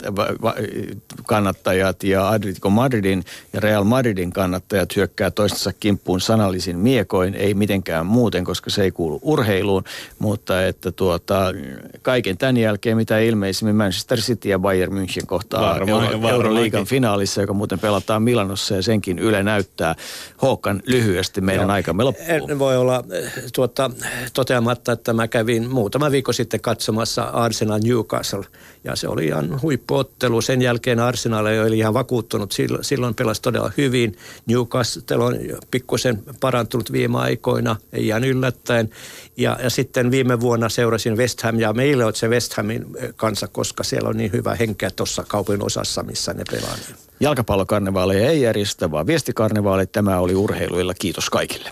kannattajat 1.28 2.03
ja 2.03 2.30
Atletico 2.30 2.70
Madridin 2.70 3.24
ja 3.53 3.60
Real 3.60 3.84
Madridin 3.84 4.32
kannattajat 4.32 4.95
hyökkää 4.95 5.32
toistensa 5.32 5.74
kimppuun 5.80 6.22
sanallisin 6.22 6.78
miekoin, 6.78 7.36
ei 7.36 7.53
mitenkään 7.53 8.06
muuten, 8.06 8.44
koska 8.44 8.70
se 8.70 8.84
ei 8.84 8.91
kuulu 8.91 9.20
urheiluun, 9.22 9.84
mutta 10.20 10.66
että 10.66 10.91
tuota, 10.91 11.53
kaiken 12.02 12.38
tämän 12.38 12.58
jälkeen, 12.58 12.98
mitä 12.98 13.20
ilmeisimmin 13.22 13.76
Manchester 13.76 14.19
City 14.19 14.49
ja 14.49 14.60
Bayern 14.60 14.93
München 14.93 15.26
kohtaa 15.26 15.77
Euro, 15.77 16.30
Euroliigan 16.30 16.85
finaalissa, 16.85 17.41
joka 17.41 17.53
muuten 17.53 17.80
pelataan 17.80 18.23
Milanossa 18.23 18.76
ja 18.76 18.81
senkin 18.81 19.19
Yle 19.19 19.43
näyttää. 19.43 19.95
Håkan, 20.41 20.81
lyhyesti 20.85 21.41
meidän 21.41 21.64
Joo. 21.64 21.72
aikamme 21.72 22.03
loppuu. 22.03 22.26
En 22.49 22.60
voi 22.60 22.77
olla 22.77 23.03
eh, 23.11 23.34
tuota, 23.56 23.91
toteamatta, 24.34 24.91
että 24.91 25.14
mä 25.14 25.27
kävin 25.27 25.69
muutama 25.69 26.11
viikko 26.11 26.34
sitten 26.34 26.61
katsomassa 26.61 27.23
Arsenal 27.23 27.80
Newcastle 27.84 28.45
ja 28.84 28.95
se 28.95 29.08
oli 29.08 29.26
ihan 29.26 29.62
huippuottelu. 29.62 30.41
Sen 30.41 30.62
jälkeen 30.62 30.99
Arsenal 30.99 31.45
oli 31.45 31.78
ihan 31.78 31.94
vakuuttunut, 31.94 32.53
silloin 32.82 33.16
pelasi 33.16 33.41
todella 33.41 33.72
hyvin. 33.78 34.18
Newcastle 34.45 35.24
on 35.24 35.36
pikkusen 35.72 36.24
parantunut 36.40 36.91
viime 36.91 37.20
aikoina, 37.20 37.76
ei 37.94 38.08
ihan 38.08 38.24
yllättäen. 38.24 38.90
Ja, 39.38 39.58
ja 39.64 39.70
sitten 39.70 40.12
viime 40.12 40.40
vuonna 40.40 40.70
seurasin 40.70 41.18
West 41.18 41.41
Ham 41.41 41.60
ja 41.60 41.74
meille 41.74 42.06
on 42.06 42.16
se 42.16 42.28
West 42.28 42.53
Hamin 42.53 42.86
kanssa, 43.16 43.48
koska 43.48 43.84
siellä 43.84 44.10
on 44.10 44.18
niin 44.18 44.32
hyvä 44.32 44.56
henkeä 44.56 44.90
tuossa 44.95 45.24
kaupin 45.28 45.64
osassa, 45.66 46.03
missä 46.03 46.34
ne 46.34 46.44
pelaa. 46.52 46.76
Jalkapallokarnevaaleja 47.20 48.30
ei 48.30 48.41
järjestä, 48.41 48.91
vaan 48.91 49.08
viestikarnevaali. 49.08 49.88
Tämä 49.88 50.20
oli 50.20 50.36
urheiluilla. 50.36 50.94
Kiitos 50.94 51.30
kaikille. 51.30 51.70